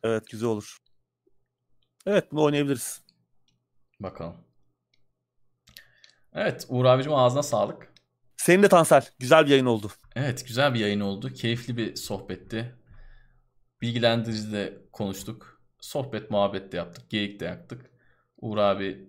[0.02, 0.78] Evet güzel olur.
[2.06, 3.03] Evet bunu oynayabiliriz.
[4.00, 4.36] Bakalım.
[6.32, 7.92] Evet Uğur abicim ağzına sağlık.
[8.36, 9.08] Senin de Tansel.
[9.18, 9.90] Güzel bir yayın oldu.
[10.16, 11.32] Evet güzel bir yayın oldu.
[11.32, 12.74] Keyifli bir sohbetti.
[13.82, 15.62] Bilgilendirici de konuştuk.
[15.80, 17.10] Sohbet muhabbet de yaptık.
[17.10, 17.90] Geyik de yaptık.
[18.36, 19.08] Uğur abi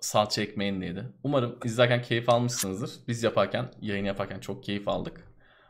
[0.00, 1.04] salça ekmeğindeydi.
[1.22, 2.90] Umarım izlerken keyif almışsınızdır.
[3.08, 5.28] Biz yaparken, yayın yaparken çok keyif aldık.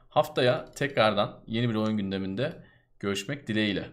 [0.09, 2.63] Haftaya tekrardan yeni bir oyun gündeminde
[3.01, 3.89] görüşmek dileğiyle.